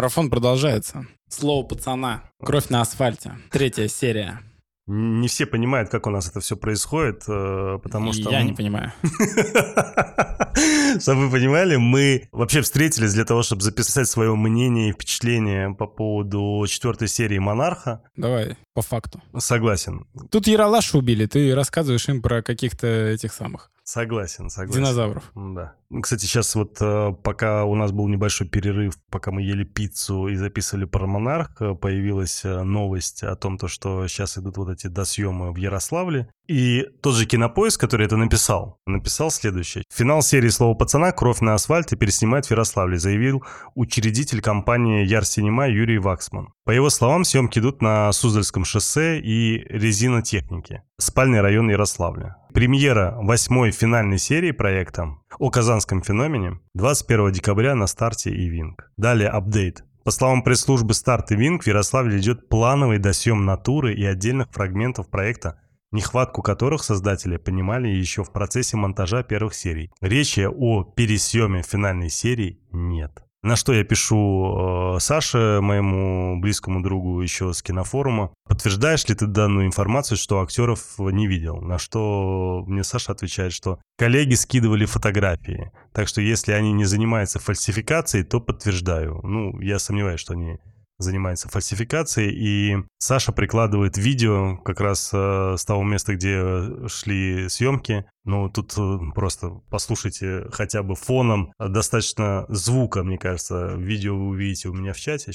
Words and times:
марафон 0.00 0.30
продолжается. 0.30 1.06
Слово 1.28 1.66
пацана. 1.66 2.22
Кровь 2.42 2.70
на 2.70 2.80
асфальте. 2.80 3.32
Третья 3.50 3.86
серия. 3.86 4.40
Не 4.86 5.28
все 5.28 5.44
понимают, 5.44 5.90
как 5.90 6.06
у 6.06 6.10
нас 6.10 6.30
это 6.30 6.40
все 6.40 6.56
происходит, 6.56 7.24
э, 7.28 7.78
потому 7.82 8.14
что... 8.14 8.30
Я 8.30 8.42
не 8.42 8.54
понимаю. 8.54 8.94
Чтобы 11.00 11.26
вы 11.26 11.30
понимали, 11.30 11.76
мы 11.76 12.28
вообще 12.32 12.62
встретились 12.62 13.12
для 13.12 13.24
того, 13.24 13.42
чтобы 13.42 13.62
записать 13.62 14.08
свое 14.08 14.34
мнение 14.34 14.88
и 14.88 14.92
впечатление 14.92 15.74
по 15.74 15.86
поводу 15.86 16.64
четвертой 16.66 17.08
серии 17.08 17.38
«Монарха». 17.38 18.02
Давай, 18.16 18.56
по 18.74 18.82
факту. 18.82 19.22
Согласен. 19.36 20.06
Тут 20.30 20.46
Яралаша 20.48 20.96
убили, 20.96 21.26
ты 21.26 21.54
рассказываешь 21.54 22.08
им 22.08 22.22
про 22.22 22.42
каких-то 22.42 22.86
этих 22.86 23.34
самых... 23.34 23.70
Согласен, 23.84 24.50
согласен. 24.50 24.82
Динозавров. 24.82 25.30
Да. 25.34 25.74
Кстати, 26.02 26.24
сейчас 26.24 26.54
вот 26.54 26.76
э, 26.80 27.12
пока 27.24 27.64
у 27.64 27.74
нас 27.74 27.90
был 27.90 28.06
небольшой 28.06 28.46
перерыв, 28.46 28.94
пока 29.10 29.32
мы 29.32 29.42
ели 29.42 29.64
пиццу 29.64 30.28
и 30.28 30.36
записывали 30.36 30.84
про 30.84 31.06
Монарх, 31.06 31.60
э, 31.60 31.74
появилась 31.74 32.44
э, 32.44 32.62
новость 32.62 33.24
о 33.24 33.34
том, 33.34 33.58
то, 33.58 33.66
что 33.66 34.06
сейчас 34.06 34.38
идут 34.38 34.56
вот 34.56 34.68
эти 34.68 34.86
досъемы 34.86 35.52
в 35.52 35.56
Ярославле. 35.56 36.30
И 36.46 36.86
тот 37.00 37.14
же 37.14 37.26
кинопоиск, 37.26 37.80
который 37.80 38.06
это 38.06 38.16
написал, 38.16 38.78
написал 38.86 39.30
следующее. 39.30 39.84
Финал 39.92 40.22
серии 40.22 40.48
«Слово 40.48 40.74
пацана. 40.74 41.12
Кровь 41.12 41.40
на 41.40 41.54
асфальте» 41.54 41.96
переснимает 41.96 42.46
в 42.46 42.50
Ярославле, 42.50 42.98
заявил 42.98 43.44
учредитель 43.74 44.40
компании 44.40 45.04
Яр 45.04 45.24
Cinema 45.24 45.68
Юрий 45.68 45.98
Ваксман. 45.98 46.52
По 46.70 46.72
его 46.72 46.88
словам, 46.88 47.24
съемки 47.24 47.58
идут 47.58 47.82
на 47.82 48.12
Суздальском 48.12 48.64
шоссе 48.64 49.18
и 49.18 49.58
резинотехнике. 49.70 50.84
Спальный 50.98 51.40
район 51.40 51.68
Ярославля. 51.68 52.36
Премьера 52.54 53.16
восьмой 53.20 53.72
финальной 53.72 54.18
серии 54.18 54.52
проекта 54.52 55.16
о 55.40 55.50
казанском 55.50 56.00
феномене 56.00 56.60
21 56.74 57.32
декабря 57.32 57.74
на 57.74 57.88
Старте 57.88 58.30
и 58.30 58.48
Wink. 58.48 58.88
Далее 58.96 59.30
апдейт. 59.30 59.82
По 60.04 60.12
словам 60.12 60.44
пресс-службы 60.44 60.94
«Старт» 60.94 61.32
и 61.32 61.34
«Wink», 61.34 61.64
в 61.64 61.66
Ярославле 61.66 62.20
идет 62.20 62.48
плановый 62.48 62.98
досъем 62.98 63.44
натуры 63.44 63.92
и 63.92 64.04
отдельных 64.04 64.46
фрагментов 64.52 65.10
проекта, 65.10 65.60
нехватку 65.90 66.40
которых 66.40 66.84
создатели 66.84 67.36
понимали 67.36 67.88
еще 67.88 68.22
в 68.22 68.30
процессе 68.30 68.76
монтажа 68.76 69.24
первых 69.24 69.54
серий. 69.54 69.90
Речи 70.00 70.46
о 70.48 70.84
пересъеме 70.84 71.62
финальной 71.62 72.10
серии 72.10 72.60
нет. 72.70 73.24
На 73.42 73.56
что 73.56 73.72
я 73.72 73.84
пишу 73.84 74.96
э, 74.96 75.00
Саше, 75.00 75.60
моему 75.62 76.38
близкому 76.40 76.82
другу 76.82 77.22
еще 77.22 77.54
с 77.54 77.62
кинофорума, 77.62 78.34
подтверждаешь 78.46 79.08
ли 79.08 79.14
ты 79.14 79.26
данную 79.26 79.66
информацию, 79.66 80.18
что 80.18 80.42
актеров 80.42 80.98
не 80.98 81.26
видел? 81.26 81.56
На 81.62 81.78
что 81.78 82.62
мне 82.66 82.84
Саша 82.84 83.12
отвечает, 83.12 83.54
что 83.54 83.80
коллеги 83.96 84.34
скидывали 84.34 84.84
фотографии, 84.84 85.72
так 85.92 86.06
что 86.06 86.20
если 86.20 86.52
они 86.52 86.72
не 86.72 86.84
занимаются 86.84 87.38
фальсификацией, 87.38 88.24
то 88.24 88.40
подтверждаю. 88.40 89.20
Ну, 89.22 89.58
я 89.60 89.78
сомневаюсь, 89.78 90.20
что 90.20 90.34
они 90.34 90.58
занимается 91.00 91.48
фальсификацией, 91.48 92.32
и 92.32 92.84
Саша 92.98 93.32
прикладывает 93.32 93.96
видео 93.96 94.56
как 94.58 94.80
раз 94.80 95.10
э, 95.12 95.56
с 95.56 95.64
того 95.64 95.82
места, 95.82 96.14
где 96.14 96.88
шли 96.88 97.48
съемки. 97.48 98.04
Ну, 98.24 98.48
тут 98.48 98.74
э, 98.76 98.98
просто 99.14 99.50
послушайте 99.70 100.46
хотя 100.52 100.82
бы 100.82 100.94
фоном 100.94 101.52
достаточно 101.58 102.46
звука, 102.48 103.02
мне 103.02 103.18
кажется. 103.18 103.74
Видео 103.76 104.16
вы 104.16 104.28
увидите 104.28 104.68
у 104.68 104.74
меня 104.74 104.92
в 104.92 104.98
чате. 104.98 105.32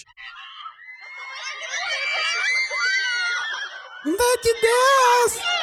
Дати 4.05 5.54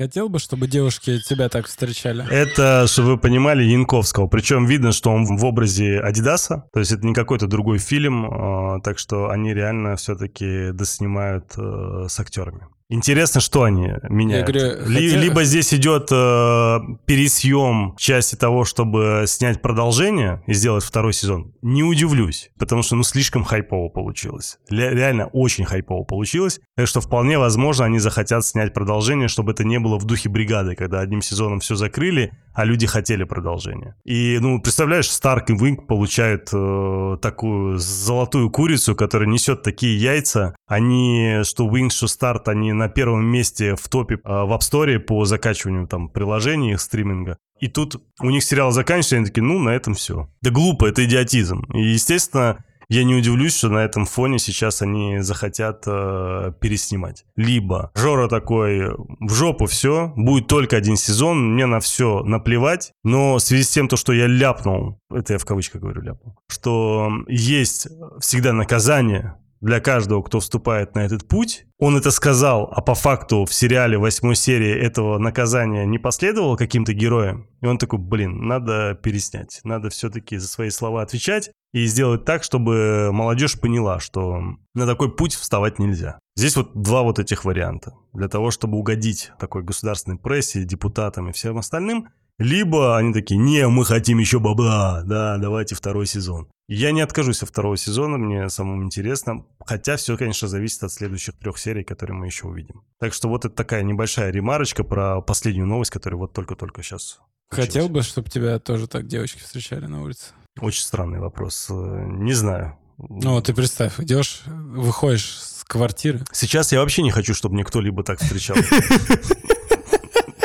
Хотел 0.00 0.30
бы, 0.30 0.38
чтобы 0.38 0.66
девушки 0.66 1.20
тебя 1.20 1.50
так 1.50 1.66
встречали? 1.66 2.26
Это, 2.32 2.86
чтобы 2.86 3.10
вы 3.10 3.18
понимали, 3.18 3.62
Янковского. 3.64 4.28
Причем 4.28 4.64
видно, 4.64 4.92
что 4.92 5.10
он 5.10 5.26
в 5.26 5.44
образе 5.44 6.00
Адидаса. 6.00 6.64
То 6.72 6.80
есть 6.80 6.90
это 6.90 7.06
не 7.06 7.12
какой-то 7.12 7.46
другой 7.46 7.76
фильм. 7.76 8.24
А, 8.24 8.80
так 8.80 8.98
что 8.98 9.28
они 9.28 9.52
реально 9.52 9.96
все-таки 9.96 10.72
доснимают 10.72 11.52
э, 11.58 12.06
с 12.08 12.18
актерами. 12.18 12.66
Интересно, 12.90 13.40
что 13.40 13.62
они 13.62 13.92
меняют. 14.08 14.48
говорю, 14.48 14.84
Ли, 14.88 15.08
хотя... 15.08 15.20
Либо 15.20 15.44
здесь 15.44 15.72
идет 15.72 16.08
э, 16.10 16.78
пересъем 17.06 17.94
части 17.96 18.34
того, 18.34 18.64
чтобы 18.64 19.24
снять 19.28 19.62
продолжение 19.62 20.42
и 20.48 20.52
сделать 20.54 20.82
второй 20.82 21.12
сезон. 21.12 21.54
Не 21.62 21.84
удивлюсь, 21.84 22.50
потому 22.58 22.82
что 22.82 22.96
ну 22.96 23.04
слишком 23.04 23.44
хайпово 23.44 23.88
получилось. 23.90 24.58
Ре- 24.68 24.92
реально 24.92 25.26
очень 25.26 25.64
хайпово 25.64 26.02
получилось. 26.02 26.60
Так 26.76 26.88
что 26.88 27.00
вполне 27.00 27.38
возможно 27.38 27.84
они 27.84 28.00
захотят 28.00 28.44
снять 28.44 28.74
продолжение, 28.74 29.28
чтобы 29.28 29.52
это 29.52 29.62
не 29.62 29.78
было 29.78 29.96
в 29.96 30.04
духе 30.04 30.28
бригады, 30.28 30.74
когда 30.74 30.98
одним 30.98 31.22
сезоном 31.22 31.60
все 31.60 31.76
закрыли, 31.76 32.32
а 32.54 32.64
люди 32.64 32.86
хотели 32.88 33.22
продолжение. 33.22 33.94
И, 34.04 34.38
ну, 34.40 34.60
представляешь, 34.60 35.08
Старк 35.08 35.50
и 35.50 35.54
Винг 35.54 35.86
получают 35.86 36.48
э, 36.52 37.16
такую 37.22 37.78
золотую 37.78 38.50
курицу, 38.50 38.96
которая 38.96 39.28
несет 39.28 39.62
такие 39.62 39.96
яйца. 39.96 40.56
Они, 40.66 41.42
что 41.44 41.68
Wing, 41.68 41.90
что 41.90 42.08
Старт, 42.08 42.48
они 42.48 42.72
на 42.80 42.88
первом 42.88 43.24
месте 43.24 43.76
в 43.76 43.88
топе 43.88 44.16
э, 44.16 44.18
в 44.24 44.52
App 44.52 44.60
Store 44.60 44.98
по 44.98 45.24
закачиванию 45.24 45.86
там 45.86 46.08
приложений 46.08 46.72
их 46.72 46.80
стриминга. 46.80 47.38
И 47.60 47.68
тут 47.68 48.02
у 48.20 48.30
них 48.30 48.42
сериал 48.42 48.72
заканчивается, 48.72 49.16
и 49.16 49.18
они 49.18 49.26
такие, 49.26 49.42
ну, 49.42 49.58
на 49.58 49.70
этом 49.70 49.94
все. 49.94 50.28
Да 50.42 50.50
глупо, 50.50 50.86
это 50.86 51.04
идиотизм. 51.04 51.64
И, 51.74 51.80
естественно, 51.80 52.64
я 52.90 53.04
не 53.04 53.14
удивлюсь, 53.14 53.56
что 53.56 53.68
на 53.68 53.84
этом 53.84 54.04
фоне 54.04 54.40
сейчас 54.40 54.82
они 54.82 55.20
захотят 55.20 55.84
э, 55.86 56.52
переснимать. 56.60 57.24
Либо 57.36 57.92
Жора 57.94 58.28
такой, 58.28 58.90
в 59.20 59.32
жопу 59.32 59.66
все, 59.66 60.12
будет 60.16 60.48
только 60.48 60.76
один 60.76 60.96
сезон, 60.96 61.52
мне 61.52 61.66
на 61.66 61.78
все 61.78 62.24
наплевать, 62.24 62.92
но 63.04 63.36
в 63.36 63.40
связи 63.40 63.62
с 63.62 63.70
тем, 63.70 63.86
то, 63.86 63.96
что 63.96 64.12
я 64.12 64.26
ляпнул, 64.26 64.98
это 65.08 65.34
я 65.34 65.38
в 65.38 65.44
кавычках 65.44 65.82
говорю 65.82 66.02
ляпнул, 66.02 66.34
что 66.48 67.10
есть 67.28 67.86
всегда 68.18 68.52
наказание 68.52 69.36
для 69.60 69.80
каждого, 69.80 70.22
кто 70.22 70.40
вступает 70.40 70.94
на 70.94 71.00
этот 71.00 71.28
путь. 71.28 71.66
Он 71.78 71.96
это 71.96 72.10
сказал, 72.10 72.70
а 72.74 72.80
по 72.80 72.94
факту 72.94 73.44
в 73.44 73.52
сериале 73.52 73.98
восьмой 73.98 74.34
серии 74.34 74.72
этого 74.72 75.18
наказания 75.18 75.84
не 75.86 75.98
последовало 75.98 76.56
каким-то 76.56 76.92
героям. 76.92 77.48
И 77.60 77.66
он 77.66 77.78
такой, 77.78 77.98
блин, 77.98 78.46
надо 78.46 78.98
переснять, 79.02 79.60
надо 79.64 79.90
все-таки 79.90 80.36
за 80.38 80.48
свои 80.48 80.70
слова 80.70 81.02
отвечать 81.02 81.50
и 81.72 81.84
сделать 81.86 82.24
так, 82.24 82.42
чтобы 82.42 83.10
молодежь 83.12 83.60
поняла, 83.60 84.00
что 84.00 84.40
на 84.74 84.86
такой 84.86 85.14
путь 85.14 85.34
вставать 85.34 85.78
нельзя. 85.78 86.18
Здесь 86.36 86.56
вот 86.56 86.74
два 86.74 87.02
вот 87.02 87.18
этих 87.18 87.44
варианта. 87.44 87.94
Для 88.12 88.28
того, 88.28 88.50
чтобы 88.50 88.78
угодить 88.78 89.30
такой 89.38 89.62
государственной 89.62 90.18
прессе, 90.18 90.64
депутатам 90.64 91.28
и 91.28 91.32
всем 91.32 91.58
остальным, 91.58 92.08
либо 92.40 92.96
они 92.96 93.12
такие, 93.12 93.36
не, 93.36 93.68
мы 93.68 93.84
хотим 93.84 94.18
еще 94.18 94.38
бабла, 94.38 95.02
да, 95.04 95.36
давайте 95.36 95.74
второй 95.74 96.06
сезон. 96.06 96.48
Я 96.68 96.90
не 96.90 97.02
откажусь 97.02 97.42
от 97.42 97.50
второго 97.50 97.76
сезона, 97.76 98.16
мне 98.16 98.48
самому 98.48 98.82
интересно. 98.82 99.44
Хотя 99.66 99.96
все, 99.96 100.16
конечно, 100.16 100.48
зависит 100.48 100.82
от 100.82 100.90
следующих 100.90 101.36
трех 101.36 101.58
серий, 101.58 101.84
которые 101.84 102.16
мы 102.16 102.26
еще 102.26 102.46
увидим. 102.46 102.82
Так 102.98 103.12
что 103.12 103.28
вот 103.28 103.44
это 103.44 103.54
такая 103.54 103.82
небольшая 103.82 104.30
ремарочка 104.30 104.84
про 104.84 105.20
последнюю 105.20 105.66
новость, 105.66 105.90
которая 105.90 106.18
вот 106.18 106.32
только-только 106.32 106.82
сейчас. 106.82 107.20
Хотел 107.50 107.90
бы, 107.90 108.00
чтобы 108.00 108.30
тебя 108.30 108.58
тоже 108.58 108.86
так 108.86 109.06
девочки 109.06 109.40
встречали 109.40 109.84
на 109.84 110.02
улице. 110.02 110.28
Очень 110.60 110.84
странный 110.84 111.18
вопрос. 111.18 111.66
Э, 111.68 112.06
не 112.08 112.32
знаю. 112.32 112.78
Ну, 112.96 113.42
ты 113.42 113.52
представь, 113.52 114.00
идешь, 114.00 114.42
выходишь 114.46 115.40
с 115.40 115.64
квартиры. 115.64 116.20
Сейчас 116.32 116.72
я 116.72 116.80
вообще 116.80 117.02
не 117.02 117.10
хочу, 117.10 117.34
чтобы 117.34 117.54
мне 117.56 117.64
кто-либо 117.64 118.02
так 118.02 118.18
встречал. 118.18 118.56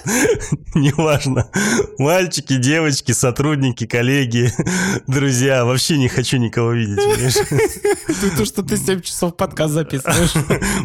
Неважно. 0.76 1.50
Мальчики, 1.98 2.58
девочки, 2.58 3.12
сотрудники, 3.12 3.86
коллеги, 3.86 4.52
друзья. 5.08 5.66
Вообще 5.66 5.98
не 5.98 6.08
хочу 6.08 6.38
никого 6.38 6.72
видеть. 6.72 7.00
То, 8.38 8.46
что 8.46 8.64
ты 8.64 8.78
7 8.78 9.02
часов 9.02 9.36
подкаст 9.36 9.74
записываешь. 9.74 10.34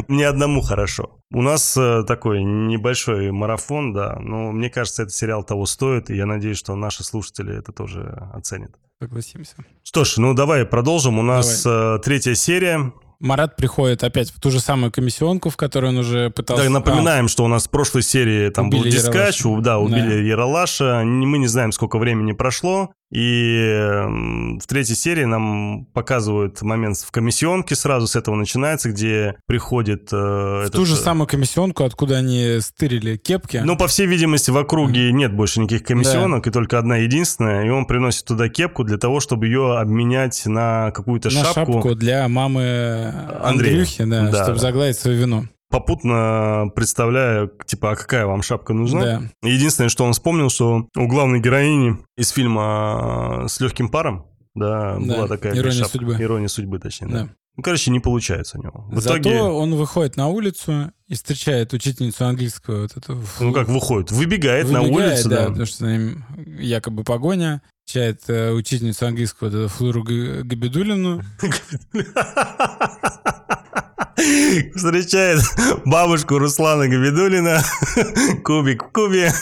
Мне 0.07 0.27
одному 0.27 0.61
хорошо. 0.61 1.19
У 1.31 1.41
нас 1.41 1.75
э, 1.77 2.03
такой 2.07 2.43
небольшой 2.43 3.31
марафон, 3.31 3.93
да. 3.93 4.17
Но 4.19 4.51
мне 4.51 4.69
кажется, 4.69 5.03
этот 5.03 5.13
сериал 5.13 5.43
того 5.43 5.65
стоит. 5.65 6.09
И 6.09 6.15
я 6.15 6.25
надеюсь, 6.25 6.57
что 6.57 6.75
наши 6.75 7.03
слушатели 7.03 7.57
это 7.57 7.71
тоже 7.71 8.29
оценят. 8.33 8.71
Согласимся. 9.01 9.55
Что 9.83 10.03
ж, 10.03 10.17
ну 10.17 10.33
давай 10.33 10.65
продолжим. 10.65 11.19
У 11.19 11.23
нас 11.23 11.63
давай. 11.63 11.97
Э, 11.97 11.99
третья 11.99 12.33
серия. 12.35 12.91
Марат 13.21 13.55
приходит 13.55 14.03
опять 14.03 14.31
в 14.31 14.39
ту 14.39 14.49
же 14.49 14.59
самую 14.59 14.91
комиссионку, 14.91 15.49
в 15.49 15.57
которой 15.57 15.91
он 15.91 15.97
уже 15.99 16.31
пытался... 16.31 16.63
Да, 16.63 16.69
напоминаем, 16.69 17.25
а, 17.25 17.29
что 17.29 17.45
у 17.45 17.47
нас 17.47 17.67
в 17.67 17.69
прошлой 17.69 18.01
серии 18.01 18.49
там 18.49 18.69
был 18.71 18.83
дискач, 18.83 19.41
да, 19.43 19.77
убили 19.77 20.09
да. 20.09 20.15
Яралаша. 20.15 21.03
Мы 21.03 21.37
не 21.37 21.47
знаем, 21.47 21.71
сколько 21.71 21.99
времени 21.99 22.31
прошло. 22.31 22.93
И 23.11 23.57
м, 23.57 24.59
в 24.59 24.67
третьей 24.67 24.95
серии 24.95 25.25
нам 25.25 25.85
показывают 25.93 26.61
момент 26.61 26.97
в 26.97 27.11
комиссионке, 27.11 27.75
сразу 27.75 28.07
с 28.07 28.15
этого 28.15 28.35
начинается, 28.35 28.89
где 28.89 29.35
приходит... 29.47 30.09
э, 30.13 30.15
В 30.15 30.61
этот, 30.61 30.73
ту 30.73 30.85
же 30.85 30.93
э, 30.95 30.97
самую 30.97 31.27
комиссионку, 31.27 31.83
откуда 31.83 32.17
они 32.17 32.59
стырили 32.61 33.17
кепки. 33.17 33.61
Ну, 33.63 33.77
по 33.77 33.87
всей 33.87 34.07
видимости, 34.07 34.49
в 34.49 34.57
округе 34.57 35.11
нет 35.11 35.33
больше 35.33 35.59
никаких 35.59 35.83
комиссионок, 35.85 36.47
и 36.47 36.51
только 36.51 36.79
одна 36.79 36.97
единственная, 36.97 37.65
и 37.65 37.69
он 37.69 37.85
приносит 37.85 38.25
туда 38.25 38.47
кепку 38.47 38.83
для 38.85 38.97
того, 38.97 39.19
чтобы 39.19 39.45
ее 39.47 39.77
обменять 39.77 40.41
на 40.45 40.91
какую-то 40.91 41.29
на 41.29 41.43
шапку. 41.43 41.73
шапку. 41.73 41.95
для 41.95 42.27
мамы 42.29 43.13
Андрея. 43.43 43.71
Андрюхи, 43.73 44.03
да, 44.05 44.29
Да, 44.31 44.43
чтобы 44.43 44.57
да. 44.57 44.61
загладить 44.61 44.97
свое 44.97 45.17
вино. 45.17 45.45
Попутно 45.71 46.69
представляю, 46.75 47.51
типа, 47.65 47.91
а 47.91 47.95
какая 47.95 48.25
вам 48.25 48.41
шапка 48.41 48.73
нужна? 48.73 49.01
Да. 49.01 49.21
Единственное, 49.49 49.89
что 49.89 50.03
он 50.03 50.13
вспомнил, 50.13 50.49
что 50.49 50.87
у 50.95 51.07
главной 51.07 51.39
героини 51.39 51.97
из 52.17 52.29
фильма 52.29 53.45
«С 53.47 53.59
легким 53.61 53.89
паром», 53.89 54.25
да, 54.53 54.95
Да, 54.95 54.99
была 54.99 55.27
такая 55.27 55.55
«Ирония 55.55 55.79
шапка. 55.79 55.91
судьбы». 55.97 56.17
Ирония 56.19 56.47
судьбы, 56.49 56.79
точнее, 56.79 57.07
да. 57.07 57.19
Да. 57.23 57.29
Ну, 57.57 57.63
короче, 57.63 57.91
не 57.91 57.99
получается 57.99 58.57
у 58.59 58.63
него. 58.63 58.85
В 58.89 59.01
Зато 59.01 59.19
итоге, 59.19 59.41
он 59.41 59.75
выходит 59.75 60.15
на 60.17 60.27
улицу 60.29 60.91
и 61.07 61.15
встречает 61.15 61.73
учительницу 61.73 62.25
английского. 62.25 62.83
Вот 62.83 62.95
эту, 62.95 63.19
ну 63.39 63.53
как 63.53 63.67
выходит? 63.67 64.11
Выбегает, 64.11 64.69
на 64.69 64.81
Выбегает, 64.81 65.13
улицу, 65.13 65.29
да, 65.29 65.35
да. 65.37 65.45
потому 65.47 65.65
что 65.65 65.77
за 65.79 65.91
ним 65.91 66.23
якобы 66.59 67.03
погоня. 67.03 67.61
Встречает 67.85 68.21
э, 68.29 68.51
учительницу 68.51 69.05
английского, 69.05 69.49
вот 69.49 69.55
эту 69.55 69.67
Флору 69.67 70.03
Габидулину. 70.03 71.21
Встречает 74.75 75.39
бабушку 75.85 76.37
Руслана 76.37 76.87
Габидулина. 76.87 77.61
Кубик 78.43 78.83
в 78.85 78.91
кубе. 78.91 79.31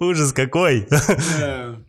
Ужас 0.00 0.32
какой. 0.32 0.86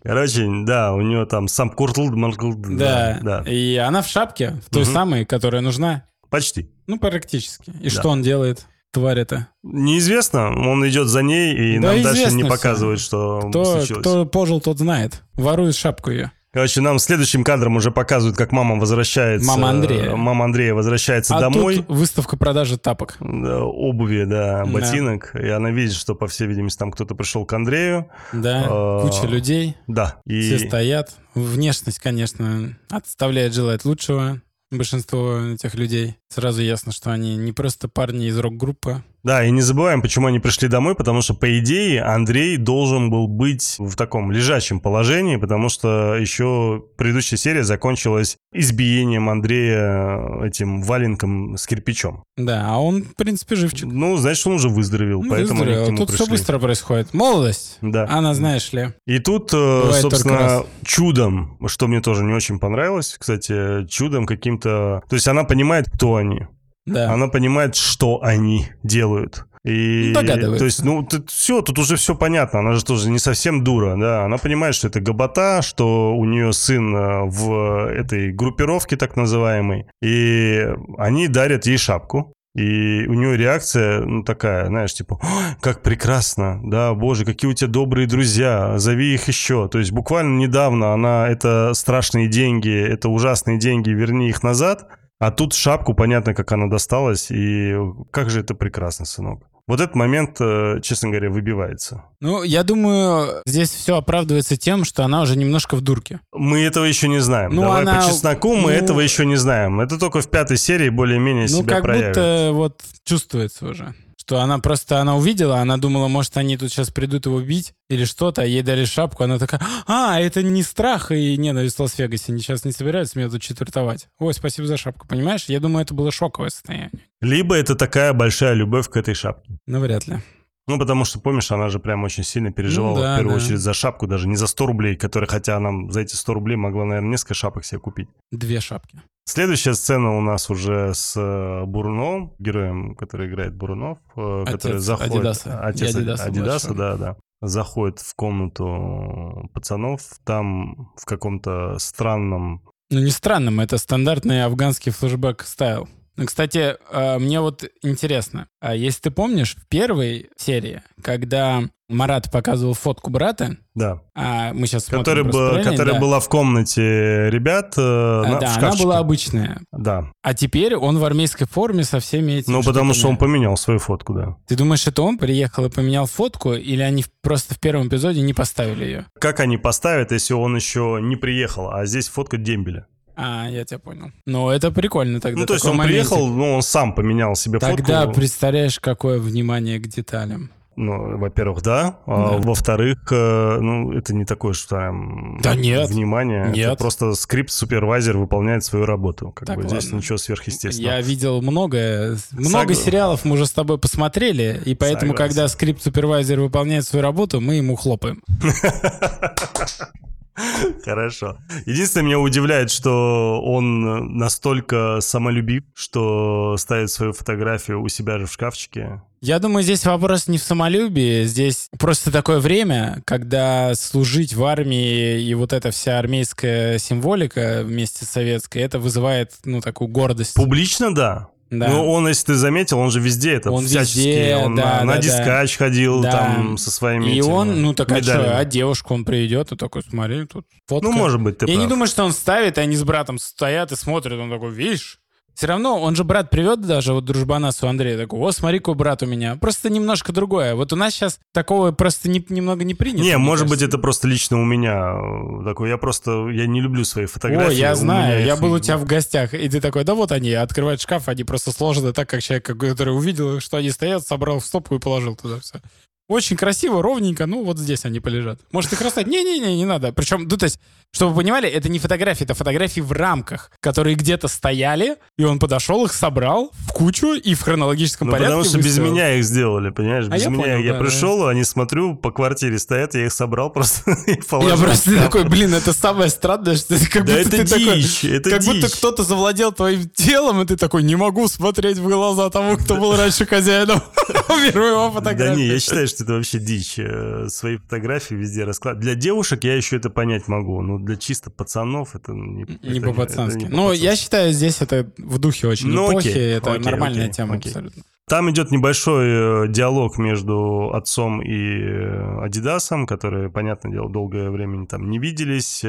Короче, 0.04 0.48
да, 0.66 0.94
у 0.94 1.02
него 1.02 1.26
там 1.26 1.48
сам 1.48 1.70
Куртл... 1.70 2.10
Да. 2.10 3.20
да. 3.22 3.44
И 3.46 3.76
она 3.78 4.02
в 4.02 4.08
шапке, 4.08 4.56
в 4.66 4.70
той 4.74 4.86
самой, 4.86 5.26
которая 5.26 5.62
нужна. 5.62 6.06
Почти. 6.30 6.72
Ну, 6.88 7.00
практически. 7.00 7.72
И 7.82 7.86
Да. 7.86 7.90
что 7.90 8.10
он 8.10 8.22
делает, 8.22 8.66
тварь 8.92 9.20
это? 9.20 9.48
Неизвестно, 9.64 10.50
он 10.50 10.88
идет 10.88 11.08
за 11.08 11.22
ней, 11.22 11.76
и 11.76 11.80
Да 11.80 11.94
нам 11.94 12.02
дальше 12.02 12.34
не 12.34 12.44
показывает, 12.44 13.00
что 13.00 13.42
Кто, 13.50 13.66
случилось. 13.66 14.02
кто 14.02 14.26
пожил, 14.26 14.62
тот 14.62 14.80
знает. 14.80 15.24
Ворует 15.34 15.76
шапку 15.76 16.12
ее. 16.12 16.32
Короче, 16.52 16.82
нам 16.82 16.98
следующим 16.98 17.44
кадром 17.44 17.76
уже 17.76 17.92
показывают, 17.92 18.36
как 18.36 18.52
мама 18.52 18.76
возвращается. 18.80 19.48
Мама 19.48 19.70
Андрея. 19.70 20.16
Мама 20.16 20.46
Андрея 20.46 20.74
возвращается 20.74 21.36
А 21.36 21.42
домой. 21.42 21.78
тут 21.78 21.90
выставка 21.90 22.38
продажи 22.38 22.78
тапок. 22.80 23.18
Да, 23.20 23.64
обуви, 23.64 24.24
да, 24.24 24.64
Да. 24.64 24.72
ботинок. 24.72 25.36
И 25.36 25.48
она 25.48 25.70
видит, 25.70 25.94
что, 25.94 26.16
по 26.16 26.28
всей 26.28 26.48
видимости, 26.48 26.80
там 26.80 26.92
кто-то 26.92 27.14
пришел 27.14 27.46
к 27.46 27.54
Андрею. 27.54 28.10
Да, 28.34 28.66
А, 28.68 29.02
куча 29.08 29.28
людей, 29.28 29.78
Да. 29.86 30.22
И... 30.26 30.42
все 30.42 30.68
стоят. 30.68 31.12
Внешность, 31.36 32.00
конечно, 32.00 32.76
отставляет 32.90 33.54
желать 33.54 33.86
лучшего. 33.86 34.42
Большинство 34.72 35.38
этих 35.54 35.76
людей. 35.76 36.18
Сразу 36.32 36.62
ясно, 36.62 36.92
что 36.92 37.12
они 37.12 37.36
не 37.38 37.52
просто 37.52 37.88
парни 37.88 38.28
из 38.28 38.38
рок-группы. 38.38 39.04
Да, 39.22 39.44
и 39.44 39.52
не 39.52 39.62
забываем, 39.62 40.02
почему 40.02 40.28
они 40.28 40.40
пришли 40.40 40.70
домой, 40.70 40.96
потому 40.96 41.22
что, 41.22 41.34
по 41.34 41.60
идее, 41.60 42.02
Андрей 42.04 42.56
должен 42.56 43.10
был 43.10 43.28
быть 43.28 43.76
в 43.78 43.96
таком 43.98 44.32
лежачем 44.32 44.80
положении, 44.80 45.36
потому 45.36 45.68
что 45.68 46.16
еще 46.16 46.86
предыдущая 46.98 47.38
серия 47.38 47.64
закончилась 47.66 48.38
избиением 48.54 49.30
Андрея 49.30 50.46
этим 50.46 50.82
валенком 50.84 51.58
с 51.58 51.68
кирпичом. 51.68 52.24
Да, 52.38 52.66
а 52.70 52.78
он, 52.78 53.04
в 53.04 53.16
принципе, 53.16 53.56
живчик. 53.58 53.90
Ну, 53.92 54.16
значит, 54.16 54.48
он 54.48 54.54
уже 54.54 54.70
выздоровел, 54.70 55.22
Ну, 55.22 55.30
поэтому 55.30 55.64
они 55.64 55.72
выздоровел. 55.74 55.84
к 55.84 55.88
нему 55.88 55.98
Тут 55.98 56.08
пришли. 56.08 56.24
все 56.24 56.32
быстро 56.32 56.60
происходит. 56.60 57.14
Молодость. 57.14 57.78
Да. 57.82 58.08
Она, 58.10 58.34
знаешь 58.34 58.72
ли. 58.72 58.94
И 59.06 59.20
тут, 59.20 59.52
э, 59.54 59.58
Бывает 59.58 60.02
собственно, 60.02 60.64
чудом, 60.86 61.58
что 61.68 61.88
мне 61.88 62.00
тоже 62.00 62.24
не 62.24 62.34
очень 62.34 62.58
понравилось, 62.58 63.18
кстати, 63.20 63.86
чудом 63.88 64.26
каким-то... 64.26 65.04
То 65.10 65.16
есть 65.16 65.28
она 65.28 65.44
понимает, 65.44 65.90
кто 65.94 66.19
они. 66.20 66.48
Да. 66.86 67.12
Она 67.14 67.28
понимает, 67.28 67.76
что 67.76 68.22
они 68.24 68.68
делают. 68.84 69.46
И, 69.66 70.14
Ну. 70.52 70.58
То 70.58 70.66
есть, 70.66 70.84
ну, 70.84 71.08
все, 71.28 71.62
тут 71.62 71.78
уже 71.80 71.98
все 71.98 72.16
понятно. 72.16 72.60
Она 72.60 72.74
же 72.74 72.86
тоже 72.86 73.10
не 73.10 73.20
совсем 73.20 73.64
дура, 73.64 73.96
да. 73.98 74.24
Она 74.24 74.38
понимает, 74.38 74.74
что 74.74 74.88
это 74.88 75.02
гобота, 75.02 75.62
что 75.62 76.16
у 76.16 76.26
нее 76.26 76.54
сын 76.54 76.96
э, 76.96 77.24
в 77.26 77.90
этой 77.90 78.32
группировке 78.32 78.96
так 78.96 79.18
называемой. 79.18 79.86
И 80.02 80.66
они 80.98 81.28
дарят 81.28 81.66
ей 81.66 81.78
шапку. 81.78 82.34
И 82.56 83.06
у 83.08 83.14
нее 83.14 83.38
реакция, 83.38 84.02
ну, 84.02 84.24
такая, 84.24 84.68
знаешь, 84.68 84.94
типа, 84.94 85.20
«Ой, 85.22 85.56
как 85.62 85.84
прекрасно, 85.84 86.60
да, 86.64 86.94
боже, 86.96 87.24
какие 87.24 87.50
у 87.50 87.54
тебя 87.54 87.70
добрые 87.70 88.08
друзья, 88.08 88.80
зови 88.80 89.14
их 89.14 89.28
еще. 89.28 89.68
То 89.68 89.78
есть 89.78 89.92
буквально 89.92 90.40
недавно 90.40 90.94
она, 90.94 91.28
это 91.30 91.74
страшные 91.76 92.28
деньги, 92.28 92.76
это 92.76 93.08
ужасные 93.10 93.60
деньги, 93.60 93.92
верни 93.92 94.30
их 94.30 94.42
назад. 94.42 94.88
А 95.20 95.32
тут 95.32 95.54
шапку, 95.54 95.94
понятно, 95.94 96.34
как 96.34 96.52
она 96.54 96.68
досталась, 96.68 97.30
и 97.30 97.76
как 98.12 98.30
же 98.30 98.40
это 98.40 98.56
прекрасно, 98.56 99.06
сынок. 99.06 99.44
Вот 99.68 99.82
этот 99.82 99.94
момент, 99.96 100.38
э, 100.40 100.80
честно 100.82 101.10
говоря, 101.10 101.30
выбивается. 101.30 102.06
Ну, 102.22 102.42
я 102.42 102.64
думаю, 102.64 103.44
здесь 103.46 103.70
все 103.70 103.98
оправдывается 103.98 104.58
тем, 104.58 104.84
что 104.84 105.04
она 105.04 105.22
уже 105.22 105.38
немножко 105.38 105.76
в 105.76 105.82
дурке. 105.82 106.22
Мы 106.34 106.62
этого 106.62 106.86
еще 106.86 107.08
не 107.08 107.20
знаем. 107.20 107.54
Ну, 107.54 107.62
Давай 107.62 107.82
она- 107.84 108.02
по 108.02 108.08
чесноку, 108.08 108.56
мы 108.56 108.62
ну- 108.62 108.70
этого 108.70 109.00
еще 109.02 109.26
не 109.28 109.36
знаем. 109.36 109.80
Это 109.82 110.00
только 110.00 110.22
в 110.22 110.30
пятой 110.32 110.58
серии 110.58 110.90
более-менее 110.90 111.44
Ну, 111.52 111.58
себя 111.60 111.76
как 111.76 111.84
проявит. 111.84 112.08
будто 112.08 112.50
вот 112.54 112.82
чувствуется 113.04 113.68
уже. 113.68 113.94
Что 114.30 114.42
она 114.42 114.60
просто, 114.60 115.00
она 115.00 115.16
увидела, 115.16 115.58
она 115.58 115.78
думала, 115.78 116.08
может, 116.08 116.38
они 116.38 116.56
тут 116.56 116.70
сейчас 116.70 116.92
придут 116.92 117.26
его 117.26 117.42
бить 117.42 117.74
или 117.90 118.06
что-то, 118.06 118.44
а 118.44 118.46
ей 118.46 118.62
дали 118.62 118.86
шапку, 118.86 119.24
она 119.24 119.40
такая, 119.40 119.60
а, 119.88 120.22
это 120.22 120.44
не 120.44 120.62
страх 120.62 121.12
и 121.12 121.36
ненависть 121.36 121.78
в 121.78 121.80
Лас-Вегасе, 121.80 122.26
они 122.28 122.40
сейчас 122.40 122.64
не 122.64 122.72
собираются 122.72 123.18
меня 123.18 123.28
тут 123.28 123.42
четвертовать. 123.42 124.08
Ой, 124.20 124.36
спасибо 124.36 124.68
за 124.68 124.78
шапку, 124.78 125.08
понимаешь? 125.08 125.46
Я 125.48 125.60
думаю, 125.60 125.82
это 125.82 125.96
было 125.96 126.12
шоковое 126.12 126.52
состояние. 126.52 126.92
Либо 127.22 127.56
это 127.56 127.74
такая 127.74 128.14
большая 128.14 128.54
любовь 128.54 128.88
к 128.88 128.98
этой 128.98 129.16
шапке. 129.16 129.58
Ну, 129.66 129.80
вряд 129.80 130.06
ли. 130.06 130.20
Ну, 130.70 130.78
потому 130.78 131.04
что, 131.04 131.20
помнишь, 131.20 131.52
она 131.52 131.70
же 131.70 131.80
прям 131.80 132.04
очень 132.04 132.24
сильно 132.24 132.52
переживала, 132.52 132.96
Ну 132.96 133.02
да, 133.02 133.16
в 133.16 133.18
первую 133.18 133.40
да. 133.40 133.44
очередь, 133.44 133.60
за 133.60 133.74
шапку, 133.74 134.06
даже 134.06 134.28
не 134.28 134.36
за 134.36 134.46
100 134.46 134.66
рублей, 134.68 134.96
которые, 134.96 135.28
хотя 135.28 135.58
она 135.58 135.92
за 135.92 136.02
эти 136.02 136.14
100 136.14 136.34
рублей 136.36 136.58
могла, 136.58 136.86
наверное, 136.86 137.10
несколько 137.10 137.34
шапок 137.34 137.66
себе 137.66 137.80
купить. 137.80 138.08
Две 138.32 138.60
шапки. 138.60 139.02
Следующая 139.26 139.74
сцена 139.74 140.16
у 140.16 140.22
нас 140.22 140.52
уже 140.52 140.94
с 140.94 141.16
э, 141.20 141.66
Буруновым, 141.66 142.34
героем, 142.38 142.94
который 142.96 143.28
играет 143.28 143.56
Бурунов, 143.56 143.98
э, 144.16 144.44
Отец 144.44 144.54
который 144.54 144.78
заходит... 144.80 145.16
Адидаса. 145.16 145.60
Отец 145.60 145.96
Адидаса 145.96 146.24
Адидаса, 146.26 146.74
да, 146.76 146.98
да. 146.98 147.18
Заходит 147.42 148.00
в 148.00 148.14
комнату 148.14 149.50
пацанов, 149.56 150.02
там 150.24 150.92
в 150.98 151.06
каком-то 151.06 151.80
странном... 151.80 152.62
Ну, 152.92 153.00
не 153.00 153.12
странным, 153.12 153.60
это 153.60 153.80
стандартный 153.80 154.44
афганский 154.44 154.92
флешбэк 154.92 155.42
стайл. 155.44 155.90
Ну, 156.20 156.26
Кстати, 156.26 156.76
э, 156.92 157.18
мне 157.18 157.40
вот 157.40 157.64
интересно, 157.82 158.48
а 158.60 158.76
если 158.76 159.02
ты 159.04 159.12
помнишь, 159.12 159.56
в 159.56 159.68
первой 159.70 160.30
серии, 160.38 160.82
когда 161.02 161.62
Марат 161.88 162.30
показывал 162.30 162.74
фотку 162.74 163.10
брата, 163.10 163.56
Да, 163.74 164.02
а 164.16 164.54
мы 164.54 164.68
сейчас 164.68 164.84
смотрим 164.86 165.04
который 165.04 165.24
был- 165.24 165.32
параллельно, 165.32 165.72
которая 165.72 165.94
да. 165.96 166.00
была 166.02 166.20
в 166.20 166.28
комнате 166.30 167.30
ребят 167.30 167.74
э, 167.78 167.82
А, 167.82 168.24
на- 168.28 168.40
да, 168.42 168.56
она 168.58 168.76
была 168.76 168.98
обычная. 169.00 169.62
Да, 169.72 170.12
А 170.22 170.34
теперь 170.34 170.76
он 170.76 171.00
в 171.00 171.06
армейской 171.06 171.48
форме 171.48 171.84
со 171.86 172.00
всеми 172.00 172.34
этими 172.34 172.54
ну 172.54 172.64
потому 172.64 172.94
что 172.94 173.08
он 173.08 173.16
поменял 173.18 173.56
свою 173.58 173.80
фотку, 173.80 174.14
да. 174.14 174.36
Ты 174.48 174.56
думаешь, 174.56 174.86
это 174.88 175.02
он 175.02 175.18
приехал 175.18 175.66
и 175.66 175.70
поменял 175.70 176.06
фотку, 176.06 176.54
или 176.54 176.82
они 176.82 177.06
просто 177.24 177.56
в 177.56 177.60
первом 177.60 177.88
эпизоде 177.88 178.22
не 178.22 178.34
поставили 178.34 178.84
ее? 178.84 179.06
Как 179.20 179.40
они 179.40 179.58
поставят, 179.58 180.12
если 180.12 180.34
он 180.34 180.56
еще 180.56 181.00
не 181.02 181.16
приехал, 181.16 181.72
а 181.72 181.86
здесь 181.86 182.08
фотка 182.10 182.36
дембеля? 182.38 182.88
А, 183.22 183.50
я 183.50 183.66
тебя 183.66 183.80
понял. 183.80 184.12
Ну, 184.26 184.50
это 184.50 184.72
прикольно 184.72 185.20
тогда. 185.20 185.42
ну, 185.42 185.46
то 185.46 185.54
есть 185.54 185.66
он 185.66 185.76
моментик. 185.76 186.08
приехал, 186.10 186.28
ну, 186.28 186.54
он 186.56 186.62
сам 186.62 186.94
поменял 186.94 187.36
себе 187.36 187.60
Тогда 187.60 188.02
фотку. 188.06 188.16
представляешь, 188.16 188.80
какое 188.80 189.20
внимание 189.20 189.78
к 189.80 189.88
деталям. 189.88 190.52
Ну, 190.78 191.18
во-первых, 191.18 191.62
да. 191.62 191.98
А, 192.06 192.38
Да. 192.38 192.38
во-вторых, 192.38 193.00
э, 193.12 193.58
ну, 193.60 193.92
это 193.92 194.14
не 194.16 194.24
такое, 194.24 194.54
что 194.54 194.70
там 194.78 195.38
Да 195.44 195.54
нет. 195.54 195.90
внимание. 195.90 196.44
Это 196.46 196.56
Нет. 196.58 196.78
просто 196.80 197.14
скрипт-супервайзер 197.16 198.18
выполняет 198.18 198.64
свою 198.64 198.86
работу. 198.86 199.34
Как 199.36 199.46
Так, 199.46 199.58
бы 199.58 199.64
здесь 199.68 199.84
ладно. 199.88 199.98
ничего 199.98 200.18
сверхъестественного. 200.18 200.94
Я 200.96 201.02
видел 201.02 201.42
многое. 201.42 202.18
Много 202.32 202.74
Сог- 202.74 202.86
сериалов 202.86 203.26
мы 203.26 203.34
уже 203.34 203.46
с 203.48 203.52
тобой 203.52 203.78
посмотрели, 203.78 204.62
и 204.64 204.74
поэтому, 204.76 205.12
Согласен. 205.12 205.30
когда 205.36 205.48
скрипт-супервайзер 205.50 206.40
выполняет 206.40 206.86
свою 206.86 207.04
работу, 207.04 207.42
мы 207.42 207.56
ему 207.56 207.76
хлопаем. 207.76 208.24
Хорошо. 210.84 211.38
Единственное, 211.66 212.06
меня 212.06 212.20
удивляет, 212.20 212.72
что 212.72 213.42
он 213.42 214.18
настолько 214.18 215.00
самолюбив, 215.02 215.64
что 215.74 216.56
ставит 216.58 216.92
свою 216.92 217.14
фотографию 217.14 217.82
у 217.82 217.88
себя 217.90 218.20
же 218.20 218.26
в 218.26 218.32
шкафчике. 218.32 219.02
Я 219.22 219.40
думаю, 219.40 219.64
здесь 219.64 219.86
вопрос 219.86 220.30
не 220.30 220.38
в 220.38 220.44
самолюбии, 220.44 221.26
здесь 221.26 221.70
просто 221.78 222.10
такое 222.10 222.40
время, 222.40 223.02
когда 223.06 223.76
служить 223.76 224.34
в 224.34 224.46
армии 224.46 225.22
и 225.22 225.34
вот 225.34 225.52
эта 225.52 225.72
вся 225.72 226.00
армейская 226.00 226.78
символика 226.78 227.64
вместе 227.66 228.06
с 228.06 228.10
советской, 228.10 228.60
это 228.60 228.80
вызывает, 228.80 229.34
ну, 229.44 229.60
такую 229.60 229.90
гордость. 229.90 230.36
Публично, 230.36 230.96
да. 230.96 231.28
Да. 231.50 231.68
Ну, 231.70 231.90
он, 231.92 232.08
если 232.08 232.28
ты 232.28 232.34
заметил, 232.36 232.78
он 232.78 232.92
же 232.92 233.00
везде 233.00 233.34
это 233.34 233.50
Он 233.52 233.66
всячески. 233.66 233.98
везде, 233.98 234.36
он 234.36 234.56
да, 234.56 234.80
на, 234.82 234.84
на 234.86 234.94
да, 234.96 235.02
дискач 235.02 235.58
ходил 235.58 236.02
Да. 236.02 236.12
там 236.12 236.58
со 236.60 236.70
своими 236.70 237.06
И 237.10 237.18
этими 237.20 237.32
он, 237.32 237.62
ну 237.64 237.74
так 237.74 237.92
а 237.92 237.96
медалями. 237.96 238.28
что, 238.28 238.38
а 238.38 238.46
девушку 238.46 238.94
он 238.94 239.04
приведет 239.04 239.52
и 239.52 239.56
такой, 239.56 239.82
смотри, 239.90 240.26
тут 240.26 240.46
фотка. 240.68 240.88
Ну, 240.88 240.94
может 240.94 241.20
быть, 241.22 241.40
ты 241.40 241.46
Я 241.48 241.54
прав. 241.56 241.64
не 241.64 241.68
думаю, 241.68 241.88
что 241.88 242.04
он 242.04 242.14
ставит, 242.14 242.58
и 242.58 242.62
они 242.62 242.76
с 242.76 242.84
братом 242.84 243.18
стоят 243.18 243.72
и 243.72 243.76
смотрят, 243.76 244.20
он 244.20 244.30
такой, 244.30 244.52
видишь? 244.52 244.99
Все 245.40 245.48
равно, 245.48 245.80
он 245.80 245.96
же 245.96 246.04
брат 246.04 246.30
привет 246.30 246.60
даже, 246.60 246.92
вот 246.92 247.06
дружбана 247.06 247.52
у 247.62 247.66
Андрея, 247.66 247.98
такой, 247.98 248.20
о, 248.20 248.30
смотри, 248.34 248.60
какой 248.60 248.76
брат 248.76 249.04
у 249.04 249.06
меня. 249.06 249.38
Просто 249.38 249.70
немножко 249.70 250.12
другое. 250.12 250.54
Вот 250.54 250.74
у 250.74 250.76
нас 250.76 250.94
сейчас 250.94 251.18
такого 251.34 251.72
просто 251.72 252.10
не- 252.10 252.26
немного 252.28 252.66
не 252.66 252.74
принято. 252.74 253.04
Не, 253.04 253.18
может 253.18 253.46
быть, 253.46 253.60
кажется. 253.60 253.68
это 253.68 253.78
просто 253.78 254.10
лично 254.10 254.42
у 254.42 254.44
меня 254.44 254.96
э, 255.00 255.46
такой. 255.46 255.70
Я 255.70 255.78
просто, 255.78 256.28
я 256.28 256.46
не 256.46 256.60
люблю 256.60 256.84
свои 256.84 257.06
фотографии. 257.06 257.52
О, 257.56 257.58
я 257.58 257.72
у 257.72 257.76
знаю, 257.76 258.26
я 258.26 258.34
их- 258.34 258.42
был 258.42 258.52
у 258.52 258.60
тебя 258.60 258.76
в 258.76 258.84
гостях, 258.84 259.34
и 259.34 259.48
ты 259.48 259.62
такой, 259.62 259.86
да 259.86 259.94
вот 259.96 260.12
они, 260.12 260.34
открывает 260.34 260.82
шкаф, 260.82 261.08
они 261.08 261.24
просто 261.24 261.54
сложены 261.54 261.94
так, 261.94 262.10
как 262.10 262.22
человек, 262.22 262.44
который 262.46 262.94
увидел, 262.94 263.40
что 263.40 263.56
они 263.56 263.70
стоят, 263.70 264.06
собрал 264.06 264.40
в 264.42 264.46
стопку 264.46 264.76
и 264.76 264.80
положил 264.80 265.16
туда 265.16 265.40
все. 265.40 265.62
Очень 266.10 266.36
красиво, 266.38 266.82
ровненько, 266.84 267.26
ну 267.28 267.44
вот 267.46 267.58
здесь 267.60 267.86
они 267.86 268.00
полежат. 268.02 268.40
Может 268.52 268.74
их 268.74 268.82
расстать? 268.82 269.08
Не-не-не, 269.08 269.56
не 269.56 269.66
надо. 269.66 269.94
Причем, 269.94 270.28
ну 270.30 270.36
то 270.38 270.46
есть, 270.46 270.60
чтобы 270.92 271.12
вы 271.14 271.22
понимали, 271.22 271.48
это 271.48 271.70
не 271.70 271.78
фотографии, 271.78 272.24
это 272.24 272.34
фотографии 272.34 272.82
в 272.82 272.92
рамках, 272.92 273.52
которые 273.60 273.96
где-то 273.96 274.28
стояли, 274.28 274.98
и 275.20 275.24
он 275.24 275.38
подошел, 275.38 275.86
их 275.86 275.94
собрал 275.94 276.52
в 276.54 276.74
кучу 276.74 277.14
и 277.14 277.36
в 277.36 277.42
хронологическом 277.42 278.08
Ну, 278.08 278.12
порядке 278.14 278.34
потому 278.34 278.50
что 278.50 278.58
без 278.58 278.80
меня 278.80 279.14
их 279.16 279.24
сделали, 279.24 279.70
понимаешь? 279.70 280.06
А 280.10 280.16
Без 280.16 280.24
я 280.24 280.30
меня 280.30 280.42
понял, 280.44 280.58
я 280.64 280.74
да, 280.74 280.80
пришел, 280.80 281.28
они 281.28 281.44
смотрю, 281.44 281.96
по 281.96 282.12
квартире 282.12 282.58
стоят, 282.58 282.96
я 282.96 283.06
их 283.06 283.14
собрал 283.14 283.50
просто 283.54 283.92
и 284.08 284.16
положил. 284.20 284.58
Я 284.58 284.64
просто 284.64 284.98
такой, 284.98 285.26
блин, 285.30 285.54
это 285.54 285.74
самое 285.74 286.10
странное, 286.10 286.56
что 286.58 286.76
ты 286.80 286.90
как 286.90 287.06
Да 287.06 287.14
будто 287.18 287.36
это 287.36 287.46
ты 287.46 287.60
такой, 287.60 287.82
дичь, 287.82 288.04
это 288.06 288.30
как 288.32 288.44
будто 288.46 288.62
дичь. 288.68 288.76
кто-то 288.78 289.04
завладел 289.04 289.52
твоим 289.52 289.88
телом, 289.90 290.42
и 290.42 290.46
ты 290.48 290.58
такой, 290.58 290.82
не 290.82 290.96
могу 290.96 291.28
смотреть 291.28 291.78
в 291.78 291.88
глаза 291.88 292.32
тому, 292.32 292.58
кто 292.58 292.78
был 292.78 292.96
раньше 292.98 293.28
хозяином. 293.28 293.80
Беру 294.54 294.66
его 294.66 294.88
Да 294.90 294.92
фотографию. 295.00 295.38
не, 295.38 295.46
я 295.48 295.60
считаю, 295.60 295.88
что 295.88 295.99
это 296.02 296.14
вообще 296.14 296.40
дичь. 296.40 296.76
Э, 296.78 297.28
Свои 297.30 297.58
фотографии 297.58 298.16
везде 298.16 298.44
раскладывать. 298.44 298.84
Для 298.84 298.96
девушек 298.96 299.44
я 299.44 299.56
еще 299.56 299.78
это 299.78 299.90
понять 299.90 300.28
могу, 300.28 300.62
но 300.62 300.78
для 300.80 300.96
чисто 300.96 301.30
пацанов 301.30 301.96
это 301.96 302.14
не 302.14 302.46
Не 302.64 302.80
по-пацански. 302.80 303.48
Ну, 303.50 303.72
я 303.72 303.96
считаю, 303.96 304.32
здесь 304.34 304.62
это 304.62 304.90
в 304.98 305.18
духе 305.20 305.48
очень 305.48 305.70
Ну, 305.70 305.92
эпохи, 305.92 306.10
окей, 306.10 306.34
это 306.34 306.54
окей, 306.54 306.66
нормальная 306.66 307.04
окей, 307.06 307.14
тема 307.14 307.36
окей. 307.36 307.50
абсолютно. 307.50 307.84
Там 308.08 308.32
идет 308.32 308.50
небольшой 308.50 309.06
э, 309.08 309.48
диалог 309.50 309.98
между 310.00 310.72
отцом 310.74 311.22
и 311.22 311.60
э, 311.62 312.20
Адидасом, 312.24 312.88
которые, 312.88 313.30
понятное 313.30 313.72
дело, 313.72 313.90
долгое 313.90 314.32
время 314.32 314.66
там 314.66 314.90
не 314.90 314.98
виделись. 314.98 315.64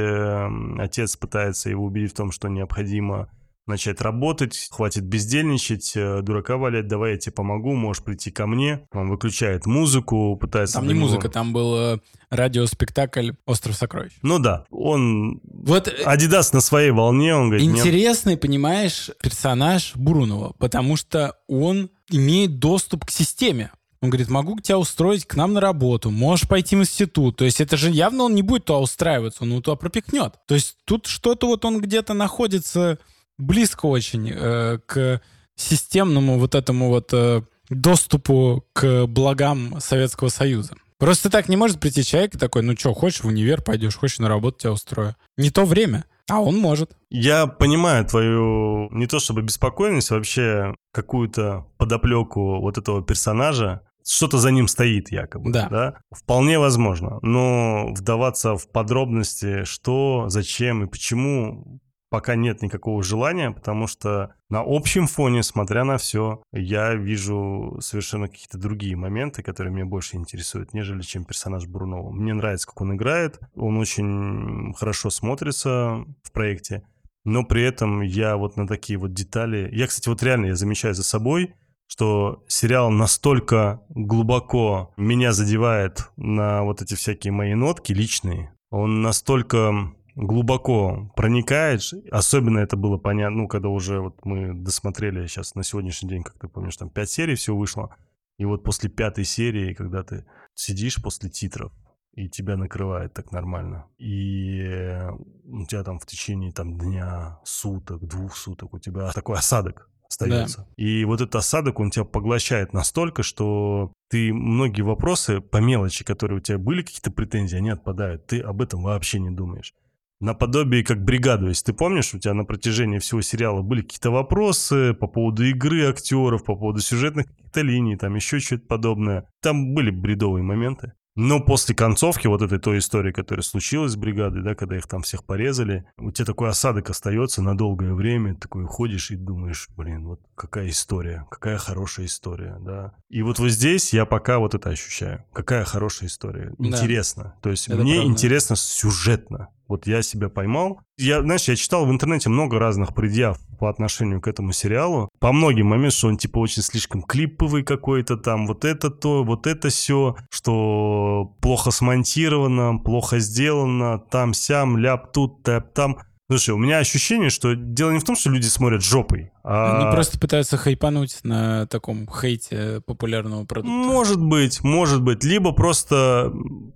Отец 0.78 1.16
пытается 1.16 1.68
его 1.68 1.84
убедить 1.84 2.12
в 2.12 2.16
том, 2.16 2.32
что 2.32 2.48
необходимо 2.48 3.28
начать 3.66 4.00
работать, 4.00 4.68
хватит 4.70 5.04
бездельничать, 5.04 5.92
э, 5.94 6.22
дурака 6.22 6.56
валять, 6.56 6.88
давай 6.88 7.12
я 7.12 7.18
тебе 7.18 7.32
помогу, 7.32 7.74
можешь 7.74 8.02
прийти 8.02 8.30
ко 8.30 8.46
мне. 8.46 8.86
Он 8.92 9.08
выключает 9.08 9.66
музыку, 9.66 10.36
пытается... 10.36 10.74
Там 10.74 10.86
не 10.86 10.94
него- 10.94 11.06
музыка, 11.06 11.28
там 11.28 11.52
был 11.52 11.76
э, 11.76 11.98
радиоспектакль 12.30 13.32
«Остров 13.46 13.76
сокровищ». 13.76 14.12
Ну 14.22 14.38
да, 14.38 14.64
он... 14.70 15.40
Вот 15.44 15.88
э, 15.88 16.02
Адидас 16.04 16.52
на 16.52 16.60
своей 16.60 16.90
волне, 16.90 17.34
он 17.34 17.48
говорит, 17.48 17.66
нет, 17.66 17.78
интересный, 17.78 18.36
понимаешь, 18.36 19.10
персонаж 19.22 19.92
Бурунова, 19.94 20.54
потому 20.58 20.96
что 20.96 21.36
он 21.46 21.90
имеет 22.10 22.58
доступ 22.58 23.04
к 23.04 23.10
системе. 23.10 23.70
Он 24.02 24.08
говорит, 24.08 24.30
могу 24.30 24.58
тебя 24.60 24.78
устроить 24.78 25.26
к 25.26 25.34
нам 25.34 25.52
на 25.52 25.60
работу, 25.60 26.10
можешь 26.10 26.48
пойти 26.48 26.74
в 26.74 26.80
институт. 26.80 27.36
То 27.36 27.44
есть 27.44 27.60
это 27.60 27.76
же 27.76 27.90
явно 27.90 28.24
он 28.24 28.34
не 28.34 28.40
будет 28.40 28.64
туда 28.64 28.78
устраиваться, 28.78 29.42
он 29.42 29.60
туда 29.60 29.76
пропихнет. 29.76 30.36
То 30.46 30.54
есть 30.54 30.78
тут 30.86 31.06
что-то 31.06 31.46
вот 31.46 31.66
он 31.66 31.80
где-то 31.80 32.14
находится 32.14 32.98
близко 33.40 33.86
очень 33.86 34.30
э, 34.32 34.78
к 34.86 35.20
системному 35.56 36.38
вот 36.38 36.54
этому 36.54 36.88
вот 36.88 37.12
э, 37.12 37.42
доступу 37.68 38.64
к 38.72 39.06
благам 39.06 39.76
Советского 39.80 40.28
Союза. 40.28 40.74
Просто 40.98 41.30
так 41.30 41.48
не 41.48 41.56
может 41.56 41.80
прийти 41.80 42.04
человек 42.04 42.34
и 42.34 42.38
такой, 42.38 42.62
ну 42.62 42.76
что, 42.76 42.92
хочешь 42.92 43.22
в 43.22 43.26
универ 43.26 43.62
пойдешь, 43.62 43.96
хочешь 43.96 44.18
на 44.18 44.28
работу 44.28 44.58
тебя 44.58 44.72
устрою. 44.72 45.16
Не 45.38 45.50
то 45.50 45.64
время, 45.64 46.04
а 46.28 46.40
он 46.40 46.58
может. 46.58 46.92
Я 47.08 47.46
понимаю 47.46 48.04
твою 48.04 48.90
не 48.90 49.06
то 49.06 49.18
чтобы 49.18 49.40
беспокойность, 49.40 50.10
вообще 50.10 50.74
какую-то 50.92 51.66
подоплеку 51.78 52.60
вот 52.60 52.76
этого 52.76 53.02
персонажа. 53.02 53.80
Что-то 54.06 54.38
за 54.38 54.50
ним 54.50 54.68
стоит 54.68 55.10
якобы. 55.10 55.52
Да. 55.52 55.94
Вполне 56.10 56.58
возможно. 56.58 57.18
Но 57.22 57.88
вдаваться 57.94 58.56
в 58.56 58.68
подробности, 58.68 59.64
что, 59.64 60.26
зачем 60.28 60.84
и 60.84 60.86
почему, 60.86 61.80
пока 62.10 62.34
нет 62.34 62.60
никакого 62.60 63.02
желания, 63.02 63.52
потому 63.52 63.86
что 63.86 64.34
на 64.50 64.62
общем 64.66 65.06
фоне, 65.06 65.42
смотря 65.42 65.84
на 65.84 65.96
все, 65.96 66.42
я 66.52 66.94
вижу 66.94 67.78
совершенно 67.80 68.28
какие-то 68.28 68.58
другие 68.58 68.96
моменты, 68.96 69.42
которые 69.42 69.72
меня 69.72 69.86
больше 69.86 70.16
интересуют, 70.16 70.74
нежели 70.74 71.02
чем 71.02 71.24
персонаж 71.24 71.66
Брунова. 71.66 72.10
Мне 72.10 72.34
нравится, 72.34 72.66
как 72.66 72.80
он 72.80 72.94
играет, 72.94 73.38
он 73.54 73.78
очень 73.78 74.74
хорошо 74.74 75.08
смотрится 75.08 76.04
в 76.22 76.32
проекте, 76.32 76.82
но 77.24 77.44
при 77.44 77.62
этом 77.62 78.00
я 78.02 78.36
вот 78.36 78.56
на 78.56 78.66
такие 78.66 78.98
вот 78.98 79.12
детали... 79.12 79.68
Я, 79.72 79.86
кстати, 79.86 80.08
вот 80.08 80.22
реально 80.22 80.46
я 80.46 80.56
замечаю 80.56 80.94
за 80.94 81.04
собой, 81.04 81.54
что 81.86 82.44
сериал 82.48 82.90
настолько 82.90 83.82
глубоко 83.88 84.92
меня 84.96 85.32
задевает 85.32 86.10
на 86.16 86.62
вот 86.62 86.82
эти 86.82 86.94
всякие 86.94 87.32
мои 87.32 87.54
нотки 87.54 87.92
личные. 87.92 88.52
Он 88.70 89.02
настолько 89.02 89.92
глубоко 90.14 91.12
проникает, 91.16 91.82
особенно 92.10 92.58
это 92.58 92.76
было 92.76 92.98
понятно, 92.98 93.42
ну, 93.42 93.48
когда 93.48 93.68
уже 93.68 94.00
вот 94.00 94.24
мы 94.24 94.54
досмотрели 94.54 95.26
сейчас 95.26 95.54
на 95.54 95.62
сегодняшний 95.62 96.08
день, 96.08 96.22
как 96.22 96.38
ты 96.38 96.48
помнишь, 96.48 96.76
там 96.76 96.90
пять 96.90 97.10
серий 97.10 97.34
все 97.34 97.54
вышло, 97.54 97.96
и 98.38 98.44
вот 98.44 98.64
после 98.64 98.88
пятой 98.88 99.24
серии, 99.24 99.74
когда 99.74 100.02
ты 100.02 100.26
сидишь 100.54 101.02
после 101.02 101.30
титров, 101.30 101.72
и 102.14 102.28
тебя 102.28 102.56
накрывает 102.56 103.14
так 103.14 103.30
нормально. 103.32 103.86
И 103.98 104.60
э, 104.60 105.10
у 105.12 105.64
тебя 105.66 105.84
там 105.84 105.98
в 105.98 106.06
течение 106.06 106.52
там 106.52 106.76
дня, 106.76 107.38
суток, 107.44 108.06
двух 108.06 108.36
суток 108.36 108.74
у 108.74 108.78
тебя 108.78 109.12
такой 109.12 109.36
осадок 109.36 109.88
остается. 110.08 110.66
И 110.76 111.04
вот 111.04 111.20
этот 111.20 111.36
осадок, 111.36 111.78
он 111.78 111.90
тебя 111.90 112.04
поглощает 112.04 112.72
настолько, 112.72 113.22
что 113.22 113.92
ты 114.08 114.32
многие 114.32 114.82
вопросы 114.82 115.40
по 115.40 115.58
мелочи, 115.58 116.04
которые 116.04 116.38
у 116.38 116.40
тебя 116.40 116.58
были, 116.58 116.82
какие-то 116.82 117.12
претензии, 117.12 117.56
они 117.56 117.70
отпадают. 117.70 118.26
Ты 118.26 118.40
об 118.40 118.60
этом 118.60 118.82
вообще 118.82 119.20
не 119.20 119.30
думаешь. 119.30 119.72
Наподобие 120.20 120.84
как 120.84 121.02
бригаду, 121.02 121.48
если 121.48 121.66
ты 121.66 121.72
помнишь, 121.72 122.12
у 122.12 122.18
тебя 122.18 122.34
на 122.34 122.44
протяжении 122.44 122.98
всего 122.98 123.22
сериала 123.22 123.62
были 123.62 123.80
какие-то 123.80 124.10
вопросы 124.10 124.92
по 124.92 125.06
поводу 125.06 125.44
игры 125.44 125.88
актеров, 125.88 126.44
по 126.44 126.54
поводу 126.54 126.80
сюжетных 126.80 127.26
каких-то 127.26 127.62
линий, 127.62 127.96
там 127.96 128.14
еще 128.16 128.38
что-то 128.38 128.66
подобное. 128.66 129.28
Там 129.40 129.72
были 129.72 129.90
бредовые 129.90 130.42
моменты. 130.42 130.92
Но 131.16 131.40
после 131.40 131.74
концовки 131.74 132.26
вот 132.28 132.40
этой 132.40 132.58
той 132.58 132.78
истории, 132.78 133.12
которая 133.12 133.42
случилась 133.42 133.92
с 133.92 133.96
бригадой, 133.96 134.42
да, 134.42 134.54
когда 134.54 134.76
их 134.76 134.86
там 134.86 135.02
всех 135.02 135.24
порезали, 135.24 135.84
у 135.98 136.10
тебя 136.12 136.26
такой 136.26 136.50
осадок 136.50 136.88
остается 136.90 137.42
на 137.42 137.56
долгое 137.56 137.94
время, 137.94 138.36
такой 138.36 138.64
ходишь 138.64 139.10
и 139.10 139.16
думаешь, 139.16 139.68
блин, 139.76 140.06
вот 140.06 140.20
какая 140.40 140.70
история, 140.70 141.26
какая 141.30 141.58
хорошая 141.58 142.06
история, 142.06 142.56
да. 142.60 142.94
И 143.10 143.20
вот 143.22 143.38
вот 143.38 143.50
здесь 143.50 143.92
я 143.92 144.06
пока 144.06 144.38
вот 144.38 144.54
это 144.54 144.70
ощущаю, 144.70 145.24
какая 145.34 145.64
хорошая 145.64 146.08
история, 146.08 146.54
Да. 146.58 146.66
интересно. 146.68 147.34
То 147.42 147.50
есть 147.50 147.68
Это 147.68 147.82
мне 147.82 147.96
правда. 147.96 148.10
интересно 148.12 148.56
сюжетно. 148.56 149.48
Вот 149.68 149.86
я 149.86 150.02
себя 150.02 150.28
поймал. 150.28 150.80
Я, 150.98 151.20
знаешь, 151.22 151.44
я 151.46 151.54
читал 151.54 151.86
в 151.86 151.90
интернете 151.90 152.28
много 152.28 152.58
разных 152.58 152.92
предъяв 152.92 153.38
по 153.60 153.68
отношению 153.70 154.20
к 154.20 154.26
этому 154.26 154.52
сериалу. 154.52 155.08
По 155.20 155.30
многим 155.32 155.66
моментам, 155.66 155.90
что 155.92 156.08
он 156.08 156.16
типа 156.16 156.38
очень 156.38 156.62
слишком 156.62 157.02
клиповый 157.02 157.62
какой-то 157.62 158.16
там, 158.16 158.46
вот 158.48 158.64
это 158.64 158.90
то, 158.90 159.22
вот 159.22 159.46
это 159.46 159.68
все, 159.68 160.16
что 160.30 161.36
плохо 161.40 161.70
смонтировано, 161.70 162.78
плохо 162.78 163.18
сделано, 163.20 163.98
там-сям, 163.98 164.76
ляп 164.78 165.12
тут, 165.12 165.42
тэп 165.44 165.72
там. 165.72 165.98
Слушай, 166.30 166.50
у 166.50 166.58
меня 166.58 166.78
ощущение, 166.78 167.28
что 167.28 167.56
дело 167.56 167.90
не 167.90 167.98
в 167.98 168.04
том, 168.04 168.14
что 168.14 168.30
люди 168.30 168.46
смотрят 168.46 168.84
жопой, 168.84 169.32
а... 169.42 169.80
Они 169.80 169.90
просто 169.92 170.16
пытаются 170.16 170.56
хайпануть 170.56 171.18
на 171.24 171.66
таком 171.66 172.06
хейте 172.08 172.82
популярного 172.86 173.44
продукта. 173.44 173.68
Может 173.68 174.22
быть, 174.22 174.62
может 174.62 175.02
быть. 175.02 175.24
Либо 175.24 175.50
просто 175.50 176.32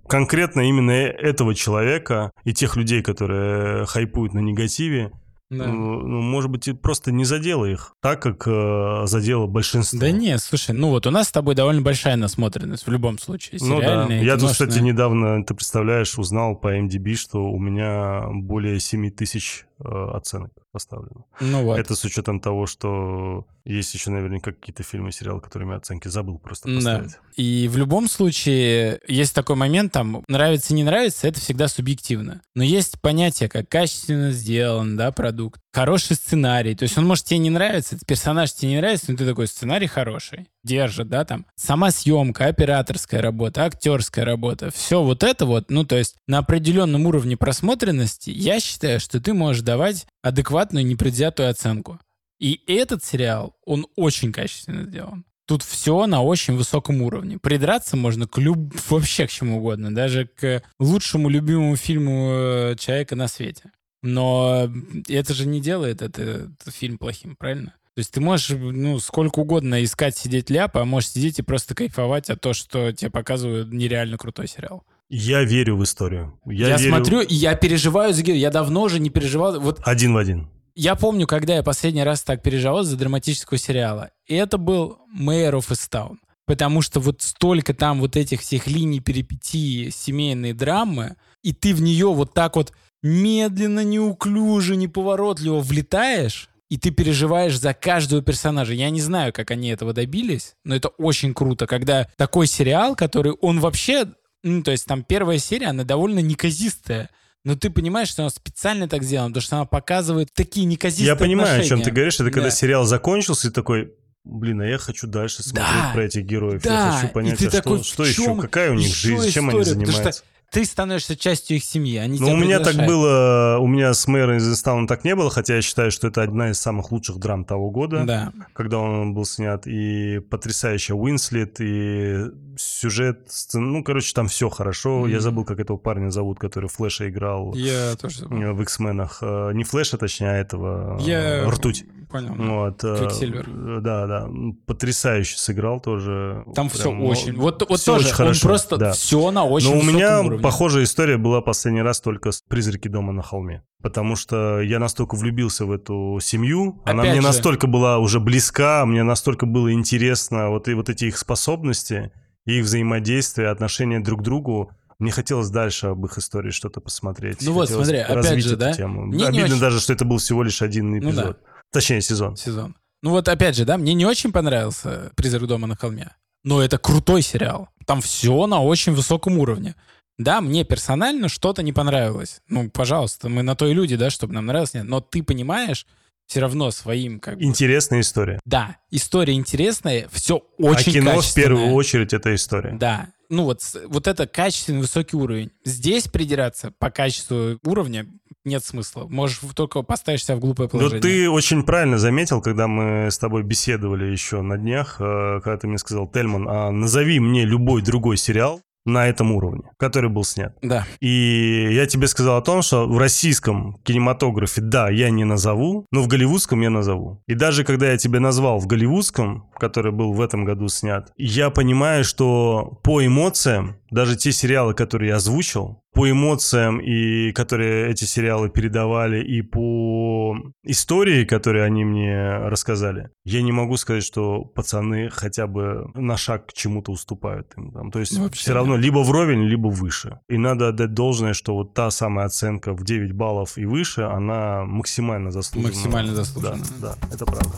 конкретно 0.09 0.59
именно 0.59 0.91
этого 0.91 1.55
человека 1.55 2.31
и 2.43 2.53
тех 2.53 2.75
людей, 2.75 3.01
которые 3.01 3.85
хайпуют 3.85 4.33
на 4.33 4.39
негативе, 4.39 5.13
Да. 5.51 5.67
ну, 5.67 6.01
ну, 6.01 6.21
может 6.21 6.49
быть, 6.49 6.67
просто 6.81 7.11
не 7.11 7.23
задело 7.23 7.65
их 7.65 7.93
так, 8.01 8.19
как 8.19 8.47
э, 8.47 9.03
задело 9.05 9.45
большинство. 9.45 9.99
Да 9.99 10.09
не, 10.09 10.39
слушай, 10.39 10.71
ну 10.71 10.89
вот 10.89 11.05
у 11.05 11.11
нас 11.11 11.27
с 11.27 11.31
тобой 11.31 11.53
довольно 11.53 11.81
большая 11.81 12.15
насмотренность 12.15 12.87
в 12.87 12.91
любом 12.91 13.19
случае. 13.19 13.59
Ну 13.61 13.79
да. 13.79 14.07
Я 14.07 14.37
тут, 14.37 14.51
кстати, 14.51 14.79
недавно, 14.79 15.43
ты 15.45 15.53
представляешь, 15.53 16.17
узнал 16.17 16.55
по 16.55 16.75
MDB, 16.75 17.13
что 17.13 17.45
у 17.45 17.59
меня 17.59 18.25
более 18.31 18.79
7 18.79 19.11
тысяч 19.11 19.65
э, 19.74 19.74
оценок 19.79 20.51
поставлено. 20.71 21.25
Ну 21.41 21.63
вот. 21.63 21.77
Это 21.79 21.95
с 21.95 22.03
учетом 22.05 22.39
того, 22.39 22.65
что 22.65 23.45
есть 23.65 23.93
еще 23.93 24.09
наверняка 24.11 24.51
какие-то 24.51 24.83
фильмы, 24.83 25.11
сериалы, 25.11 25.41
которыми 25.41 25.75
оценки 25.75 26.07
забыл 26.07 26.37
просто 26.37 26.69
Да. 26.69 26.75
поставить. 26.75 27.17
И 27.35 27.67
в 27.67 27.77
любом 27.77 28.07
случае 28.07 28.99
есть 29.07 29.33
такой 29.33 29.55
момент, 29.55 29.91
там, 29.91 30.23
нравится, 30.27 30.73
не 30.73 30.83
нравится, 30.83 31.27
это 31.27 31.39
всегда 31.39 31.67
субъективно. 31.67 32.41
Но 32.53 32.63
есть 32.63 33.01
понятие, 33.01 33.49
как 33.49 33.67
качественно 33.67 34.31
сделан, 34.31 34.95
да, 34.95 35.11
продукт, 35.11 35.59
хороший 35.75 36.15
сценарий. 36.15 36.73
То 36.73 36.83
есть 36.83 36.97
он, 36.97 37.05
может, 37.05 37.25
тебе 37.25 37.39
не 37.39 37.49
нравится, 37.49 37.95
этот 37.95 38.07
персонаж 38.07 38.53
тебе 38.53 38.71
не 38.71 38.77
нравится, 38.77 39.11
но 39.11 39.17
ты 39.17 39.25
такой, 39.25 39.45
сценарий 39.47 39.87
хороший, 39.87 40.47
держит, 40.63 41.09
да, 41.09 41.25
там. 41.25 41.45
Сама 41.55 41.91
съемка, 41.91 42.45
операторская 42.45 43.21
работа, 43.21 43.65
актерская 43.65 44.23
работа, 44.23 44.71
все 44.71 45.03
вот 45.03 45.21
это 45.21 45.45
вот, 45.45 45.69
ну, 45.69 45.83
то 45.83 45.97
есть 45.97 46.15
на 46.27 46.37
определенном 46.37 47.05
уровне 47.05 47.35
просмотренности 47.35 48.29
я 48.29 48.61
считаю, 48.61 49.01
что 49.01 49.19
ты 49.19 49.33
можешь 49.33 49.63
давать 49.63 50.07
адекватную, 50.23 50.85
непредвзятую 50.85 51.49
оценку. 51.49 51.99
И 52.39 52.61
этот 52.67 53.03
сериал, 53.03 53.57
он 53.65 53.85
очень 53.97 54.31
качественно 54.31 54.83
сделан. 54.83 55.25
Тут 55.45 55.61
все 55.61 56.07
на 56.07 56.23
очень 56.23 56.55
высоком 56.55 57.01
уровне. 57.01 57.37
Придраться 57.37 57.97
можно 57.97 58.27
к 58.27 58.37
люб... 58.37 58.73
вообще 58.89 59.27
к 59.27 59.29
чему 59.29 59.57
угодно, 59.57 59.93
даже 59.93 60.25
к 60.25 60.63
лучшему 60.79 61.29
любимому 61.29 61.75
фильму 61.75 62.31
э, 62.31 62.75
человека 62.79 63.15
на 63.15 63.27
свете. 63.27 63.71
Но 64.05 64.69
это 65.07 65.33
же 65.33 65.47
не 65.47 65.59
делает 65.59 66.03
этот 66.03 66.51
фильм 66.69 66.99
плохим, 66.99 67.35
правильно? 67.35 67.73
То 67.95 67.99
есть 67.99 68.11
ты 68.11 68.21
можешь, 68.21 68.49
ну, 68.49 68.99
сколько 68.99 69.39
угодно 69.39 69.83
искать, 69.83 70.15
сидеть 70.15 70.51
ляпа, 70.51 70.81
а 70.81 70.85
можешь 70.85 71.09
сидеть 71.09 71.39
и 71.39 71.41
просто 71.41 71.73
кайфовать 71.73 72.29
от 72.29 72.39
того, 72.39 72.53
что 72.53 72.91
тебе 72.91 73.09
показывают 73.09 73.73
нереально 73.73 74.17
крутой 74.17 74.47
сериал. 74.47 74.83
Я 75.09 75.43
верю 75.43 75.77
в 75.77 75.83
историю. 75.83 76.39
Я, 76.45 76.67
я 76.67 76.77
верю... 76.77 76.89
смотрю, 76.89 77.21
я 77.27 77.55
переживаю 77.55 78.13
за 78.13 78.21
героя. 78.21 78.39
Я 78.39 78.51
давно 78.51 78.83
уже 78.83 78.99
не 78.99 79.09
переживал. 79.09 79.59
Вот 79.59 79.79
один 79.83 80.13
в 80.13 80.17
один. 80.17 80.49
Я 80.75 80.95
помню, 80.95 81.25
когда 81.25 81.55
я 81.55 81.63
последний 81.63 82.03
раз 82.03 82.21
так 82.21 82.43
переживал 82.43 82.83
за 82.83 82.95
драматического 82.95 83.57
сериала. 83.57 84.11
И 84.27 84.35
это 84.35 84.59
был 84.59 84.99
Mayor 85.17 85.53
of 85.53 85.69
Easttown. 85.69 86.17
Потому 86.45 86.83
что 86.83 86.99
вот 86.99 87.23
столько 87.23 87.73
там 87.73 88.01
вот 88.01 88.15
этих 88.17 88.41
всех 88.41 88.67
линий 88.67 88.99
перипетий, 88.99 89.89
семейной 89.89 90.53
драмы, 90.53 91.15
и 91.41 91.53
ты 91.53 91.73
в 91.73 91.81
нее 91.81 92.07
вот 92.07 92.33
так 92.33 92.55
вот 92.55 92.73
медленно, 93.05 93.83
неуклюже, 93.83 94.75
неповоротливо 94.75 95.59
влетаешь, 95.59 96.49
и 96.69 96.77
ты 96.77 96.89
переживаешь 96.89 97.59
за 97.59 97.75
каждого 97.75 98.23
персонажа. 98.23 98.73
Я 98.73 98.89
не 98.89 98.99
знаю, 98.99 99.31
как 99.31 99.51
они 99.51 99.69
этого 99.69 99.93
добились, 99.93 100.55
но 100.63 100.75
это 100.75 100.87
очень 100.89 101.35
круто, 101.35 101.67
когда 101.67 102.07
такой 102.17 102.47
сериал, 102.47 102.95
который 102.95 103.33
он 103.33 103.59
вообще, 103.59 104.07
ну, 104.43 104.63
то 104.63 104.71
есть 104.71 104.87
там 104.87 105.03
первая 105.03 105.37
серия, 105.37 105.67
она 105.67 105.83
довольно 105.83 106.19
неказистая. 106.19 107.11
Но 107.43 107.55
ты 107.55 107.69
понимаешь, 107.69 108.09
что 108.09 108.23
она 108.23 108.31
специально 108.31 108.89
так 108.89 109.03
сделана, 109.03 109.29
потому 109.29 109.43
что 109.43 109.55
она 109.57 109.65
показывает 109.65 110.33
такие 110.33 110.65
неказистые 110.65 111.05
Я 111.05 111.15
понимаю, 111.15 111.49
отношения. 111.49 111.75
о 111.75 111.77
чем 111.77 111.83
ты 111.83 111.91
говоришь. 111.91 112.15
Это 112.15 112.23
да. 112.23 112.31
когда 112.31 112.49
сериал 112.49 112.85
закончился, 112.85 113.49
и 113.49 113.51
такой, 113.51 113.93
блин, 114.23 114.61
а 114.61 114.65
я 114.65 114.79
хочу 114.79 115.05
дальше 115.05 115.43
смотреть 115.43 115.67
да, 115.67 115.91
про 115.93 116.05
этих 116.05 116.23
героев. 116.23 116.63
Да, 116.63 116.87
я 116.87 116.91
хочу 116.93 117.13
понять, 117.13 117.33
а 117.33 117.37
что, 117.37 117.51
такой, 117.51 117.83
что 117.83 118.03
еще, 118.03 118.35
какая 118.35 118.71
у 118.71 118.73
них 118.73 118.95
жизнь, 118.95 119.29
чем 119.29 119.51
они 119.51 119.63
занимаются 119.63 120.23
ты 120.51 120.65
становишься 120.65 121.15
частью 121.15 121.57
их 121.57 121.63
семьи. 121.63 121.97
Они 121.97 122.19
ну, 122.19 122.33
у 122.33 122.37
меня 122.37 122.59
так 122.59 122.75
было, 122.75 123.57
у 123.59 123.67
меня 123.67 123.93
с 123.93 124.07
Мэром 124.07 124.37
из 124.37 124.61
так 124.61 125.03
не 125.03 125.15
было, 125.15 125.29
хотя 125.29 125.55
я 125.55 125.61
считаю, 125.61 125.91
что 125.91 126.07
это 126.07 126.23
одна 126.23 126.51
из 126.51 126.59
самых 126.59 126.91
лучших 126.91 127.17
драм 127.17 127.45
того 127.45 127.69
года, 127.69 128.03
да. 128.05 128.33
когда 128.53 128.79
он 128.79 129.13
был 129.13 129.25
снят. 129.25 129.67
И 129.67 130.19
потрясающая 130.19 130.95
Уинслет, 130.95 131.57
и 131.59 132.25
сюжет, 132.57 133.25
сцен... 133.27 133.71
ну, 133.71 133.83
короче, 133.83 134.13
там 134.13 134.27
все 134.27 134.49
хорошо. 134.49 135.05
Mm. 135.05 135.11
Я 135.11 135.19
забыл, 135.19 135.45
как 135.45 135.59
этого 135.59 135.77
парня 135.77 136.09
зовут, 136.09 136.39
который 136.39 136.69
Флэша 136.69 137.09
играл. 137.09 137.53
Я 137.53 137.95
тоже 137.95 138.19
забыл. 138.19 138.53
В 138.53 138.61
X-менах. 138.61 139.19
Э, 139.21 139.51
не 139.53 139.63
Флэша, 139.63 139.97
точнее, 139.97 140.31
а 140.31 140.37
этого... 140.37 140.99
Я... 141.01 141.49
Ртуть. 141.49 141.85
Понял. 142.15 142.33
Вот. 142.37 142.83
Э, 142.83 142.97
Quicksilver. 142.99 143.45
Да, 143.81 144.07
да. 144.07 144.29
Потрясающе 144.65 145.37
сыграл 145.37 145.81
тоже. 145.81 146.45
Там 146.55 146.69
все 146.69 146.89
очень... 146.89 147.35
Вот, 147.35 147.67
вот 147.67 147.83
тоже, 147.83 148.05
очень 148.05 148.15
хорошо. 148.15 148.47
он 148.47 148.49
просто 148.49 148.77
да. 148.77 148.93
все 148.93 149.31
на 149.31 149.43
очень 149.43 149.73
Но 149.73 149.79
у 149.79 149.83
меня 149.83 150.21
уровне. 150.21 150.39
похожая 150.39 150.85
история 150.85 151.17
была 151.17 151.41
последний 151.41 151.81
раз 151.81 151.99
только 151.99 152.31
с 152.31 152.41
«Призраки 152.41 152.87
дома 152.87 153.11
на 153.11 153.21
холме». 153.21 153.63
Потому 153.81 154.15
что 154.15 154.61
я 154.61 154.79
настолько 154.79 155.15
влюбился 155.15 155.65
в 155.65 155.71
эту 155.71 156.19
семью, 156.21 156.79
Опять 156.83 156.93
она 156.93 157.03
мне 157.03 157.21
же. 157.21 157.27
настолько 157.27 157.67
была 157.67 157.97
уже 157.97 158.21
близка, 158.21 158.85
мне 158.85 159.03
настолько 159.03 159.45
было 159.45 159.73
интересно 159.73 160.49
вот, 160.49 160.69
и 160.69 160.73
вот 160.73 160.89
эти 160.89 161.05
их 161.05 161.17
способности, 161.17 162.11
их 162.45 162.63
взаимодействие, 162.63 163.49
отношения 163.49 163.99
друг 163.99 164.21
к 164.21 164.23
другу. 164.23 164.71
Мне 164.97 165.11
хотелось 165.11 165.49
дальше 165.49 165.87
об 165.87 166.05
их 166.05 166.17
истории 166.17 166.51
что-то 166.51 166.79
посмотреть. 166.79 167.39
Ну 167.41 167.51
вот, 167.51 167.69
смотри, 167.69 167.97
опять 167.97 168.41
же, 168.41 168.55
да? 168.55 168.71
Тему. 168.71 169.05
Мне 169.05 169.27
Обидно 169.27 169.45
очень... 169.45 169.59
даже, 169.59 169.81
что 169.81 169.91
это 169.91 170.05
был 170.05 170.17
всего 170.17 170.41
лишь 170.41 170.61
один 170.61 170.97
эпизод. 170.97 171.13
Ну, 171.15 171.33
да. 171.33 171.54
Точнее, 171.75 171.99
сезон. 171.99 172.37
Сезон. 172.37 172.73
Ну 173.01 173.09
вот, 173.09 173.27
опять 173.27 173.57
же, 173.57 173.65
да, 173.65 173.77
мне 173.77 173.93
не 173.93 174.05
очень 174.05 174.31
понравился 174.31 175.11
«Призрак 175.17 175.45
дома 175.45 175.67
на 175.67 175.75
холме». 175.75 176.15
Но 176.45 176.61
это 176.61 176.77
крутой 176.77 177.21
сериал. 177.21 177.67
Там 177.85 177.99
все 177.99 178.47
на 178.47 178.63
очень 178.63 178.93
высоком 178.93 179.37
уровне. 179.39 179.75
Да, 180.17 180.39
мне 180.39 180.63
персонально 180.63 181.27
что-то 181.27 181.63
не 181.63 181.73
понравилось. 181.73 182.39
Ну, 182.47 182.69
пожалуйста, 182.69 183.27
мы 183.27 183.43
на 183.43 183.57
то 183.57 183.67
и 183.67 183.73
люди, 183.73 183.97
да, 183.97 184.09
чтобы 184.09 184.33
нам 184.33 184.45
нравилось. 184.45 184.73
Нет. 184.73 184.85
Но 184.85 185.01
ты 185.01 185.21
понимаешь, 185.21 185.85
все 186.27 186.39
равно 186.39 186.71
своим 186.71 187.19
как 187.19 187.37
бы... 187.37 187.43
Интересная 187.43 188.01
история. 188.01 188.39
Да, 188.45 188.77
история 188.91 189.33
интересная, 189.33 190.07
все 190.11 190.43
очень 190.57 190.91
А 190.91 190.93
кино 190.93 191.21
в 191.21 191.33
первую 191.33 191.71
очередь 191.73 192.13
это 192.13 192.33
история. 192.33 192.75
Да, 192.79 193.09
ну 193.29 193.45
вот, 193.45 193.61
вот 193.87 194.07
это 194.07 194.27
качественный 194.27 194.81
высокий 194.81 195.17
уровень. 195.17 195.51
Здесь 195.63 196.07
придираться 196.07 196.71
по 196.71 196.89
качеству 196.89 197.59
уровня 197.63 198.07
нет 198.43 198.63
смысла. 198.63 199.07
Можешь 199.09 199.39
только 199.55 199.81
поставить 199.81 200.21
себя 200.21 200.35
в 200.35 200.39
глупое 200.39 200.69
положение. 200.69 200.97
Но 200.97 201.01
ты 201.01 201.29
очень 201.29 201.63
правильно 201.63 201.97
заметил, 201.97 202.41
когда 202.41 202.67
мы 202.67 203.09
с 203.09 203.17
тобой 203.17 203.43
беседовали 203.43 204.05
еще 204.05 204.41
на 204.41 204.57
днях, 204.57 204.97
э, 204.99 205.41
когда 205.43 205.57
ты 205.57 205.67
мне 205.67 205.79
сказал, 205.79 206.07
Тельман, 206.07 206.47
а 206.47 206.71
назови 206.71 207.19
мне 207.19 207.43
любой 207.43 207.81
другой 207.81 208.17
сериал, 208.17 208.61
на 208.85 209.07
этом 209.07 209.31
уровне, 209.31 209.63
который 209.77 210.09
был 210.09 210.23
снят. 210.23 210.55
Да. 210.61 210.85
И 210.99 211.69
я 211.71 211.87
тебе 211.87 212.07
сказал 212.07 212.37
о 212.37 212.41
том, 212.41 212.61
что 212.61 212.87
в 212.87 212.97
российском 212.97 213.77
кинематографе, 213.83 214.61
да, 214.61 214.89
я 214.89 215.09
не 215.09 215.23
назову, 215.23 215.85
но 215.91 216.01
в 216.01 216.07
голливудском 216.07 216.61
я 216.61 216.69
назову. 216.69 217.21
И 217.27 217.33
даже 217.33 217.63
когда 217.63 217.91
я 217.91 217.97
тебе 217.97 218.19
назвал 218.19 218.59
в 218.59 218.67
голливудском, 218.67 219.49
который 219.57 219.91
был 219.91 220.13
в 220.13 220.21
этом 220.21 220.45
году 220.45 220.67
снят, 220.67 221.11
я 221.17 221.49
понимаю, 221.49 222.03
что 222.03 222.79
по 222.83 223.05
эмоциям 223.05 223.77
даже 223.89 224.15
те 224.15 224.31
сериалы, 224.31 224.73
которые 224.73 225.09
я 225.09 225.15
озвучил, 225.15 225.81
по 225.95 226.11
эмоциям, 226.11 226.79
и 226.79 227.31
которые 227.31 227.89
эти 227.89 228.03
сериалы 228.03 228.49
передавали, 228.49 229.23
и 229.23 229.41
по 229.41 230.35
истории, 230.63 231.23
которые 231.23 231.63
они 231.63 231.85
мне 231.85 232.37
рассказали, 232.49 233.09
я 233.23 233.41
не 233.41 233.53
могу 233.53 233.77
сказать, 233.77 234.03
что 234.03 234.41
пацаны 234.43 235.09
хотя 235.09 235.47
бы 235.47 235.89
на 235.95 236.17
шаг 236.17 236.47
к 236.47 236.53
чему-то 236.53 236.91
уступают 236.91 237.53
им. 237.57 237.71
Там. 237.71 237.91
То 237.91 237.99
есть 237.99 238.17
Вообще, 238.17 238.41
все 238.41 238.53
равно 238.53 238.75
либо 238.75 238.99
вровень, 238.99 239.45
либо 239.45 239.67
выше. 239.69 240.19
И 240.27 240.37
надо 240.37 240.67
отдать 240.67 240.93
должное, 240.93 241.33
что 241.33 241.55
вот 241.55 241.73
та 241.73 241.89
самая 241.91 242.25
оценка 242.25 242.73
в 242.73 242.83
9 242.83 243.13
баллов 243.13 243.57
и 243.57 243.65
выше, 243.65 244.01
она 244.01 244.65
максимально 244.65 245.31
заслужена. 245.31 245.73
Максимально 245.73 246.13
заслужена. 246.13 246.57
Да, 246.81 246.95
да, 246.99 247.15
это 247.15 247.25
правда. 247.25 247.55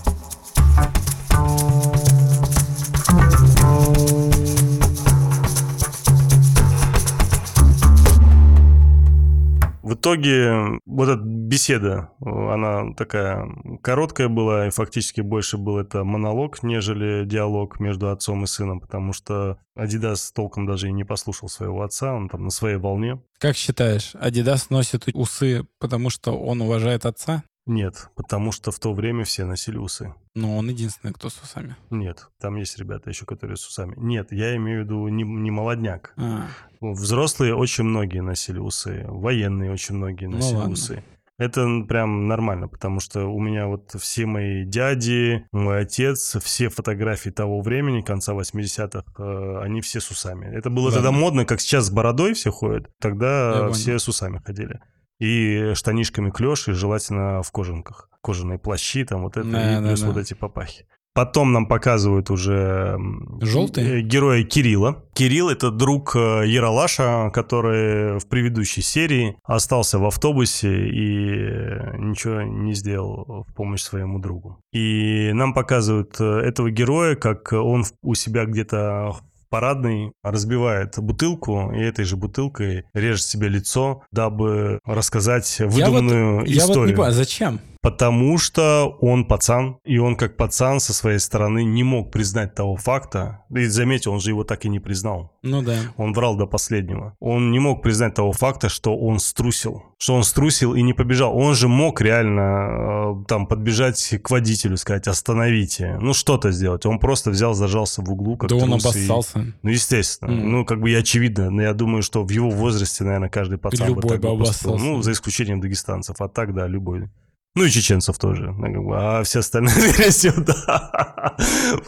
В 9.87 9.93
итоге 9.93 10.81
вот 10.85 11.07
эта 11.07 11.21
беседа, 11.23 12.09
она 12.19 12.93
такая 12.95 13.47
короткая 13.81 14.27
была, 14.27 14.67
и 14.67 14.69
фактически 14.69 15.21
больше 15.21 15.57
был 15.57 15.77
это 15.77 16.03
монолог, 16.03 16.61
нежели 16.61 17.23
диалог 17.23 17.79
между 17.79 18.11
отцом 18.11 18.43
и 18.43 18.47
сыном, 18.47 18.81
потому 18.81 19.13
что 19.13 19.59
Адидас 19.75 20.33
толком 20.33 20.65
даже 20.65 20.89
и 20.89 20.91
не 20.91 21.05
послушал 21.05 21.47
своего 21.47 21.83
отца, 21.83 22.13
он 22.13 22.27
там 22.27 22.43
на 22.43 22.49
своей 22.49 22.75
волне. 22.75 23.21
Как 23.37 23.55
считаешь, 23.55 24.11
Адидас 24.15 24.69
носит 24.71 25.07
усы, 25.13 25.65
потому 25.79 26.09
что 26.09 26.37
он 26.37 26.59
уважает 26.59 27.05
отца? 27.05 27.45
Нет, 27.67 28.09
потому 28.15 28.53
что 28.53 28.71
в 28.71 28.79
то 28.79 28.93
время 28.93 29.25
все 29.25 29.43
носили 29.43 29.77
усы. 29.77 30.13
Но 30.35 30.57
он 30.57 30.69
единственный, 30.69 31.13
кто 31.13 31.29
с 31.29 31.37
усами. 31.41 31.75
Нет, 31.89 32.29
там 32.39 32.55
есть 32.55 32.79
ребята 32.79 33.09
еще, 33.09 33.25
которые 33.25 33.57
с 33.57 33.67
усами. 33.67 33.93
Нет, 33.97 34.31
я 34.31 34.55
имею 34.55 34.81
в 34.81 34.85
виду 34.85 35.07
не, 35.09 35.23
не 35.23 35.51
молодняк. 35.51 36.13
А. 36.15 36.47
Взрослые 36.79 37.55
очень 37.55 37.83
многие 37.83 38.21
носили 38.21 38.59
усы, 38.59 39.03
военные 39.07 39.71
очень 39.71 39.95
многие 39.95 40.27
ну 40.27 40.37
носили 40.37 40.55
ну, 40.55 40.71
усы. 40.71 41.03
Это 41.37 41.67
прям 41.87 42.27
нормально, 42.27 42.67
потому 42.67 42.99
что 42.99 43.27
у 43.27 43.39
меня 43.39 43.67
вот 43.67 43.91
все 43.99 44.25
мои 44.25 44.63
дяди, 44.63 45.45
мой 45.51 45.81
отец, 45.81 46.37
все 46.41 46.69
фотографии 46.69 47.29
того 47.29 47.61
времени, 47.61 48.01
конца 48.01 48.33
80-х, 48.33 49.03
э, 49.19 49.59
они 49.61 49.81
все 49.81 49.99
с 49.99 50.09
усами. 50.09 50.47
Это 50.47 50.71
было 50.71 50.85
ладно. 50.85 51.01
тогда 51.01 51.11
модно, 51.11 51.45
как 51.45 51.59
сейчас 51.59 51.87
с 51.87 51.91
бородой 51.91 52.33
все 52.33 52.49
ходят. 52.49 52.89
Тогда 52.99 53.69
все 53.71 53.99
с 53.99 54.07
усами 54.07 54.41
ходили 54.43 54.79
и 55.19 55.73
штанишками 55.73 56.29
клеш, 56.29 56.67
и 56.67 56.73
желательно 56.73 57.41
в 57.41 57.51
кожанках. 57.51 58.09
Кожаные 58.21 58.59
плащи, 58.59 59.03
там 59.05 59.23
вот 59.23 59.37
это, 59.37 59.47
да, 59.49 59.79
и 59.79 59.81
плюс 59.81 60.01
да, 60.01 60.07
вот 60.07 60.17
эти 60.17 60.33
папахи. 60.33 60.85
Потом 61.17 61.51
нам 61.51 61.65
показывают 61.65 62.29
уже 62.29 62.95
Желтые? 63.41 64.01
Э, 64.01 64.01
героя 64.01 64.43
Кирилла. 64.43 65.03
Кирилл— 65.15 65.49
это 65.51 65.71
друг 65.71 66.15
э, 66.15 66.43
Яралаша, 66.45 67.31
который 67.33 68.19
в 68.19 68.27
предыдущей 68.27 68.83
серии 68.83 69.35
остался 69.43 69.97
в 69.97 70.05
автобусе 70.05 70.69
и 70.69 71.97
ничего 71.97 72.43
не 72.43 72.75
сделал 72.75 73.45
в 73.47 73.55
помощь 73.55 73.81
своему 73.81 74.19
другу. 74.19 74.59
И 74.71 75.31
нам 75.33 75.55
показывают 75.55 76.17
э, 76.19 76.23
этого 76.23 76.69
героя, 76.69 77.15
как 77.15 77.51
он 77.51 77.83
у 78.03 78.13
себя 78.13 78.45
где-то 78.45 79.15
парадный 79.49 80.13
разбивает 80.23 80.97
бутылку 80.97 81.71
и 81.73 81.79
этой 81.79 82.05
же 82.05 82.15
бутылкой 82.17 82.85
режет 82.93 83.23
себе 83.23 83.47
лицо, 83.47 84.03
дабы 84.11 84.79
рассказать 84.85 85.59
выдуманную 85.59 86.35
я 86.35 86.37
вот, 86.37 86.47
историю. 86.47 86.57
Я 86.57 86.67
вот 86.67 86.87
не 86.87 86.93
понимаю, 86.93 87.13
зачем? 87.13 87.59
Потому 87.89 88.37
что 88.37 88.97
он 88.99 89.23
пацан, 89.25 89.77
и 89.85 89.97
он 89.97 90.17
как 90.17 90.35
пацан 90.35 90.81
со 90.81 90.93
своей 90.93 91.19
стороны 91.19 91.63
не 91.63 91.83
мог 91.83 92.11
признать 92.11 92.53
того 92.53 92.75
факта. 92.75 93.45
И 93.55 93.63
заметьте, 93.65 94.09
он 94.09 94.19
же 94.19 94.31
его 94.31 94.43
так 94.43 94.65
и 94.65 94.69
не 94.69 94.79
признал. 94.79 95.31
Ну 95.41 95.61
да. 95.61 95.77
Он 95.95 96.11
врал 96.11 96.35
до 96.35 96.47
последнего. 96.47 97.15
Он 97.21 97.49
не 97.49 97.59
мог 97.59 97.81
признать 97.81 98.13
того 98.13 98.33
факта, 98.33 98.67
что 98.67 98.97
он 98.97 99.19
струсил. 99.19 99.83
Что 99.99 100.15
он 100.15 100.23
струсил 100.23 100.75
и 100.75 100.81
не 100.81 100.91
побежал. 100.93 101.33
Он 101.37 101.55
же 101.55 101.69
мог 101.69 102.01
реально 102.01 103.21
э, 103.21 103.25
там 103.27 103.47
подбежать 103.47 104.15
к 104.21 104.29
водителю, 104.31 104.75
сказать 104.75 105.07
«остановите». 105.07 105.97
Ну 106.01 106.13
что-то 106.13 106.51
сделать. 106.51 106.85
Он 106.85 106.99
просто 106.99 107.31
взял, 107.31 107.53
зажался 107.53 108.01
в 108.01 108.11
углу, 108.11 108.35
как 108.35 108.49
Да 108.49 108.57
он 108.57 108.69
трус 108.69 108.83
и- 108.83 108.87
обоссался. 108.89 109.45
Ну, 109.63 109.69
естественно. 109.69 110.31
Мгм. 110.33 110.51
Ну, 110.51 110.65
как 110.65 110.81
бы 110.81 110.91
и 110.91 110.93
очевидно. 110.93 111.49
Но 111.49 111.61
я 111.61 111.73
думаю, 111.73 112.03
что 112.03 112.23
в 112.25 112.29
его 112.31 112.49
возрасте, 112.49 113.05
наверное, 113.05 113.29
каждый 113.29 113.57
пацан 113.57 113.87
бы 113.93 114.01
Любой 114.01 114.09
так 114.11 114.19
бы 114.21 114.35
бы 114.35 114.43
поступил. 114.43 114.71
обоссался. 114.73 114.85
Ну, 114.93 115.01
за 115.01 115.13
исключением 115.13 115.61
дагестанцев. 115.61 116.17
А 116.19 116.27
так, 116.27 116.53
да, 116.53 116.67
любой. 116.67 117.09
Ну 117.57 117.63
и 117.63 117.71
чеченцев 117.71 118.19
тоже. 118.19 118.53
Ну, 118.55 118.93
А 118.93 119.23
все 119.23 119.39
остальные, 119.39 119.73
скорее 119.93 120.11
всего, 120.11 120.43
да. 120.43 121.35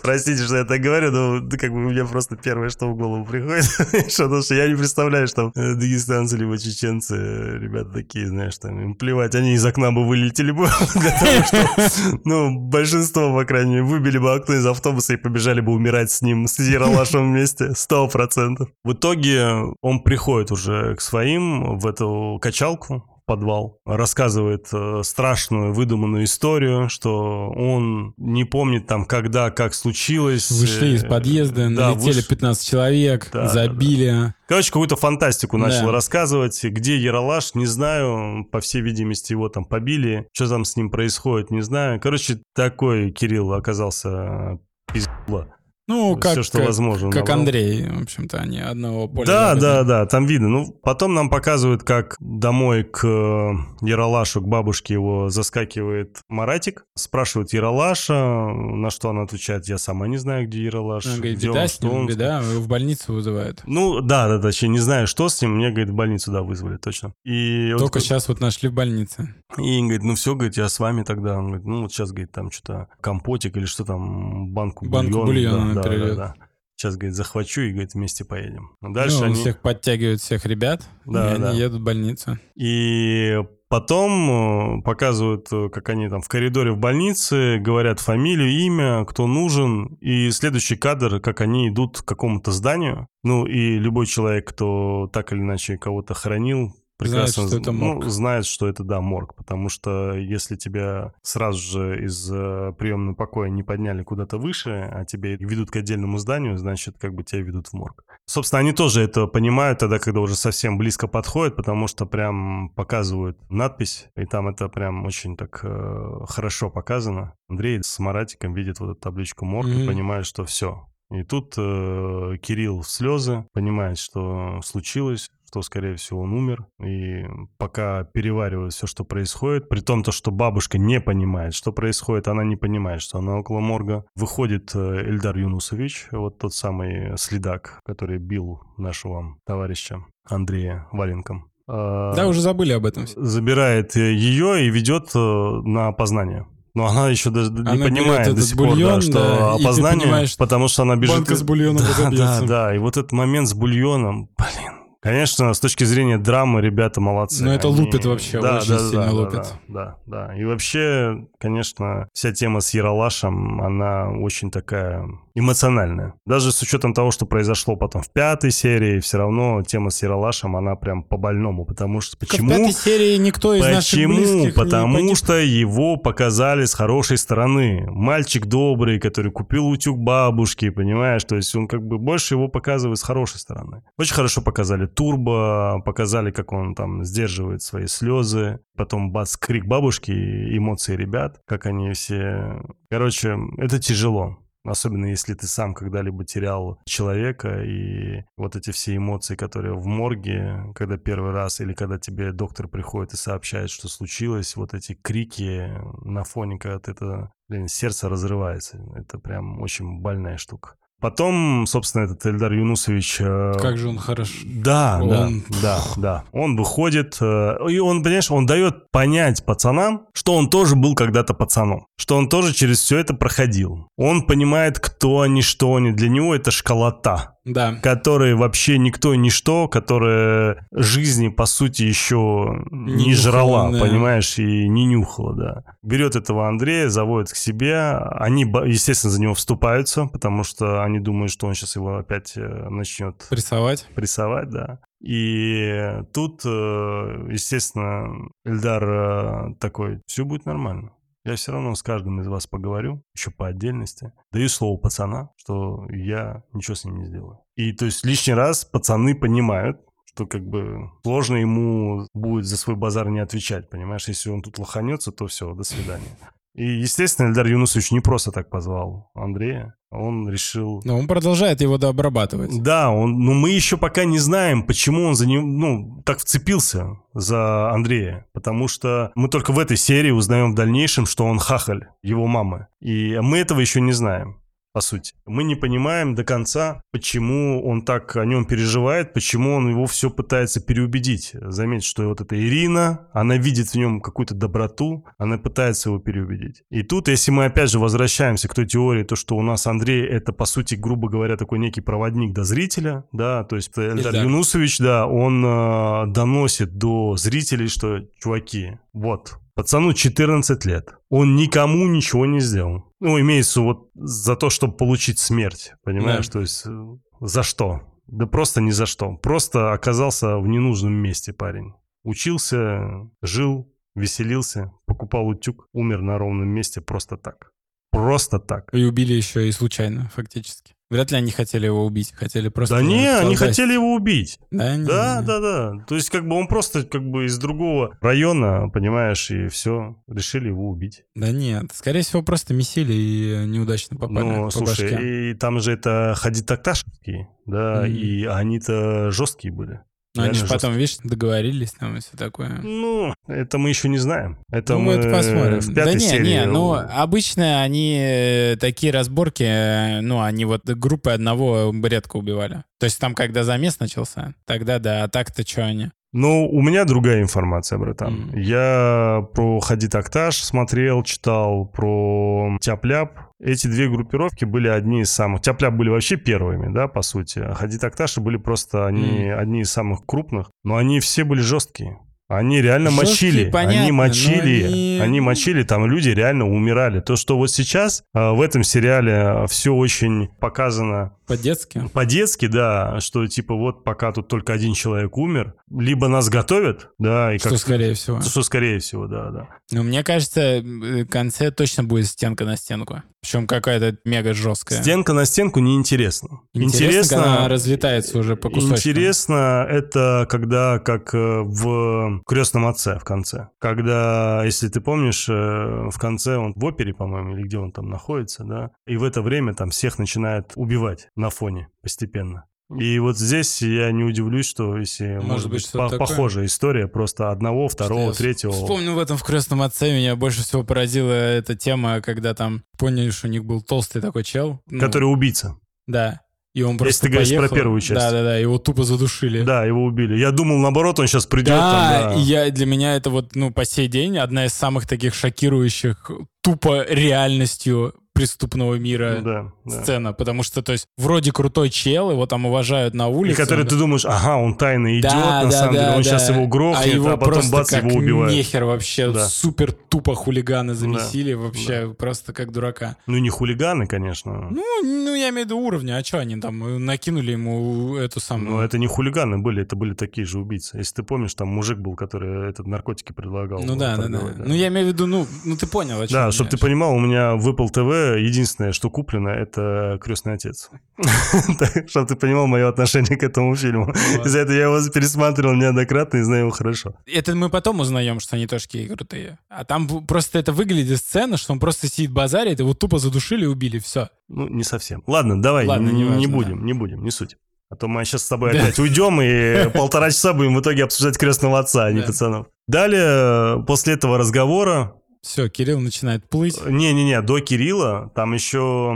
Простите, 0.02 0.44
что 0.44 0.58
я 0.58 0.66
так 0.66 0.82
говорю, 0.82 1.12
но 1.12 1.48
как 1.48 1.72
бы 1.72 1.78
меня 1.78 2.06
просто 2.06 2.36
первое, 2.36 2.70
что 2.70 2.88
в 2.88 2.96
голову 2.96 3.24
приходит. 3.24 3.66
что, 4.12 4.24
Потому 4.24 4.42
что 4.42 4.56
я 4.56 4.68
не 4.68 4.76
представляю, 4.76 5.28
что 5.28 5.52
дагестанцы 5.54 6.38
либо 6.38 6.58
чеченцы, 6.58 7.16
ребята 7.16 7.92
такие, 7.92 8.28
знаешь, 8.28 8.58
там, 8.58 8.82
им 8.82 8.96
плевать, 8.96 9.36
они 9.36 9.54
из 9.54 9.64
окна 9.64 9.92
бы 9.92 10.08
вылетели 10.08 10.50
бы 10.50 10.66
того, 10.94 11.44
что, 11.46 12.20
ну, 12.26 12.60
большинство, 12.60 13.32
по 13.32 13.46
крайней 13.46 13.74
мере, 13.74 13.84
выбили 13.84 14.18
бы 14.18 14.34
окно 14.34 14.56
из 14.56 14.66
автобуса 14.66 15.14
и 15.14 15.18
побежали 15.18 15.62
бы 15.62 15.72
умирать 15.72 16.10
с 16.10 16.24
ним, 16.24 16.48
с 16.48 16.58
Яралашем 16.58 17.32
вместе, 17.32 17.76
сто 17.76 18.08
процентов. 18.08 18.70
В 18.84 18.94
итоге 18.94 19.54
он 19.82 20.02
приходит 20.02 20.52
уже 20.52 20.96
к 20.96 21.02
своим 21.02 21.78
в 21.78 21.86
эту 21.86 22.40
качалку, 22.42 23.04
подвал, 23.30 23.80
рассказывает 23.86 24.68
э, 24.74 25.02
страшную 25.04 25.72
выдуманную 25.72 26.24
историю, 26.24 26.90
что 26.90 27.52
он 27.52 28.16
не 28.18 28.44
помнит 28.44 28.88
там, 28.88 29.06
когда, 29.06 29.52
как 29.52 29.76
случилось. 29.76 30.50
Вышли 30.50 30.96
из 30.96 31.04
Э, 31.04 31.08
подъезда, 31.08 31.70
да, 31.70 31.92
налетели 31.92 32.22
выш- 32.24 32.28
15 32.28 32.68
человек, 32.68 33.30
Да, 33.32 33.44
да, 33.44 33.48
забили. 33.50 34.34
Короче, 34.48 34.72
какую-то 34.72 34.96
фантастику 34.96 35.60
Да. 35.60 35.66
начал 35.68 35.92
рассказывать. 35.92 36.60
Где 36.64 36.98
Яралаш, 36.98 37.54
не 37.54 37.68
знаю. 37.68 38.46
По 38.52 38.60
всей 38.62 38.82
видимости, 38.82 39.34
его 39.34 39.48
там 39.48 39.64
побили. 39.64 40.28
Что 40.34 40.50
там 40.50 40.66
с 40.66 40.76
ним 40.76 40.90
происходит, 40.90 41.52
не 41.52 41.62
знаю. 41.62 42.00
Короче, 42.02 42.40
такой 42.56 43.12
Кирилл 43.12 43.54
оказался 43.54 44.58
пиздло. 44.92 45.54
Ну, 45.90 46.16
как, 46.18 46.34
Всё, 46.34 46.44
что 46.44 46.60
как, 46.60 46.68
возможно, 46.68 47.10
как 47.10 47.22
набрал. 47.22 47.40
Андрей, 47.40 47.90
в 47.90 48.04
общем-то, 48.04 48.38
они 48.38 48.60
одного 48.60 49.08
поля. 49.08 49.26
Да, 49.26 49.48
ягоды. 49.48 49.62
да, 49.62 49.84
да, 49.84 50.06
там 50.06 50.28
видно. 50.28 50.48
Ну, 50.48 50.72
потом 50.84 51.16
нам 51.16 51.32
показывают, 51.32 51.82
как 51.82 52.16
домой 52.20 52.84
к 52.84 53.04
э, 53.04 53.52
Яралашу, 53.82 54.42
к 54.42 54.48
бабушке 54.48 54.94
его 54.94 55.32
заскакивает 55.32 56.20
Маратик. 56.30 56.86
Спрашивает 56.96 57.54
Яралаша, 57.54 58.14
на 58.14 58.92
что 58.92 59.10
она 59.10 59.24
отвечает, 59.24 59.68
я 59.68 59.80
сама 59.80 60.08
не 60.08 60.18
знаю, 60.18 60.46
где 60.46 60.66
Яралаш. 60.66 61.08
Она 61.08 61.16
говорит, 61.16 61.38
где 61.40 61.48
беда 61.48 61.62
он, 61.62 61.68
с 61.68 61.82
ним, 61.82 61.92
он». 61.92 62.06
беда, 62.06 62.42
в 62.44 62.68
больницу 62.68 63.14
вызывают. 63.14 63.64
Ну, 63.66 64.02
да, 64.02 64.28
да, 64.28 64.38
да, 64.38 64.52
не 64.68 64.80
знаю, 64.80 65.08
что 65.08 65.28
с 65.28 65.42
ним. 65.42 65.56
Мне, 65.56 65.72
говорит, 65.72 65.90
в 65.90 65.96
больницу, 65.96 66.32
да, 66.32 66.44
вызвали, 66.44 66.78
точно. 66.78 67.14
И 67.24 67.72
вот 67.74 67.80
Только 67.80 68.00
сейчас 68.00 68.28
вот 68.28 68.42
нашли 68.42 68.70
в 68.70 68.74
больнице. 68.74 69.34
И 69.58 69.82
говорит, 69.82 70.04
ну 70.04 70.14
все, 70.14 70.36
говорит, 70.36 70.56
я 70.56 70.70
с 70.70 70.78
вами 70.80 71.02
тогда. 71.02 71.40
Он 71.40 71.48
говорит, 71.48 71.66
ну 71.66 71.82
вот 71.82 71.92
сейчас, 71.92 72.12
говорит, 72.12 72.32
там 72.32 72.52
что-то 72.52 72.90
компотик 73.02 73.58
или 73.58 73.66
что 73.66 73.86
там, 73.86 74.50
банку, 74.54 74.86
Банку 74.88 75.26
бульона. 75.26 75.58
бульона 75.58 75.79
да, 75.79 75.79
да, 75.82 75.90
перельет. 75.90 76.16
да, 76.16 76.36
да. 76.38 76.46
Сейчас, 76.76 76.96
говорит, 76.96 77.16
захвачу 77.16 77.62
и, 77.62 77.72
говорит, 77.72 77.94
вместе 77.94 78.24
поедем. 78.24 78.78
Дальше 78.82 79.18
ну, 79.18 79.24
он 79.24 79.32
они... 79.32 79.36
всех 79.36 79.62
подтягивает, 79.62 80.22
всех 80.22 80.46
ребят, 80.46 80.88
Да, 81.06 81.32
и 81.32 81.36
они 81.36 81.44
да. 81.44 81.52
едут 81.52 81.82
в 81.82 81.84
больницу. 81.84 82.40
И 82.56 83.38
потом 83.68 84.80
э, 84.80 84.82
показывают, 84.84 85.48
э, 85.52 85.68
как 85.68 85.90
они 85.90 86.08
там 86.08 86.22
в 86.22 86.30
коридоре 86.30 86.72
в 86.72 86.78
больнице 86.78 87.58
говорят 87.60 88.00
фамилию, 88.00 88.50
имя, 88.50 89.04
кто 89.04 89.28
нужен. 89.28 89.98
И 90.00 90.32
следующий 90.32 90.78
кадр, 90.78 91.20
как 91.20 91.42
они 91.42 91.68
идут 91.68 92.02
к 92.02 92.06
какому-то 92.06 92.54
зданию. 92.54 93.08
Ну 93.24 93.46
и 93.46 93.78
любой 93.78 94.06
человек, 94.06 94.48
кто 94.48 95.10
так 95.12 95.34
или 95.34 95.40
иначе 95.40 95.78
кого-то 95.78 96.14
хранил, 96.14 96.74
Знает, 97.02 97.28
прекрасно 97.28 97.48
что 97.48 97.58
это 97.58 97.72
ну, 97.72 97.94
морг. 97.96 98.06
знает, 98.06 98.46
что 98.46 98.68
это, 98.68 98.84
да, 98.84 99.00
морг. 99.02 99.36
Потому 99.36 99.70
что 99.70 100.14
если 100.14 100.56
тебя 100.56 101.14
сразу 101.22 101.58
же 101.60 102.04
из 102.06 102.30
э, 102.32 102.74
приемного 102.78 103.16
покоя 103.16 103.50
не 103.50 103.64
подняли 103.64 104.04
куда-то 104.04 104.38
выше, 104.38 104.90
а 104.92 105.06
тебя 105.06 105.36
ведут 105.38 105.72
к 105.72 105.76
отдельному 105.78 106.18
зданию, 106.18 106.58
значит, 106.58 106.98
как 107.00 107.14
бы 107.14 107.24
тебя 107.24 107.42
ведут 107.42 107.68
в 107.68 107.74
морг. 107.74 108.04
Собственно, 108.26 108.60
они 108.60 108.74
тоже 108.74 109.02
это 109.02 109.28
понимают 109.28 109.80
тогда, 109.80 109.98
когда 110.00 110.20
уже 110.20 110.36
совсем 110.36 110.78
близко 110.78 111.08
подходят, 111.08 111.56
потому 111.56 111.88
что 111.88 112.06
прям 112.06 112.70
показывают 112.76 113.38
надпись, 113.50 114.08
и 114.16 114.26
там 114.26 114.48
это 114.50 114.68
прям 114.70 115.06
очень 115.06 115.38
так 115.38 115.62
э, 115.64 116.20
хорошо 116.28 116.70
показано. 116.70 117.34
Андрей 117.48 117.80
с 117.82 117.98
Маратиком 118.00 118.54
видит 118.54 118.80
вот 118.80 118.92
эту 118.92 119.00
табличку 119.00 119.46
морг 119.46 119.70
и 119.70 119.78
Мгм. 119.80 119.88
понимает, 119.88 120.26
что 120.26 120.44
все. 120.44 120.86
И 121.12 121.24
тут 121.24 121.56
э, 121.58 122.38
Кирилл 122.40 122.82
в 122.82 122.88
слезы 122.90 123.46
понимает, 123.54 123.98
что 123.98 124.60
случилось, 124.64 125.32
что, 125.50 125.64
скорее 125.64 125.96
всего, 125.96 126.22
он 126.22 126.34
умер. 126.34 126.68
И 126.80 127.26
пока 127.58 128.04
переваривает 128.04 128.72
все, 128.74 128.86
что 128.86 129.04
происходит, 129.04 129.68
при 129.68 129.80
том, 129.80 130.04
то, 130.04 130.12
что 130.12 130.30
бабушка 130.30 130.78
не 130.78 131.02
понимает, 131.02 131.56
что 131.56 131.72
происходит, 131.72 132.28
она 132.28 132.44
не 132.44 132.56
понимает, 132.56 133.02
что 133.02 133.18
она 133.18 133.40
около 133.40 133.60
морга. 133.60 134.06
Выходит 134.16 134.70
э, 134.76 135.10
Эльдар 135.10 135.36
Юнусович, 135.36 136.10
вот 136.12 136.38
тот 136.38 136.54
самый 136.54 137.18
следак, 137.18 137.80
который 137.84 138.20
бил 138.20 138.62
нашего 138.78 139.38
товарища 139.44 140.06
Андрея 140.24 140.88
Валенком. 140.92 141.50
Э, 141.68 142.14
Да, 142.16 142.28
уже 142.28 142.42
забыли 142.42 142.74
об 142.74 142.86
этом. 142.86 143.08
забирает 143.08 143.96
ее 143.96 144.68
и 144.68 144.70
ведет 144.70 145.10
э, 145.16 145.20
на 145.20 145.88
опознание. 145.88 146.46
Но 146.76 146.86
она 146.86 147.10
еще 147.10 147.32
даже 147.32 147.52
не 147.52 147.62
Она 147.62 147.76
берет 147.76 147.90
понимает 147.90 148.36
до 148.36 148.42
сих 148.42 148.56
пор, 148.56 148.68
да, 148.68 148.74
бульон, 148.74 149.02
что 149.02 149.14
да, 149.14 149.54
опознание, 149.56 150.28
потому 150.38 150.68
что 150.68 150.84
она 150.84 150.96
бежит... 150.96 151.16
банка 151.16 151.36
с 151.36 151.42
бульоном 151.42 151.78
да, 151.98 152.12
да, 152.12 152.42
да, 152.42 152.76
и 152.76 152.78
вот 152.78 152.98
этот 152.98 153.12
момент 153.12 153.48
с 153.48 153.56
бульоном, 153.56 154.30
блин. 154.38 154.79
Конечно, 155.02 155.54
с 155.54 155.60
точки 155.62 155.86
зрения 155.86 156.18
драмы 156.18 156.62
ребята 156.62 157.00
молодцы. 157.00 157.44
Ну, 157.46 157.52
это 157.52 157.70
Они- 157.70 157.80
лупит 157.80 158.04
вообще, 158.04 158.40
очень 158.40 158.80
сильно 158.80 159.12
лупит. 159.14 159.54
Да, 159.70 159.98
да, 160.06 160.28
да. 160.28 160.36
И 160.38 160.44
вообще, 160.44 161.26
конечно, 161.40 162.10
вся 162.14 162.34
тема 162.34 162.60
с 162.60 162.74
Яралашем, 162.74 163.62
она 163.62 164.10
очень 164.12 164.52
такая 164.52 165.08
эмоциональная. 165.40 166.14
Даже 166.26 166.52
с 166.52 166.62
учетом 166.62 166.94
того, 166.94 167.12
что 167.12 167.26
произошло 167.26 167.76
потом 167.76 168.02
в 168.02 168.12
пятой 168.12 168.52
серии, 168.52 169.00
все 169.00 169.18
равно 169.18 169.64
тема 169.64 169.90
с 169.90 170.02
Яралашем, 170.04 170.56
она 170.56 170.76
прям 170.76 171.04
по-больному. 171.04 171.66
Потому 171.66 172.02
что 172.02 172.18
почему... 172.18 172.50
В 172.50 172.58
пятой 172.58 172.74
серии 172.74 173.18
никто 173.18 173.54
из 173.54 173.62
наших 173.62 173.92
Почему? 173.92 174.16
близких 174.16 174.36
не 174.36 174.52
Потому 174.52 174.96
погиб. 174.96 175.18
что 175.18 175.38
его 175.38 175.98
показали 175.98 176.66
с 176.66 176.74
хорошей 176.74 177.18
стороны. 177.18 177.86
Мальчик 177.90 178.46
добрый, 178.46 179.00
который 179.00 179.32
купил 179.32 179.68
утюг 179.68 179.98
бабушки, 179.98 180.70
понимаешь? 180.70 181.24
То 181.24 181.36
есть 181.36 181.56
он 181.56 181.68
как 181.68 181.86
бы 181.86 181.98
больше 181.98 182.36
его 182.36 182.48
показывает 182.48 183.00
с 183.00 183.04
хорошей 183.04 183.40
стороны. 183.40 183.84
Очень 183.98 184.16
хорошо 184.16 184.42
показали 184.42 184.86
Турбо, 184.86 185.82
показали, 185.86 186.32
как 186.32 186.52
он 186.52 186.76
там 186.76 187.04
сдерживает 187.04 187.62
свои 187.62 187.88
слезы. 187.88 188.60
Потом 188.76 189.12
бац, 189.12 189.36
крик 189.36 189.66
бабушки, 189.66 190.12
эмоции 190.12 190.96
ребят, 190.96 191.42
как 191.46 191.66
они 191.66 191.92
все... 191.94 192.62
Короче, 192.90 193.38
это 193.58 193.80
тяжело. 193.80 194.38
Особенно 194.64 195.06
если 195.06 195.34
ты 195.34 195.48
сам 195.48 195.74
когда-либо 195.74 196.26
терял 196.26 196.80
человека, 196.86 197.64
и 197.64 198.24
вот 198.38 198.56
эти 198.56 198.72
все 198.72 198.96
эмоции, 198.98 199.36
которые 199.36 199.74
в 199.74 199.86
морге, 199.86 200.74
когда 200.76 200.98
первый 200.98 201.32
раз, 201.32 201.62
или 201.62 201.74
когда 201.74 201.98
тебе 201.98 202.34
доктор 202.34 202.68
приходит 202.68 203.14
и 203.14 203.18
сообщает, 203.18 203.70
что 203.70 203.88
случилось, 203.88 204.56
вот 204.56 204.74
эти 204.74 204.94
крики 204.94 205.72
на 206.04 206.24
фоне, 206.24 206.60
когда 206.60 206.80
ты 206.80 206.92
это, 206.92 207.32
блин, 207.48 207.68
сердце 207.68 208.10
разрывается. 208.10 208.84
Это 208.96 209.18
прям 209.18 209.62
очень 209.62 210.02
больная 210.02 210.38
штука. 210.38 210.76
Потом, 211.00 211.66
собственно, 211.66 212.04
этот 212.04 212.26
Эльдар 212.26 212.52
Юнусович... 212.52 213.18
э, 213.22 213.54
Как 213.60 213.78
же 213.78 213.88
он 213.90 213.98
хорош. 213.98 214.30
да, 214.46 215.00
Он- 215.02 215.44
да, 215.50 215.58
да, 215.62 215.80
да. 215.98 216.24
Он 216.32 216.56
выходит, 216.58 217.18
э, 217.22 217.58
и 217.70 217.80
он, 217.80 218.04
понимаешь, 218.04 218.30
он 218.32 218.46
дает 218.46 218.92
понять 218.92 219.46
пацанам, 219.46 220.08
что 220.14 220.36
он 220.36 220.50
тоже 220.50 220.76
был 220.76 220.96
когда-то 220.96 221.34
пацаном, 221.34 221.86
что 221.98 222.18
он 222.18 222.28
тоже 222.28 222.54
через 222.54 222.80
все 222.82 222.98
это 222.98 223.14
проходил. 223.14 223.88
Он 223.98 224.24
понимает, 224.24 224.80
кто 224.80 225.22
они, 225.22 225.42
что 225.42 225.76
они. 225.76 225.92
Для 225.92 226.10
него 226.10 226.36
это 226.36 226.52
школота, 226.52 227.36
Да. 227.54 227.76
которые 227.82 228.36
вообще 228.36 228.78
никто 228.78 229.16
ничто, 229.16 229.68
которая 229.68 230.68
жизни, 230.72 231.30
по 231.30 231.46
сути, 231.46 231.84
еще 231.84 232.64
не, 232.72 233.06
Не 233.08 233.14
жрала, 233.14 233.72
да. 233.72 233.80
понимаешь, 233.80 234.38
и 234.40 234.68
не 234.68 234.86
нюхала, 234.86 235.34
да. 235.36 235.64
Берет 235.82 236.16
этого 236.16 236.48
Андрея, 236.48 236.90
заводит 236.90 237.32
к 237.32 237.36
себе. 237.36 237.80
Они, 237.92 238.44
естественно, 238.44 239.12
за 239.12 239.22
него 239.22 239.34
вступаются, 239.34 240.06
потому 240.06 240.44
что 240.44 240.84
они 240.84 241.00
думают, 241.00 241.32
что 241.32 241.48
он 241.48 241.54
сейчас 241.56 241.76
его 241.76 241.98
опять 241.98 242.34
э, 242.36 242.70
начнет 242.70 243.26
Прессовать. 243.30 243.88
прессовать, 243.96 244.50
да. 244.50 244.80
И 245.02 246.02
тут, 246.14 246.42
э, 246.46 247.28
естественно, 247.32 248.10
Эльдар 248.46 248.84
э, 248.84 249.54
такой, 249.60 250.02
все 250.06 250.26
будет 250.26 250.46
нормально. 250.46 250.92
Я 251.26 251.36
все 251.36 251.52
равно 251.52 251.76
с 251.76 251.84
каждым 251.84 252.22
из 252.22 252.28
вас 252.28 252.48
поговорю, 252.48 253.04
еще 253.14 253.32
по 253.32 253.48
отдельности. 253.48 254.14
Даю 254.32 254.48
слово 254.50 254.78
пацана, 254.78 255.30
что 255.36 255.86
я 255.90 256.44
ничего 256.54 256.76
с 256.76 256.86
ним 256.86 257.00
не 257.00 257.06
сделаю. 257.06 257.40
И 257.56 257.74
то 257.74 257.86
есть 257.86 258.06
лишний 258.06 258.34
раз 258.34 258.64
пацаны 258.64 259.16
понимают, 259.16 259.82
что 260.06 260.26
как 260.26 260.46
бы 260.46 260.90
сложно 261.04 261.36
ему 261.36 262.08
будет 262.14 262.46
за 262.46 262.58
свой 262.58 262.76
базар 262.76 263.10
не 263.10 263.20
отвечать, 263.20 263.70
понимаешь? 263.70 264.08
Если 264.08 264.30
он 264.30 264.42
тут 264.42 264.58
лоханется, 264.58 265.12
то 265.12 265.28
все, 265.28 265.54
до 265.54 265.64
свидания. 265.64 266.18
И, 266.56 266.66
естественно, 266.66 267.28
Эльдар 267.30 267.48
Юнусович 267.48 267.92
не 267.92 268.00
просто 268.00 268.32
так 268.32 268.50
позвал 268.50 269.12
Андрея. 269.14 269.76
Он 269.92 270.30
решил... 270.30 270.82
Но 270.86 270.98
он 271.00 271.08
продолжает 271.08 271.62
его 271.62 271.78
дообрабатывать. 271.78 272.62
Да, 272.62 272.92
он, 272.92 273.20
но 273.20 273.34
мы 273.34 273.50
еще 273.50 273.78
пока 273.78 274.06
не 274.06 274.20
знаем, 274.20 274.64
почему 274.64 275.06
он 275.06 275.16
за 275.16 275.26
ним, 275.26 275.58
ну, 275.58 276.04
так 276.06 276.20
вцепился 276.20 276.98
за 277.14 277.72
Андрея. 277.72 278.28
Потому 278.34 278.68
что 278.68 279.12
мы 279.16 279.30
только 279.30 279.52
в 279.52 279.60
этой 279.60 279.78
серии 279.78 280.12
узнаем 280.12 280.52
в 280.52 280.56
дальнейшем, 280.56 281.06
что 281.06 281.26
он 281.26 281.40
хахаль 281.40 281.88
его 282.04 282.28
мамы. 282.28 282.68
И 282.82 283.18
мы 283.22 283.38
этого 283.40 283.60
еще 283.60 283.82
не 283.82 283.94
знаем 283.94 284.40
по 284.74 284.82
сути. 284.82 285.14
Мы 285.26 285.44
не 285.44 285.56
понимаем 285.56 286.16
до 286.16 286.24
конца, 286.24 286.82
почему 286.92 287.64
он 287.66 287.84
так 287.84 288.16
о 288.16 288.26
нем 288.26 288.46
переживает, 288.46 289.14
почему 289.14 289.56
он 289.56 289.70
его 289.70 289.86
все 289.86 290.10
пытается 290.10 290.62
переубедить. 290.62 291.32
Заметь, 291.34 291.84
что 291.84 292.08
вот 292.08 292.22
эта 292.22 292.40
Ирина, 292.40 293.08
она 293.14 293.38
видит 293.38 293.70
в 293.70 293.76
нем 293.76 294.02
какую-то 294.02 294.36
доброту, 294.36 295.06
она 295.18 295.38
пытается 295.38 295.90
его 295.90 296.00
переубедить. 296.00 296.64
И 296.70 296.84
тут, 296.84 297.08
если 297.08 297.32
мы 297.32 297.46
опять 297.46 297.70
же 297.70 297.80
возвращаемся 297.80 298.48
к 298.48 298.54
той 298.54 298.68
теории, 298.68 299.04
то, 299.04 299.16
что 299.16 299.36
у 299.36 299.42
нас 299.42 299.66
Андрей 299.68 300.06
это, 300.06 300.34
по 300.34 300.46
сути, 300.46 300.76
грубо 300.76 301.10
говоря, 301.10 301.38
такой 301.38 301.60
некий 301.60 301.82
проводник 301.82 302.34
до 302.34 302.44
зрителя, 302.44 303.06
да, 303.12 303.44
то 303.44 303.56
есть 303.56 303.72
Эльдар 303.78 304.16
Юнусович, 304.16 304.80
да, 304.80 305.08
он 305.08 305.44
э, 305.46 306.08
доносит 306.08 306.78
до 306.78 307.16
зрителей, 307.16 307.68
что, 307.68 308.02
чуваки, 308.20 308.78
вот, 308.94 309.40
Пацану 309.60 309.94
14 309.94 310.64
лет. 310.64 310.94
Он 311.10 311.36
никому 311.36 311.86
ничего 311.90 312.26
не 312.26 312.40
сделал. 312.40 312.86
Ну, 313.02 313.20
имеется 313.20 313.60
вот 313.60 313.90
за 313.94 314.38
то, 314.38 314.50
чтобы 314.50 314.78
получить 314.78 315.20
смерть. 315.20 315.74
Понимаешь? 315.84 316.28
Да. 316.28 316.32
То 316.32 316.40
есть 316.40 316.66
э, 316.66 316.98
за 317.20 317.44
что? 317.44 317.82
Да 318.08 318.26
просто 318.26 318.62
ни 318.62 318.72
за 318.72 318.86
что. 318.86 319.18
Просто 319.18 319.74
оказался 319.74 320.38
в 320.38 320.48
ненужном 320.48 320.94
месте 320.94 321.34
парень. 321.34 321.74
Учился, 322.06 323.10
жил, 323.22 323.70
веселился, 323.96 324.72
покупал 324.86 325.28
утюг, 325.28 325.68
умер 325.74 326.04
на 326.04 326.18
ровном 326.18 326.48
месте 326.48 326.80
просто 326.80 327.18
так. 327.18 327.52
Просто 327.92 328.40
так. 328.40 328.74
И 328.74 328.86
убили 328.86 329.12
еще 329.12 329.50
и 329.50 329.52
случайно, 329.52 330.10
фактически. 330.16 330.74
Вряд 330.90 331.12
ли 331.12 331.18
они 331.18 331.32
хотели 331.32 331.68
его 331.68 331.86
убить, 331.86 332.14
хотели 332.16 332.50
просто... 332.50 332.76
Да 332.76 332.82
не, 332.82 333.08
они 333.08 333.36
хотели 333.36 333.74
его 333.74 333.94
убить. 333.94 334.40
Да, 334.50 334.76
не, 334.76 334.86
да, 334.88 335.22
не. 335.22 335.28
да, 335.28 335.40
да. 335.40 335.86
То 335.88 335.94
есть 335.94 336.10
как 336.10 336.28
бы 336.28 336.36
он 336.36 336.48
просто 336.48 336.84
как 336.84 337.08
бы 337.08 337.26
из 337.26 337.38
другого 337.38 337.96
района, 338.02 338.70
понимаешь, 338.70 339.30
и 339.30 339.50
все, 339.50 339.96
решили 340.08 340.48
его 340.48 340.68
убить. 340.68 341.04
Да 341.14 341.32
нет, 341.32 341.66
скорее 341.76 342.02
всего 342.02 342.24
просто 342.24 342.56
месили 342.56 342.94
и 342.94 343.46
неудачно 343.46 343.98
попали 343.98 344.26
Ну, 344.26 344.46
по 344.46 344.52
слушай, 344.52 344.92
башке. 344.92 345.32
и 345.32 345.34
там 345.36 345.60
же 345.60 345.74
это 345.74 346.16
Хадитакташевские, 346.18 347.30
да, 347.46 347.88
mm. 347.88 347.92
и 347.92 348.26
они-то 348.26 349.12
жесткие 349.12 349.54
были. 349.54 349.82
Но 350.20 350.26
они 350.26 350.34
же 350.34 350.46
потом, 350.46 350.74
видишь, 350.74 350.98
договорились 351.04 351.72
там 351.72 351.98
и 351.98 352.00
все 352.00 352.18
такое. 352.18 352.50
Ну, 352.62 353.14
это 353.28 353.58
мы 353.58 353.70
еще 353.70 353.90
не 353.90 353.98
знаем. 353.98 354.38
Это 354.52 354.74
ну, 354.74 354.82
мы 354.82 354.94
это 354.94 355.10
посмотрим. 355.10 355.60
В 355.60 355.74
да 355.74 355.94
не, 355.94 356.00
серии... 356.00 356.28
не, 356.28 356.46
ну, 356.46 356.74
обычно 356.74 357.62
они 357.62 357.98
э, 358.00 358.58
такие 358.60 358.92
разборки, 358.92 359.44
э, 359.44 360.02
ну, 360.02 360.22
они 360.22 360.46
вот 360.46 360.66
группы 360.66 361.12
одного 361.12 361.74
редко 361.84 362.18
убивали. 362.18 362.64
То 362.80 362.86
есть 362.86 363.00
там, 363.00 363.16
когда 363.16 363.44
замес 363.44 363.80
начался, 363.80 364.34
тогда 364.46 364.80
да, 364.80 365.04
а 365.04 365.08
так-то 365.08 365.48
что 365.48 365.66
они? 365.66 365.92
Ну, 366.12 366.50
у 366.50 366.62
меня 366.62 366.86
другая 366.86 367.22
информация, 367.22 367.78
братан. 367.78 368.32
Mm. 368.34 368.40
Я 368.40 369.28
про 369.34 369.60
Хадид 369.60 369.94
Акташ 369.94 370.38
смотрел, 370.38 371.04
читал 371.04 371.66
про 371.66 372.58
Тяп-Ляп. 372.62 373.20
Эти 373.40 373.68
две 373.68 373.88
группировки 373.88 374.44
были 374.44 374.68
одни 374.68 375.02
из 375.02 375.12
самых... 375.12 375.42
Тяп-Ляп 375.42 375.76
были 375.76 375.90
вообще 375.90 376.16
первыми, 376.16 376.74
да, 376.74 376.88
по 376.88 377.04
сути. 377.04 377.40
А 377.40 377.54
Хадид 377.54 377.84
Акташи 377.84 378.22
были 378.22 378.38
просто 378.38 378.88
они, 378.88 379.28
mm. 379.28 379.34
одни 379.34 379.62
из 379.62 379.72
самых 379.72 380.06
крупных. 380.06 380.50
Но 380.64 380.78
они 380.78 381.00
все 381.00 381.24
были 381.24 381.42
жесткие. 381.42 382.00
Они 382.30 382.62
реально 382.62 382.92
Жесткие, 382.92 383.32
мочили, 383.32 383.50
понятно, 383.50 383.82
они 383.82 383.92
мочили, 383.92 384.64
они... 384.64 385.00
они 385.02 385.20
мочили, 385.20 385.64
там 385.64 385.88
люди 385.88 386.10
реально 386.10 386.48
умирали. 386.48 387.00
То, 387.00 387.16
что 387.16 387.36
вот 387.36 387.50
сейчас 387.50 388.04
э, 388.14 388.32
в 388.32 388.42
этом 388.42 388.64
сериале 388.64 389.14
э, 389.14 389.48
все 389.48 389.74
очень 389.74 390.28
показано 390.40 391.16
по-детски? 391.26 391.88
По-детски, 391.92 392.46
да, 392.46 393.00
что 393.00 393.26
типа 393.26 393.56
вот 393.56 393.84
пока 393.84 394.12
тут 394.12 394.28
только 394.28 394.54
один 394.54 394.76
человек 394.76 395.18
умер, 395.18 395.56
либо 395.76 396.08
нас 396.08 396.30
готовят, 396.30 396.90
да, 397.00 397.34
и 397.34 397.40
что 397.40 397.50
как... 397.50 397.58
скорее 397.58 397.96
всего. 397.96 398.22
Что 398.22 398.44
скорее 398.44 398.78
всего, 398.78 399.08
да, 399.08 399.32
да. 399.32 399.48
Ну, 399.72 399.82
мне 399.82 400.04
кажется, 400.04 400.62
в 400.64 401.06
конце 401.06 401.50
точно 401.50 401.84
будет 401.84 402.06
стенка 402.06 402.46
на 402.46 402.58
стенку. 402.58 403.02
Причем 403.22 403.48
какая-то 403.48 403.98
мега 404.06 404.34
жесткая. 404.34 404.82
Стенка 404.82 405.14
на 405.14 405.26
стенку 405.26 405.60
неинтересно. 405.60 406.42
Интересно, 406.54 406.78
интересно 406.78 407.24
она 407.24 407.48
разлетается 407.50 408.18
уже 408.18 408.36
по 408.38 408.50
кусочкам. 408.50 408.78
Интересно 408.78 409.68
это 409.70 410.26
когда, 410.30 410.80
как 410.80 411.14
э, 411.14 411.42
в 411.42 412.22
«Крестном 412.26 412.68
отце» 412.68 412.98
в 412.98 413.04
конце. 413.04 413.50
Когда, 413.60 414.44
если 414.46 414.70
ты 414.70 414.80
помнишь, 414.80 415.28
э, 415.28 415.34
в 415.34 415.98
конце 416.00 416.38
он 416.38 416.54
в 416.56 416.64
опере, 416.64 416.94
по-моему, 416.94 417.36
или 417.36 417.44
где 417.44 417.58
он 417.58 417.72
там 417.74 417.90
находится, 417.90 418.44
да, 418.46 418.72
и 418.88 418.96
в 418.96 419.04
это 419.04 419.22
время 419.22 419.54
там 419.54 419.70
всех 419.70 420.00
начинает 420.00 420.54
убивать 420.56 421.10
на 421.16 421.30
фоне 421.30 421.68
постепенно. 421.82 422.46
И 422.78 423.00
вот 423.00 423.18
здесь 423.18 423.62
я 423.62 423.92
не 423.92 424.04
удивлюсь, 424.04 424.48
что 424.48 424.78
если 424.78 425.16
может, 425.16 425.28
может 425.28 425.50
быть, 425.50 425.72
по- 425.72 425.90
похожая 425.90 426.46
история, 426.46 426.88
просто 426.88 427.32
одного, 427.32 427.68
второго, 427.68 428.14
что 428.14 428.22
третьего. 428.24 428.52
Вспомню 428.52 428.94
в 428.94 429.00
этом 429.00 429.18
в 429.18 429.24
крестном 429.24 429.62
отце 429.64 429.92
меня 429.92 430.16
больше 430.16 430.44
всего 430.44 430.64
поразила 430.64 431.12
эта 431.12 431.56
тема, 431.56 432.00
когда 432.02 432.36
там 432.36 432.64
поняли, 432.78 433.10
что 433.10 433.28
у 433.28 433.30
них 433.32 433.44
был 433.44 433.62
толстый 433.62 434.02
такой 434.02 434.24
чел. 434.24 434.62
Ну, 434.70 434.80
который 434.80 435.06
убийца. 435.06 435.56
Да. 435.88 436.22
И 436.56 436.64
он 436.64 436.78
просто 436.78 436.90
Если 437.08 437.08
ты 437.08 437.14
поехал. 437.16 437.36
говоришь 437.36 437.50
про 437.50 437.56
первую 437.56 437.80
часть. 437.82 438.02
Да-да-да, 438.02 438.38
его 438.38 438.58
тупо 438.58 438.84
задушили. 438.84 439.44
Да, 439.44 439.66
его 439.66 439.84
убили. 439.86 440.18
Я 440.18 440.32
думал, 440.32 440.58
наоборот, 440.58 441.00
он 441.00 441.08
сейчас 441.08 441.26
придет. 441.28 441.50
Да, 441.50 442.02
там, 442.02 442.14
да. 442.14 442.20
И 442.20 442.22
я, 442.24 442.50
для 442.50 442.66
меня 442.66 442.96
это 442.96 443.10
вот, 443.12 443.36
ну, 443.36 443.52
по 443.52 443.66
сей 443.66 443.88
день 443.88 444.18
одна 444.18 444.46
из 444.46 444.54
самых 444.54 444.88
таких 444.88 445.14
шокирующих 445.14 446.10
тупо 446.42 446.86
реальностью 446.90 447.94
преступного 448.20 448.76
мира 448.76 449.18
ну, 449.22 449.52
да, 449.66 449.82
сцена, 449.82 450.10
да. 450.10 450.14
потому 450.14 450.44
что, 450.44 450.62
то 450.62 450.72
есть, 450.72 450.88
вроде 450.98 451.32
крутой 451.32 451.70
чел, 451.70 452.12
его 452.12 452.26
там 452.26 452.46
уважают 452.46 452.94
на 452.94 453.08
улице. 453.08 453.34
И 453.34 453.36
который 453.36 453.66
ты 453.66 453.78
думаешь, 453.78 454.06
ага, 454.06 454.38
он 454.38 454.56
тайно 454.56 455.00
идет, 455.00 455.12
да, 455.12 455.44
на 455.44 455.50
да, 455.50 455.52
самом 455.52 455.74
да, 455.74 455.80
деле, 455.80 455.92
он 455.96 456.04
да. 456.04 456.04
сейчас 456.04 456.30
его 456.30 456.48
грохнет, 456.48 456.86
а, 456.86 456.90
его 456.90 457.10
а 457.10 457.18
потом 457.18 457.50
бац, 457.50 457.72
его 457.72 457.98
убивают. 457.98 458.34
нехер 458.34 458.66
вообще, 458.66 459.12
да. 459.12 459.28
супер 459.28 459.72
тупо 459.72 460.16
хулиганы 460.16 460.74
замесили, 460.74 461.34
да. 461.34 461.40
вообще 461.40 461.88
да. 461.88 461.94
просто 461.94 462.34
как 462.34 462.52
дурака. 462.52 462.98
Ну, 463.08 463.18
не 463.18 463.30
хулиганы, 463.30 463.88
конечно. 463.88 464.50
Ну, 464.50 464.64
ну, 464.84 465.16
я 465.16 465.30
имею 465.30 465.46
в 465.46 465.50
виду 465.50 465.60
уровня, 465.60 465.98
а 465.98 466.04
что 466.04 466.20
они 466.20 466.40
там, 466.40 466.64
э, 466.66 466.78
накинули 466.78 467.32
ему 467.32 467.96
эту 467.96 468.20
самую... 468.20 468.52
Ну, 468.52 468.60
это 468.62 468.78
не 468.78 468.88
хулиганы 468.88 469.38
были, 469.38 469.62
это 469.64 469.76
были 469.76 469.94
такие 469.94 470.26
же 470.26 470.40
убийцы. 470.40 470.78
Если 470.78 470.96
ты 470.96 471.04
помнишь, 471.04 471.34
там 471.34 471.48
мужик 471.48 471.78
был, 471.78 471.96
который 471.96 472.50
этот 472.50 472.68
наркотики 472.68 473.14
предлагал. 473.14 473.62
Ну 473.64 473.76
да, 473.76 473.98
да, 473.98 474.08
да, 474.08 474.20
да. 474.20 474.44
Ну, 474.46 474.54
я 474.54 474.68
имею 474.68 474.88
в 474.88 474.90
виду, 474.90 475.08
ну, 475.08 475.28
ну 475.46 475.56
ты 475.56 475.68
понял, 475.68 476.02
о 476.02 476.08
чем 476.08 476.14
Да, 476.14 476.32
чтобы 476.32 476.50
ты 476.50 476.58
понимал, 476.58 476.94
у 476.94 477.00
меня 477.00 477.36
выпал 477.36 477.70
ТВ, 477.70 478.09
единственное, 478.18 478.72
что 478.72 478.90
куплено, 478.90 479.30
это 479.30 480.00
«Крестный 480.02 480.34
отец». 480.34 480.70
Чтобы 481.88 482.08
ты 482.08 482.16
понимал 482.16 482.48
мое 482.48 482.68
отношение 482.68 483.18
к 483.18 483.24
этому 483.24 483.56
фильму. 483.56 483.92
Из-за 484.26 484.40
этого 484.40 484.56
я 484.56 484.64
его 484.64 484.90
пересматривал 484.90 485.54
неоднократно 485.56 486.18
и 486.18 486.22
знаю 486.22 486.42
его 486.42 486.52
хорошо. 486.52 486.96
Это 487.06 487.36
мы 487.36 487.50
потом 487.50 487.80
узнаем, 487.80 488.20
что 488.20 488.36
они 488.36 488.48
тоже 488.48 488.64
такие 488.64 488.88
крутые. 488.88 489.40
А 489.50 489.66
там 489.66 489.88
просто 490.06 490.40
это 490.40 490.52
выглядит 490.52 490.98
сцена, 490.98 491.38
что 491.38 491.54
он 491.54 491.60
просто 491.60 491.88
сидит 491.88 492.12
базарит, 492.12 492.60
его 492.60 492.74
тупо 492.74 493.00
задушили 493.00 493.44
и 493.44 493.48
убили, 493.48 493.80
все. 493.80 494.10
Ну, 494.28 494.48
не 494.48 494.64
совсем. 494.64 495.04
Ладно, 495.08 495.42
давай, 495.42 495.66
Ладно, 495.66 495.90
не, 495.90 496.04
не 496.04 496.28
будем, 496.28 496.66
не 496.66 496.74
будем, 496.74 497.04
не 497.04 497.12
суть. 497.12 497.36
А 497.70 497.76
то 497.76 497.88
мы 497.88 498.04
сейчас 498.04 498.24
с 498.24 498.28
тобой 498.28 498.52
опять 498.52 498.80
уйдем 498.80 499.22
и 499.22 499.70
полтора 499.74 500.10
часа 500.10 500.34
будем 500.34 500.56
в 500.56 500.62
итоге 500.62 500.84
обсуждать 500.86 501.18
крестного 501.18 501.60
отца, 501.60 501.86
а 501.86 501.92
не 501.92 502.02
пацанов. 502.02 502.48
Далее, 502.68 503.64
после 503.66 503.94
этого 503.94 504.18
разговора, 504.18 504.96
все, 505.22 505.50
Кирилл 505.50 505.80
начинает 505.80 506.28
плыть. 506.30 506.60
Не-не-не, 506.66 507.22
до 507.22 507.40
Кирилла 507.42 508.12
там 508.16 508.34
еще 508.34 508.96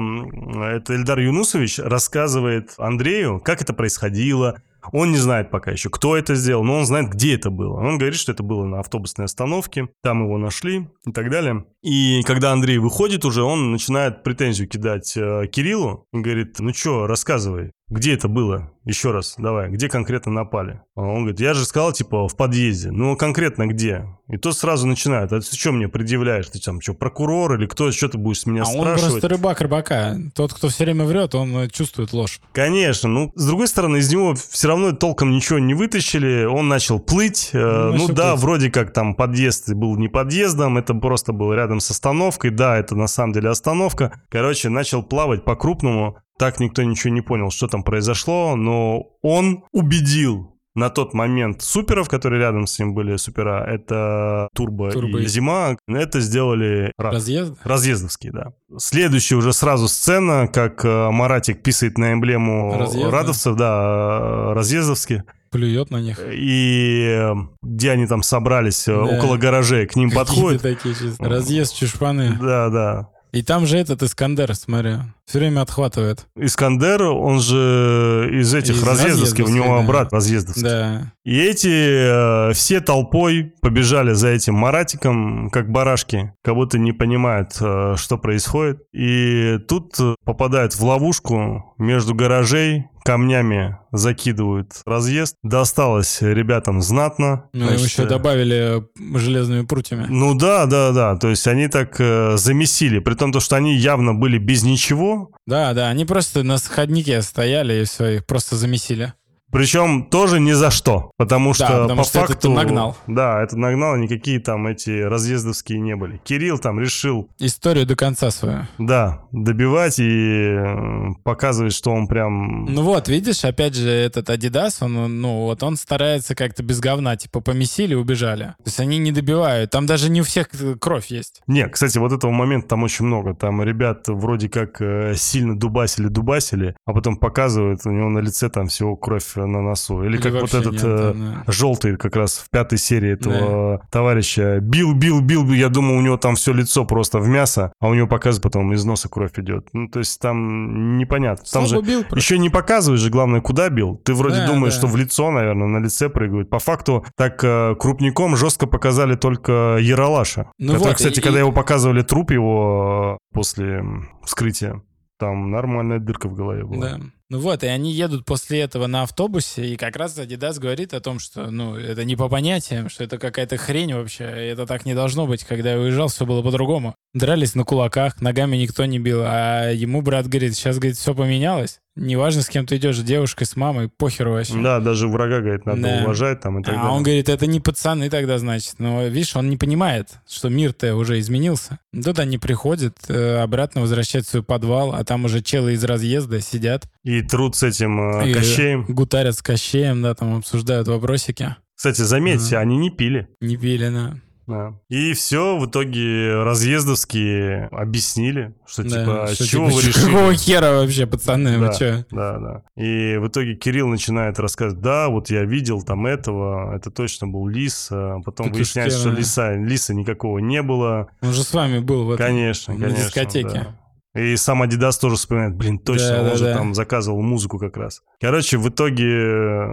это 0.77 0.95
Эльдар 0.95 1.19
Юнусович 1.19 1.79
рассказывает 1.79 2.73
Андрею, 2.77 3.41
как 3.43 3.61
это 3.61 3.73
происходило. 3.73 4.61
Он 4.91 5.11
не 5.11 5.17
знает 5.17 5.49
пока 5.49 5.71
еще, 5.71 5.89
кто 5.89 6.17
это 6.17 6.35
сделал, 6.35 6.63
но 6.63 6.77
он 6.77 6.85
знает, 6.85 7.09
где 7.09 7.35
это 7.35 7.49
было. 7.49 7.79
Он 7.79 7.97
говорит, 7.97 8.19
что 8.19 8.33
это 8.33 8.43
было 8.43 8.65
на 8.65 8.79
автобусной 8.79 9.25
остановке, 9.25 9.87
там 10.01 10.23
его 10.23 10.37
нашли 10.37 10.89
и 11.05 11.11
так 11.11 11.29
далее. 11.29 11.65
И 11.81 12.21
когда 12.23 12.51
Андрей 12.51 12.79
выходит 12.79 13.23
уже, 13.23 13.43
он 13.43 13.71
начинает 13.71 14.23
претензию 14.23 14.67
кидать 14.67 15.15
э, 15.15 15.47
Кириллу 15.47 16.07
и 16.11 16.19
говорит, 16.19 16.59
ну 16.59 16.73
что, 16.73 17.07
рассказывай, 17.07 17.71
где 17.93 18.15
это 18.15 18.27
было? 18.27 18.71
Еще 18.85 19.11
раз, 19.11 19.35
давай, 19.37 19.69
где 19.69 19.87
конкретно 19.87 20.31
напали? 20.31 20.81
А 20.95 21.01
он 21.01 21.21
говорит, 21.21 21.39
я 21.39 21.53
же 21.53 21.63
сказал, 21.63 21.93
типа, 21.93 22.27
в 22.27 22.35
подъезде. 22.35 22.91
Ну, 22.91 23.15
конкретно 23.15 23.67
где? 23.67 24.05
И 24.27 24.37
тот 24.37 24.57
сразу 24.57 24.87
начинает, 24.87 25.31
а 25.31 25.39
ты 25.39 25.55
что 25.55 25.71
мне 25.71 25.87
предъявляешь? 25.87 26.47
Ты 26.49 26.59
там 26.59 26.81
что, 26.81 26.93
прокурор 26.93 27.53
или 27.55 27.65
кто? 27.65 27.91
Что 27.91 28.09
ты 28.09 28.17
будешь 28.17 28.41
с 28.41 28.45
меня 28.45 28.63
а 28.63 28.65
спрашивать? 28.65 29.03
он 29.03 29.09
просто 29.11 29.27
рыбак 29.29 29.61
рыбака. 29.61 30.17
Тот, 30.35 30.53
кто 30.53 30.67
все 30.67 30.83
время 30.83 31.05
врет, 31.05 31.35
он 31.35 31.55
э, 31.55 31.69
чувствует 31.69 32.11
ложь. 32.13 32.41
Конечно. 32.51 33.07
Ну, 33.07 33.31
с 33.35 33.45
другой 33.45 33.67
стороны, 33.67 33.97
из 33.97 34.11
него 34.11 34.33
все 34.35 34.67
равно 34.67 34.91
толком 34.91 35.31
ничего 35.31 35.59
не 35.59 35.73
вытащили. 35.73 36.43
Он 36.45 36.67
начал 36.67 36.99
плыть. 36.99 37.51
Он 37.53 37.59
э, 37.59 37.91
ну 37.95 38.07
да, 38.09 38.31
плыть. 38.31 38.41
вроде 38.41 38.71
как 38.71 38.91
там 38.91 39.15
подъезд 39.15 39.71
был 39.73 39.95
не 39.97 40.09
подъездом, 40.09 40.77
это 40.77 40.93
просто 40.93 41.31
был 41.31 41.53
рядом 41.53 41.79
с 41.79 41.91
остановкой. 41.91 42.49
Да, 42.49 42.77
это 42.77 42.95
на 42.95 43.07
самом 43.07 43.33
деле 43.33 43.49
остановка. 43.49 44.19
Короче, 44.29 44.69
начал 44.69 45.03
плавать 45.03 45.45
по-крупному. 45.45 46.17
Так 46.37 46.59
никто 46.59 46.83
ничего 46.83 47.13
не 47.13 47.21
понял, 47.21 47.51
что 47.51 47.67
там 47.67 47.83
произошло, 47.83 48.55
но 48.55 49.03
он 49.21 49.63
убедил 49.71 50.49
на 50.75 50.89
тот 50.89 51.13
момент 51.13 51.61
суперов, 51.61 52.09
которые 52.09 52.39
рядом 52.41 52.65
с 52.65 52.79
ним 52.79 52.95
были 52.95 53.15
супера, 53.17 53.63
это 53.63 54.47
Турбо, 54.55 54.89
Турбо 54.91 55.19
и 55.19 55.27
Зима, 55.27 55.77
это 55.87 56.19
сделали 56.19 56.91
Разъезд? 56.97 57.53
Разъездовские, 57.63 58.31
да. 58.31 58.53
Следующая 58.79 59.35
уже 59.35 59.53
сразу 59.53 59.87
сцена, 59.87 60.47
как 60.47 60.83
э, 60.83 61.09
Маратик 61.11 61.61
писает 61.61 61.99
на 61.99 62.13
эмблему 62.13 62.75
Разъезда? 62.79 63.11
радовцев, 63.11 63.55
да, 63.55 64.19
э, 64.49 64.53
разъездовские. 64.53 65.25
Плюет 65.51 65.91
на 65.91 66.01
них. 66.01 66.19
И 66.33 67.05
э, 67.07 67.33
где 67.61 67.91
они 67.91 68.07
там 68.07 68.23
собрались, 68.23 68.85
Да. 68.87 69.03
около 69.03 69.37
гаражей, 69.37 69.85
к 69.85 69.95
ним 69.95 70.09
подходят. 70.09 70.63
такие 70.63 70.95
чисто. 70.95 71.23
Разъезд 71.23 71.75
чушпаны. 71.75 72.35
Да, 72.41 72.69
да. 72.69 73.09
И 73.33 73.41
там 73.41 73.65
же 73.65 73.79
этот 73.79 74.03
Искандер, 74.03 74.53
смотри, 74.53 74.97
все 75.25 75.39
время 75.39 75.61
отхватывает. 75.61 76.27
Искандер, 76.35 77.01
он 77.03 77.39
же 77.39 78.29
из 78.31 78.53
этих 78.53 78.75
Из 78.75 78.83
разъездовских, 78.83 79.45
у 79.45 79.49
него 79.49 79.79
да. 79.79 79.87
брат 79.87 80.13
разъездовский. 80.13 80.61
Да. 80.61 81.13
И 81.25 81.39
эти 81.39 82.49
э, 82.49 82.53
все 82.53 82.79
толпой 82.79 83.53
побежали 83.59 84.13
за 84.13 84.29
этим 84.29 84.53
Маратиком, 84.53 85.49
как 85.49 85.71
барашки, 85.71 86.31
как 86.43 86.53
будто 86.53 86.77
не 86.77 86.91
понимают, 86.91 87.57
э, 87.59 87.95
что 87.97 88.19
происходит. 88.19 88.83
И 88.93 89.57
тут 89.67 89.99
э, 89.99 90.13
попадают 90.23 90.75
в 90.75 90.85
ловушку 90.85 91.73
между 91.79 92.13
гаражей, 92.13 92.85
камнями 93.03 93.77
закидывают 93.91 94.71
разъезд. 94.85 95.35
Досталось 95.43 96.21
ребятам 96.21 96.81
знатно. 96.81 97.45
Ну, 97.53 97.67
Значит, 97.67 97.85
еще 97.85 98.03
э, 98.03 98.07
добавили 98.07 98.83
железными 99.17 99.65
прутьями. 99.65 100.05
Ну 100.09 100.35
да, 100.35 100.65
да, 100.65 100.91
да. 100.91 101.15
То 101.17 101.29
есть 101.29 101.47
они 101.47 101.67
так 101.67 101.95
э, 101.99 102.37
замесили. 102.37 102.99
При 102.99 103.15
том, 103.15 103.31
то, 103.31 103.39
что 103.39 103.55
они 103.55 103.75
явно 103.75 104.13
были 104.13 104.37
без 104.37 104.63
ничего. 104.63 105.31
Да, 105.45 105.73
да, 105.73 105.89
они 105.89 106.05
просто 106.05 106.43
на 106.43 106.57
сходнике 106.57 107.21
стояли 107.21 107.81
и 107.81 107.85
все, 107.85 108.15
их 108.15 108.25
просто 108.25 108.55
замесили. 108.55 109.13
Причем 109.53 110.05
тоже 110.05 110.39
ни 110.39 110.51
за 110.51 110.71
что. 110.71 111.11
Потому 111.17 111.53
что 111.53 111.67
потому 111.67 112.01
по 112.01 112.03
что 112.03 112.25
факту... 112.25 112.51
нагнал. 112.51 112.97
Да, 113.07 113.41
это 113.41 113.55
нагнал, 113.57 113.95
никакие 113.95 114.39
там 114.39 114.65
эти 114.67 115.01
разъездовские 115.01 115.79
не 115.79 115.95
были. 115.95 116.19
Кирилл 116.23 116.57
там 116.57 116.79
решил, 116.79 117.29
Историю 117.39 117.85
до 117.85 117.95
конца 117.95 118.31
свою. 118.31 118.67
да, 118.79 119.23
добивать 119.31 119.99
и 119.99 120.55
э, 120.57 121.13
показывать, 121.23 121.73
что 121.73 121.91
он 121.91 122.07
прям... 122.07 122.65
Ну 122.65 122.81
вот, 122.81 123.07
видишь, 123.07 123.45
опять 123.45 123.75
же, 123.75 123.89
этот 123.89 124.29
Адидас, 124.29 124.81
он, 124.81 125.21
ну 125.21 125.43
вот 125.43 125.61
он 125.61 125.75
старается 125.77 126.33
как-то 126.33 126.63
без 126.63 126.79
говна, 126.79 127.15
типа 127.15 127.39
помесили, 127.39 127.93
убежали. 127.93 128.55
То 128.57 128.63
есть 128.65 128.79
они 128.79 128.97
не 128.97 129.11
добивают. 129.11 129.69
Там 129.69 129.85
даже 129.85 130.09
не 130.09 130.21
у 130.21 130.23
всех 130.23 130.47
кровь 130.79 131.07
есть. 131.07 131.41
Не, 131.45 131.67
кстати, 131.67 131.99
вот 131.99 132.11
этого 132.11 132.31
момента 132.31 132.69
там 132.69 132.83
очень 132.83 133.05
много. 133.05 133.35
Там 133.35 133.61
ребят 133.61 134.07
вроде 134.07 134.49
как 134.49 134.81
э, 134.81 135.13
сильно 135.15 135.55
дубасили-дубасили, 135.55 136.75
а 136.85 136.93
потом 136.93 137.17
показывают, 137.17 137.81
у 137.85 137.91
него 137.91 138.09
на 138.09 138.19
лице 138.19 138.49
там 138.49 138.67
всего 138.67 138.95
кровь 138.95 139.37
на 139.45 139.61
носу. 139.61 140.03
Или, 140.03 140.15
Или 140.15 140.21
как 140.21 140.33
вот 140.41 140.53
этот 140.53 140.73
нет, 140.73 140.81
э, 140.83 141.13
да. 141.15 141.43
желтый 141.51 141.97
как 141.97 142.15
раз 142.15 142.37
в 142.39 142.49
пятой 142.49 142.77
серии 142.77 143.11
этого 143.13 143.81
товарища. 143.91 144.59
Бил, 144.61 144.93
бил, 144.93 145.21
бил. 145.21 145.49
Я 145.51 145.69
думал, 145.69 145.97
у 145.97 146.01
него 146.01 146.17
там 146.17 146.35
все 146.35 146.53
лицо 146.53 146.85
просто 146.85 147.19
в 147.19 147.27
мясо, 147.27 147.73
а 147.79 147.87
у 147.89 147.93
него 147.93 148.07
показывают 148.07 148.43
потом 148.43 148.73
из 148.73 148.83
носа 148.85 149.09
кровь 149.09 149.31
идет. 149.37 149.67
Ну, 149.73 149.87
то 149.89 149.99
есть 149.99 150.19
там 150.19 150.97
непонятно. 150.97 151.45
Там 151.51 151.65
Слабо 151.67 151.83
же 151.85 151.91
бил 151.91 152.01
просто. 152.01 152.17
еще 152.17 152.37
не 152.37 152.49
показывают 152.49 153.01
же, 153.01 153.09
главное, 153.09 153.41
куда 153.41 153.69
бил. 153.69 153.97
Ты 154.03 154.13
вроде 154.13 154.37
Да, 154.37 154.47
думаешь, 154.47 154.73
да. 154.73 154.79
что 154.79 154.87
в 154.87 154.95
лицо, 154.95 155.31
наверное, 155.31 155.67
на 155.67 155.77
лице 155.77 156.09
прыгают. 156.09 156.49
По 156.49 156.59
факту 156.59 157.05
так 157.15 157.43
э, 157.43 157.75
крупником 157.79 158.35
жестко 158.35 158.67
показали 158.67 159.15
только 159.15 159.77
Яралаша. 159.79 160.47
Ну 160.59 160.73
который, 160.73 160.87
вот, 160.89 160.95
кстати, 160.97 161.19
и- 161.19 161.21
когда 161.21 161.39
и- 161.39 161.41
его 161.41 161.51
показывали 161.51 162.01
труп 162.01 162.31
его 162.31 163.17
э, 163.21 163.33
после 163.33 163.83
вскрытия, 164.23 164.81
там 165.19 165.51
нормальная 165.51 165.99
дырка 165.99 166.27
в 166.27 166.33
голове 166.35 166.63
была. 166.65 166.89
Да. 166.89 166.99
Ну 167.33 167.39
вот, 167.39 167.63
и 167.63 167.67
они 167.67 167.91
едут 167.91 168.25
после 168.25 168.59
этого 168.59 168.85
на 168.85 169.01
автобусе, 169.01 169.65
и 169.65 169.75
как 169.75 169.95
раз 169.95 170.19
Адидас 170.19 170.59
говорит 170.59 170.93
о 170.93 171.01
том, 171.01 171.17
что, 171.17 171.49
ну, 171.49 171.75
это 171.75 172.05
не 172.05 172.15
по 172.15 172.29
понятиям, 172.29 172.89
что 172.89 173.03
это 173.03 173.17
какая-то 173.17 173.57
хрень 173.57 173.95
вообще, 173.95 174.25
это 174.25 174.67
так 174.67 174.85
не 174.85 174.93
должно 174.93 175.25
быть. 175.25 175.43
Когда 175.43 175.71
я 175.71 175.79
уезжал, 175.79 176.09
все 176.09 176.27
было 176.27 176.43
по-другому. 176.43 176.93
Дрались 177.15 177.55
на 177.55 177.63
кулаках, 177.63 178.21
ногами 178.21 178.57
никто 178.57 178.85
не 178.85 178.99
бил, 178.99 179.23
а 179.25 179.71
ему 179.71 180.03
брат 180.03 180.27
говорит, 180.27 180.53
сейчас, 180.53 180.77
говорит, 180.77 180.95
все 180.95 181.15
поменялось. 181.15 181.79
Неважно, 181.95 182.41
с 182.41 182.49
кем 182.49 182.65
ты 182.65 182.77
идешь, 182.77 182.97
с 182.97 183.03
девушкой, 183.03 183.45
с 183.45 183.55
мамой, 183.55 183.87
похер 183.87 184.27
вообще. 184.29 184.55
Да, 184.61 184.79
даже 184.79 185.07
врага, 185.07 185.41
говорит, 185.41 185.65
надо 185.67 185.81
Да. 185.81 185.99
уважать 186.03 186.41
там 186.41 186.59
и 186.59 186.63
так 186.63 186.73
А 186.73 186.77
далее. 186.77 186.91
он 186.91 187.03
говорит, 187.03 187.29
это 187.29 187.45
не 187.45 187.59
пацаны 187.59 188.09
тогда, 188.09 188.39
значит. 188.39 188.75
Но, 188.79 189.03
видишь, 189.07 189.35
он 189.35 189.49
не 189.49 189.57
понимает, 189.57 190.09
что 190.27 190.49
мир-то 190.49 190.95
уже 190.95 191.19
изменился. 191.19 191.77
Тут 192.03 192.17
они 192.17 192.39
приходят, 192.39 192.97
э, 193.09 193.37
обратно 193.37 193.81
возвращают 193.81 194.25
в 194.25 194.29
свой 194.31 194.43
подвал, 194.43 194.93
а 194.95 195.03
там 195.03 195.25
уже 195.25 195.41
челы 195.41 195.73
из 195.73 195.83
разъезда 195.83 196.41
сидят. 196.41 196.85
И 197.03 197.21
труд 197.21 197.55
с 197.55 197.61
этим 197.61 197.99
э, 198.21 198.29
и 198.29 198.33
Кощеем. 198.33 198.85
Гутарят 198.89 199.35
с 199.35 199.43
Кощеем, 199.43 200.01
да, 200.01 200.15
там 200.15 200.37
обсуждают 200.37 200.87
вопросики. 200.87 201.55
Кстати, 201.75 202.01
заметьте, 202.01 202.55
Ага. 202.55 202.61
они 202.61 202.77
не 202.77 202.89
пили. 202.89 203.27
Не 203.39 203.55
пили, 203.57 203.89
да. 203.89 204.15
Да. 204.45 204.73
И 204.89 205.13
все, 205.13 205.57
в 205.57 205.65
итоге 205.67 206.33
разъездовские 206.43 207.67
объяснили, 207.71 208.53
что 208.65 208.83
Да, 208.83 208.89
типа, 208.89 209.27
что, 209.33 209.47
чего 209.47 209.65
типа, 209.67 209.75
вы 209.75 209.81
решили? 209.87 210.05
Какого 210.05 210.33
хера 210.35 210.71
вообще, 210.73 211.05
пацаны, 211.05 211.57
Да. 211.59 211.67
вы 211.67 211.73
чё? 211.77 212.05
Да, 212.11 212.37
да. 212.39 212.63
И 212.75 213.17
в 213.17 213.27
итоге 213.27 213.55
Кирилл 213.55 213.87
начинает 213.87 214.39
рассказывать, 214.39 214.81
да, 214.81 215.07
вот 215.09 215.29
я 215.29 215.43
видел 215.43 215.81
там 215.81 216.05
этого, 216.05 216.75
это 216.75 216.91
точно 216.91 217.27
был 217.27 217.47
лис, 217.47 217.87
а 217.91 218.19
потом 218.23 218.47
Тут 218.47 218.57
выясняется, 218.57 218.99
что 218.99 219.09
лиса, 219.11 219.53
лиса 219.55 219.93
никакого 219.93 220.39
не 220.39 220.61
было. 220.61 221.07
Он 221.21 221.31
же 221.33 221.43
с 221.43 221.53
вами 221.53 221.79
был 221.79 222.05
в 222.05 222.11
этом. 222.11 222.25
Конечно, 222.25 222.73
на 222.73 222.79
конечно. 222.81 223.05
дискотеке. 223.05 223.49
да. 223.49 223.79
И 224.15 224.35
сам 224.35 224.61
Адидас 224.61 224.99
тоже 224.99 225.15
вспоминает, 225.15 225.55
блин, 225.55 225.79
точно, 225.79 226.09
Да, 226.09 226.21
он 226.21 226.27
да, 226.27 226.35
же 226.35 226.43
да. 226.45 226.53
там 226.53 226.73
заказывал 226.75 227.21
музыку 227.21 227.57
как 227.57 227.77
раз. 227.77 228.03
Короче, 228.21 228.57
в 228.59 228.69
итоге 228.69 229.65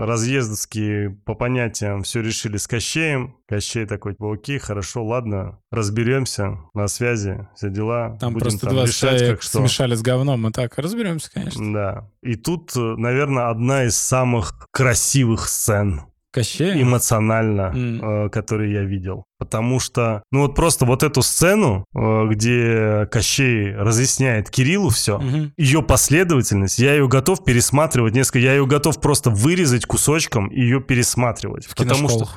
разъездовские 0.00 1.10
по 1.10 1.34
понятиям 1.34 2.02
все 2.02 2.22
решили 2.22 2.56
с 2.56 2.66
Кощеем. 2.66 3.36
Кощей 3.46 3.84
такой, 3.84 4.16
окей, 4.18 4.58
хорошо, 4.58 5.04
ладно, 5.04 5.58
разберемся, 5.70 6.58
на 6.72 6.88
связи, 6.88 7.46
все 7.54 7.68
дела. 7.68 8.16
Там 8.18 8.32
будем 8.32 8.46
просто 8.46 8.66
там 8.66 8.76
20 8.76 8.88
решать, 8.94 9.28
как 9.28 9.42
что. 9.42 9.58
смешали 9.58 9.94
с 9.94 10.02
говном. 10.02 10.40
Мы 10.40 10.50
так 10.50 10.78
разберемся, 10.78 11.30
конечно. 11.30 11.72
Да. 11.72 12.10
И 12.22 12.36
тут, 12.36 12.72
наверное, 12.74 13.50
одна 13.50 13.84
из 13.84 13.98
самых 13.98 14.66
красивых 14.72 15.46
сцен 15.46 16.02
Кощей? 16.34 16.82
эмоционально, 16.82 17.72
М. 17.74 18.24
э, 18.26 18.28
которые 18.30 18.72
я 18.72 18.82
видел. 18.82 19.24
Потому 19.38 19.78
что, 19.80 20.22
ну 20.32 20.42
вот 20.42 20.54
просто 20.54 20.84
вот 20.84 21.02
эту 21.02 21.22
сцену, 21.22 21.84
э, 21.94 22.26
где 22.28 23.06
Кощей 23.10 23.74
разъясняет 23.74 24.50
Кириллу 24.50 24.88
все, 24.90 25.18
Мгм. 25.18 25.52
ее 25.56 25.82
последовательность, 25.82 26.78
я 26.78 26.92
ее 26.94 27.08
готов 27.08 27.44
пересматривать 27.44 28.14
несколько, 28.14 28.38
я 28.40 28.54
ее 28.54 28.66
готов 28.66 29.00
просто 29.00 29.30
вырезать 29.30 29.86
кусочком 29.86 30.48
и 30.48 30.60
ее 30.60 30.80
пересматривать. 30.80 31.66
В 31.66 31.74
потому 31.76 32.08
что, 32.08 32.28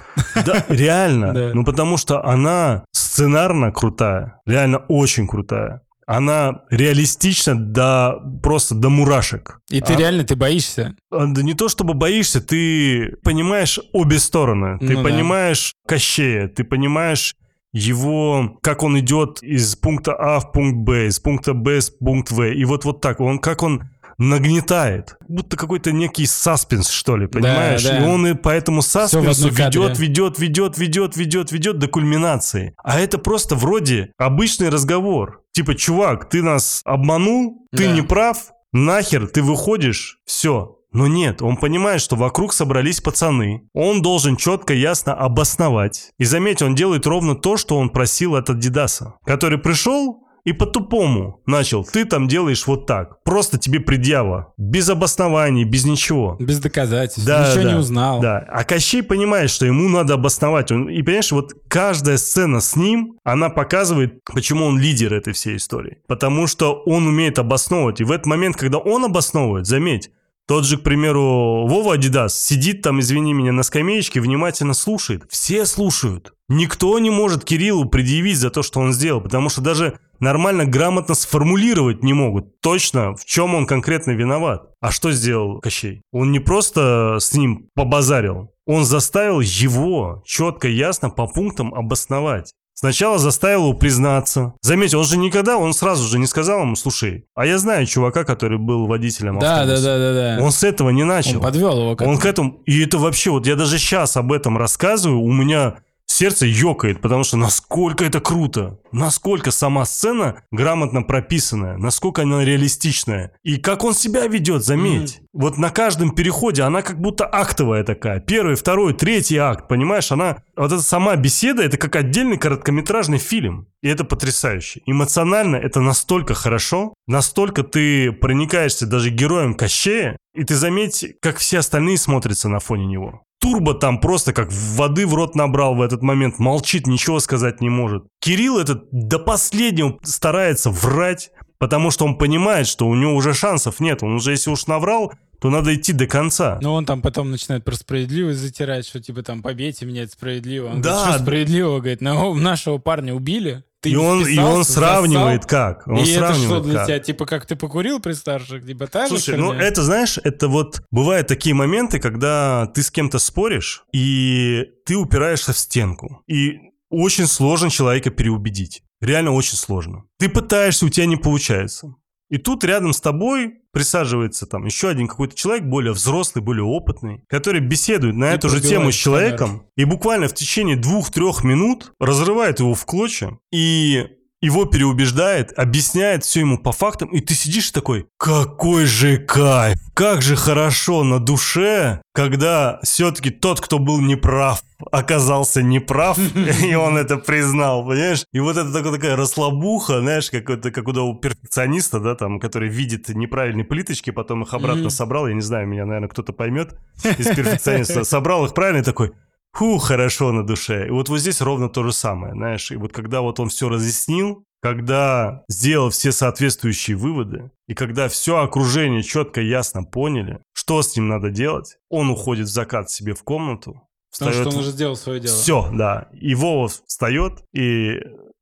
да, 0.46 0.64
реально, 0.70 1.34
ну 1.54 1.64
потому 1.66 1.98
что 1.98 2.24
она 2.24 2.84
сценарно 2.92 3.72
крутая, 3.72 4.40
реально 4.46 4.78
очень 4.90 5.28
крутая. 5.28 5.82
Она 6.08 6.62
реалистична 6.72 7.54
до 7.56 8.16
просто 8.42 8.74
до 8.76 8.90
мурашек. 8.90 9.60
И 9.70 9.82
ты 9.82 9.94
А- 9.94 9.98
реально, 9.98 10.24
ты 10.24 10.36
боишься. 10.38 10.96
а, 11.12 11.26
Да 11.28 11.42
не 11.44 11.54
то 11.54 11.68
чтобы 11.68 11.94
боишься, 11.94 12.40
ты 12.42 13.18
понимаешь 13.24 13.78
обе 13.92 14.18
стороны. 14.18 14.80
Ты 14.80 14.94
Ну 14.94 15.04
да. 15.04 15.10
понимаешь 15.10 15.74
Кощея, 15.86 16.48
ты 16.48 16.64
понимаешь 16.64 17.36
его, 17.74 18.58
как 18.64 18.84
он 18.84 18.98
идет 19.00 19.44
из 19.44 19.76
пункта 19.76 20.14
А 20.18 20.40
в 20.40 20.54
пункт 20.54 20.78
Б, 20.78 21.08
из 21.08 21.20
пункта 21.20 21.54
Б 21.54 21.82
в 21.82 21.98
пункт 22.00 22.32
В. 22.32 22.42
И 22.54 22.64
вот, 22.64 22.86
вот 22.86 23.02
так, 23.02 23.20
он 23.20 23.38
как 23.40 23.62
он 23.62 23.84
нагнетает. 24.18 25.16
Будто 25.28 25.58
какой-то 25.58 25.92
некий 25.92 26.26
саспенс, 26.26 26.90
что 26.90 27.18
ли, 27.18 27.28
понимаешь? 27.28 27.84
да. 27.84 28.00
И 28.00 28.04
он 28.04 28.26
и 28.28 28.34
по 28.34 28.50
этому 28.50 28.82
саспенсу 28.82 29.50
ведет, 29.50 30.00
ведет, 30.00 30.40
ведет, 30.40 30.78
ведет, 30.78 31.18
ведет, 31.18 31.52
ведет 31.52 31.78
до 31.80 31.88
кульминации. 31.88 32.74
А 32.84 33.00
это 33.00 33.18
просто 33.20 33.56
вроде 33.56 34.12
обычный 34.18 34.70
разговор. 34.70 35.42
Типа, 35.58 35.74
чувак, 35.74 36.30
ты 36.30 36.44
нас 36.44 36.82
обманул, 36.86 37.66
ты 37.76 37.88
Да. 37.88 37.92
не 37.96 38.04
прав, 38.04 38.52
нахер 38.74 39.26
ты 39.28 39.42
выходишь, 39.42 40.20
все. 40.24 40.76
Но 40.94 41.08
нет, 41.08 41.42
он 41.42 41.58
понимает, 41.58 42.00
что 42.00 42.16
вокруг 42.16 42.54
собрались 42.54 43.02
пацаны. 43.02 43.68
Он 43.74 44.04
должен 44.04 44.36
четко, 44.36 44.76
ясно 44.76 45.16
обосновать. 45.16 46.12
И 46.20 46.26
заметь, 46.26 46.62
он 46.62 46.76
делает 46.76 47.08
ровно 47.08 47.34
то, 47.34 47.58
что 47.58 47.76
он 47.80 47.90
просил 47.90 48.36
от 48.36 48.52
Адидаса, 48.52 49.16
который 49.26 49.58
пришел 49.58 50.27
и 50.48 50.54
по-тупому 50.54 51.42
начал. 51.46 51.84
Ты 51.84 52.06
там 52.06 52.30
делаешь 52.30 52.68
вот 52.68 52.86
так. 52.86 53.22
Просто 53.26 53.58
тебе 53.58 53.82
предъява. 53.82 54.54
Без 54.58 54.88
обоснований, 54.88 55.66
без 55.66 55.84
ничего. 55.84 56.38
Без 56.40 56.60
доказательств. 56.60 57.28
Да, 57.28 57.50
Ничего 57.50 57.64
да, 57.66 57.74
не 57.74 57.78
узнал. 57.78 58.22
Да. 58.22 58.46
А 58.48 58.64
Кощей 58.64 59.04
понимает, 59.04 59.50
что 59.50 59.66
ему 59.66 59.90
надо 59.90 60.14
обосновать. 60.14 60.72
Он, 60.72 60.88
и 60.88 61.02
понимаешь, 61.02 61.34
вот 61.34 61.52
каждая 61.68 62.16
сцена 62.16 62.62
с 62.62 62.78
ним, 62.78 63.18
она 63.26 63.50
показывает, 63.50 64.24
почему 64.24 64.64
он 64.64 64.80
лидер 64.80 65.14
этой 65.14 65.34
всей 65.34 65.58
истории. 65.58 65.98
Потому 66.08 66.48
что 66.48 66.82
он 66.86 67.08
умеет 67.08 67.40
обосновывать. 67.40 68.00
И 68.00 68.06
в 68.06 68.12
этот 68.12 68.26
момент, 68.26 68.56
когда 68.56 68.78
он 68.78 69.04
обосновывает, 69.04 69.66
заметь, 69.66 70.12
тот 70.48 70.64
же, 70.64 70.78
к 70.78 70.84
примеру, 70.84 71.68
Вова 71.68 71.96
Адидас 71.96 72.42
сидит 72.42 72.82
там, 72.82 73.02
извини 73.02 73.34
меня, 73.34 73.52
на 73.52 73.64
скамеечке, 73.64 74.22
внимательно 74.22 74.74
слушает. 74.74 75.24
Все 75.30 75.66
слушают. 75.66 76.32
Никто 76.48 76.98
не 77.00 77.10
может 77.10 77.44
Кириллу 77.44 77.90
предъявить 77.90 78.38
за 78.38 78.50
то, 78.50 78.64
что 78.64 78.80
он 78.80 78.94
сделал, 78.94 79.20
потому 79.20 79.50
что 79.50 79.60
даже 79.60 80.00
нормально, 80.20 80.66
грамотно 80.66 81.16
сформулировать 81.16 82.04
не 82.04 82.14
могут 82.14 82.60
точно, 82.62 83.16
в 83.16 83.26
чем 83.26 83.56
он 83.56 83.66
конкретно 83.66 84.12
виноват. 84.12 84.64
А 84.82 84.92
что 84.92 85.12
сделал 85.12 85.60
Кощей? 85.60 86.02
Он 86.12 86.32
не 86.32 86.40
просто 86.40 87.18
с 87.20 87.34
ним 87.34 87.70
побазарил, 87.76 88.52
он 88.66 88.84
заставил 88.86 89.40
его 89.40 90.22
четко, 90.26 90.68
ясно 90.68 91.10
по 91.10 91.28
пунктам 91.28 91.74
обосновать. 91.74 92.52
Сначала 92.80 93.18
заставил 93.18 93.62
его 93.70 93.74
признаться. 93.74 94.54
Заметьте, 94.62 94.98
он 94.98 95.04
же 95.04 95.18
никогда, 95.18 95.58
он 95.58 95.74
сразу 95.74 96.08
же 96.08 96.20
не 96.20 96.28
сказал 96.28 96.62
ему, 96.62 96.76
слушай, 96.76 97.26
а 97.34 97.44
я 97.48 97.58
знаю 97.58 97.88
чувака, 97.88 98.24
который 98.24 98.60
был 98.60 98.86
водителем 98.86 99.40
Да, 99.40 99.62
автобуса. 99.62 99.84
да, 99.84 99.98
да, 99.98 100.14
да, 100.14 100.38
да. 100.38 100.44
Он 100.44 100.52
с 100.52 100.64
этого 100.64 100.92
не 100.92 101.04
начал. 101.04 101.38
Он 101.38 101.42
подвел 101.42 101.80
его 101.80 101.96
к 101.96 102.02
Он 102.04 102.20
к 102.20 102.26
этому... 102.26 102.62
И 102.68 102.84
это 102.84 103.00
вообще, 103.00 103.32
вот 103.32 103.48
я 103.48 103.56
даже 103.56 103.80
сейчас 103.80 104.16
об 104.16 104.32
этом 104.32 104.60
рассказываю, 104.60 105.22
у 105.22 105.32
меня 105.32 105.78
сердце 106.08 106.48
ёкает, 106.48 107.02
потому 107.02 107.24
что 107.24 107.38
насколько 107.38 108.04
это 108.04 108.20
круто, 108.20 108.80
насколько 108.92 109.52
сама 109.52 109.86
сцена 109.86 110.42
грамотно 110.52 111.04
прописанная, 111.04 111.78
насколько 111.78 112.24
она 112.24 112.44
реалистичная. 112.44 113.34
И 113.44 113.58
как 113.58 113.84
он 113.84 113.94
себя 113.94 114.26
ведет, 114.28 114.64
заметь. 114.64 115.22
Вот 115.34 115.58
на 115.58 115.70
каждом 115.70 116.12
переходе 116.12 116.64
она 116.64 116.82
как 116.82 117.00
будто 117.00 117.30
актовая 117.32 117.84
такая. 117.84 118.20
Первый, 118.20 118.56
второй, 118.56 118.94
третий 118.94 119.38
акт, 119.38 119.68
понимаешь? 119.68 120.12
Она... 120.12 120.38
Вот 120.56 120.72
эта 120.72 120.82
сама 120.82 121.16
беседа, 121.16 121.62
это 121.62 121.78
как 121.78 121.96
отдельный 121.96 122.38
короткометражный 122.38 123.20
фильм. 123.20 123.68
И 123.82 123.88
это 123.88 124.04
потрясающе. 124.04 124.82
Эмоционально 124.88 125.58
это 125.58 125.82
настолько 125.82 126.34
хорошо, 126.34 126.96
настолько 127.06 127.64
ты 127.64 128.12
проникаешься 128.12 128.88
даже 128.88 129.12
героем 129.12 129.54
Кощея, 129.54 130.18
и 130.34 130.44
ты 130.44 130.56
заметь, 130.56 131.06
как 131.22 131.38
все 131.38 131.60
остальные 131.60 131.98
смотрятся 131.98 132.50
на 132.50 132.60
фоне 132.60 132.88
него. 132.88 133.24
Турбо 133.48 133.74
там 133.74 134.00
просто 134.02 134.34
как 134.34 134.50
воды 134.52 135.08
в 135.08 135.14
рот 135.14 135.34
набрал 135.34 135.74
в 135.74 135.82
этот 135.82 136.02
момент, 136.02 136.38
молчит, 136.38 136.86
ничего 136.86 137.22
сказать 137.22 137.62
не 137.62 137.70
может. 137.70 138.04
Кирилл 138.20 138.60
этот 138.60 138.90
до 138.92 139.20
последнего 139.20 139.98
старается 140.04 140.70
врать, 140.70 141.32
потому 141.58 141.90
что 141.90 142.04
он 142.04 142.18
понимает, 142.18 142.68
что 142.68 142.86
у 142.88 142.94
него 142.94 143.14
уже 143.16 143.34
шансов 143.34 143.80
нет. 143.80 144.04
Он 144.04 144.16
уже, 144.16 144.32
если 144.32 144.50
уж 144.50 144.68
наврал, 144.68 145.14
то 145.40 145.50
надо 145.50 145.74
идти 145.74 145.94
до 145.94 146.08
конца. 146.08 146.60
Но 146.62 146.74
он 146.74 146.86
там 146.86 147.02
потом 147.02 147.32
начинает 147.32 147.64
про 147.64 147.76
справедливость 147.76 148.40
затирать, 148.40 148.86
что 148.86 149.00
типа 149.02 149.24
там 149.24 149.42
побейте 149.42 149.86
меня, 149.86 150.04
это 150.04 150.12
справедливо. 150.12 150.68
Он 150.68 150.82
Да. 150.82 150.90
говорит, 150.96 151.14
что 151.16 151.24
справедливо? 151.24 151.78
Говорит, 151.80 152.02
«Ну, 152.02 152.34
нашего 152.34 152.80
парня 152.80 153.14
убили, 153.14 153.64
ты 153.88 153.94
и, 153.94 153.96
он, 153.96 154.28
и 154.28 154.38
он 154.38 154.64
сравнивает 154.64 155.44
зассал». 155.44 155.76
как. 155.76 155.88
Он 155.88 155.98
и 155.98 156.02
это 156.02 156.10
что 156.10 156.20
сравнивает 156.20 156.64
для 156.64 156.74
как. 156.76 156.88
тебя? 156.88 157.00
Типа 157.00 157.26
как 157.26 157.46
ты 157.46 157.56
покурил 157.56 158.00
при 158.00 158.14
старших? 158.14 158.64
Та 158.92 159.08
же 159.08 159.10
Слушай, 159.10 159.38
ну 159.38 159.54
это, 159.54 159.84
знаешь, 159.84 160.18
это 160.24 160.48
вот 160.48 160.82
бывают 160.92 161.28
такие 161.28 161.56
моменты, 161.56 162.00
когда 162.00 162.68
ты 162.68 162.84
с 162.84 162.92
кем-то 162.92 163.20
споришь, 163.20 163.84
и 163.94 164.66
ты 164.86 164.96
упираешься 164.96 165.54
в 165.54 165.58
стенку. 165.58 166.22
И 166.28 166.60
очень 166.90 167.28
сложно 167.28 167.70
человека 167.70 168.10
переубедить. 168.10 168.84
Реально 169.02 169.32
очень 169.32 169.58
сложно. 169.58 170.04
Ты 170.18 170.30
пытаешься, 170.30 170.86
у 170.86 170.90
тебя 170.90 171.06
не 171.06 171.18
получается. 171.18 171.94
И 172.30 172.38
тут 172.38 172.64
рядом 172.64 172.94
с 172.94 173.00
тобой 173.00 173.60
присаживается 173.72 174.46
там 174.46 174.66
еще 174.66 174.90
один 174.90 175.08
какой-то 175.08 175.36
человек, 175.36 175.66
более 175.66 175.94
взрослый, 175.94 176.44
более 176.44 176.64
опытный, 176.64 177.24
который 177.28 177.62
беседует 177.62 178.16
на 178.16 178.32
И 178.32 178.36
эту 178.36 178.50
же 178.50 178.60
тему 178.60 178.92
с 178.92 178.96
человеком, 178.96 179.64
и 179.76 179.86
буквально 179.86 180.28
в 180.28 180.34
течение 180.34 180.76
двух-трех 180.76 181.44
минут 181.44 181.94
разрывает 182.00 182.60
его 182.60 182.74
в 182.74 182.86
клочья. 182.86 183.38
И 183.52 184.08
его 184.42 184.66
переубеждает, 184.66 185.58
объясняет 185.58 186.24
все 186.24 186.42
ему 186.42 186.58
по 186.58 186.72
фактам, 186.72 187.10
и 187.10 187.20
ты 187.22 187.34
сидишь 187.34 187.72
такой, 187.72 188.08
какой 188.18 188.86
же 188.86 189.18
кайф, 189.18 189.78
как 189.94 190.22
же 190.22 190.36
хорошо 190.36 191.04
на 191.04 191.20
душе, 191.20 192.02
когда 192.14 192.80
все-таки 192.84 193.32
тот, 193.32 193.62
кто 193.62 193.80
был 193.80 194.00
неправ, 194.00 194.62
оказался 194.92 195.64
неправ, 195.64 196.20
и 196.64 196.76
он 196.76 196.98
это 196.98 197.18
признал, 197.18 197.84
понимаешь? 197.86 198.26
И 198.32 198.40
вот 198.40 198.58
это 198.58 198.72
такая, 198.72 198.94
такая 198.94 199.16
расслабуха, 199.16 200.02
знаешь, 200.02 200.30
как, 200.30 200.50
это, 200.50 200.70
как 200.70 200.88
у 200.88 201.16
перфекциониста, 201.16 202.00
да, 202.00 202.16
там, 202.16 202.40
который 202.40 202.70
видит 202.70 203.10
неправильные 203.10 203.66
плиточки, 203.66 204.12
потом 204.12 204.44
их 204.44 204.54
обратно 204.54 204.90
собрал, 204.90 205.28
я 205.28 205.34
не 205.34 205.42
знаю, 205.42 205.68
меня, 205.68 205.86
наверное, 205.86 206.10
кто-то 206.10 206.32
поймет 206.32 206.76
из 207.04 207.28
перфекциониста, 207.36 208.04
собрал 208.04 208.46
их 208.46 208.54
правильно 208.54 208.84
такой, 208.84 209.14
Фу, 209.58 209.80
хорошо 209.80 210.32
на 210.32 210.46
душе. 210.46 210.88
И 210.88 210.92
вот 210.92 211.10
вот 211.10 211.20
здесь 211.20 211.42
ровно 211.42 211.68
то 211.68 211.84
же 211.84 211.92
самое, 211.92 212.34
знаешь. 212.34 212.72
И 212.72 212.76
вот 212.76 212.94
когда 212.94 213.22
вот 213.22 213.40
он 213.40 213.50
все 213.50 213.70
разъяснил, 213.70 214.44
когда 214.62 215.44
сделал 215.50 215.90
все 215.90 216.12
соответствующие 216.12 216.96
выводы, 216.96 217.50
и 217.68 217.74
когда 217.74 218.08
все 218.08 218.38
окружение 218.38 219.02
четко 219.02 219.42
и 219.42 219.48
ясно 219.48 219.84
поняли, 219.84 220.42
что 220.54 220.84
с 220.84 220.96
ним 220.96 221.08
надо 221.08 221.32
делать, 221.32 221.78
он 221.90 222.12
уходит 222.12 222.46
в 222.46 222.52
закат 222.52 222.92
себе 222.92 223.16
в 223.16 223.24
комнату, 223.24 223.82
Потому 224.12 224.32
что 224.32 224.44
встает 224.44 224.54
он 224.54 224.60
уже 224.60 224.72
сделал 224.72 224.96
свое 224.96 225.20
дело. 225.20 225.36
все, 225.36 225.70
да. 225.74 226.08
И 226.14 226.36
Вова 226.36 226.68
встает 226.68 227.44
и 227.54 228.00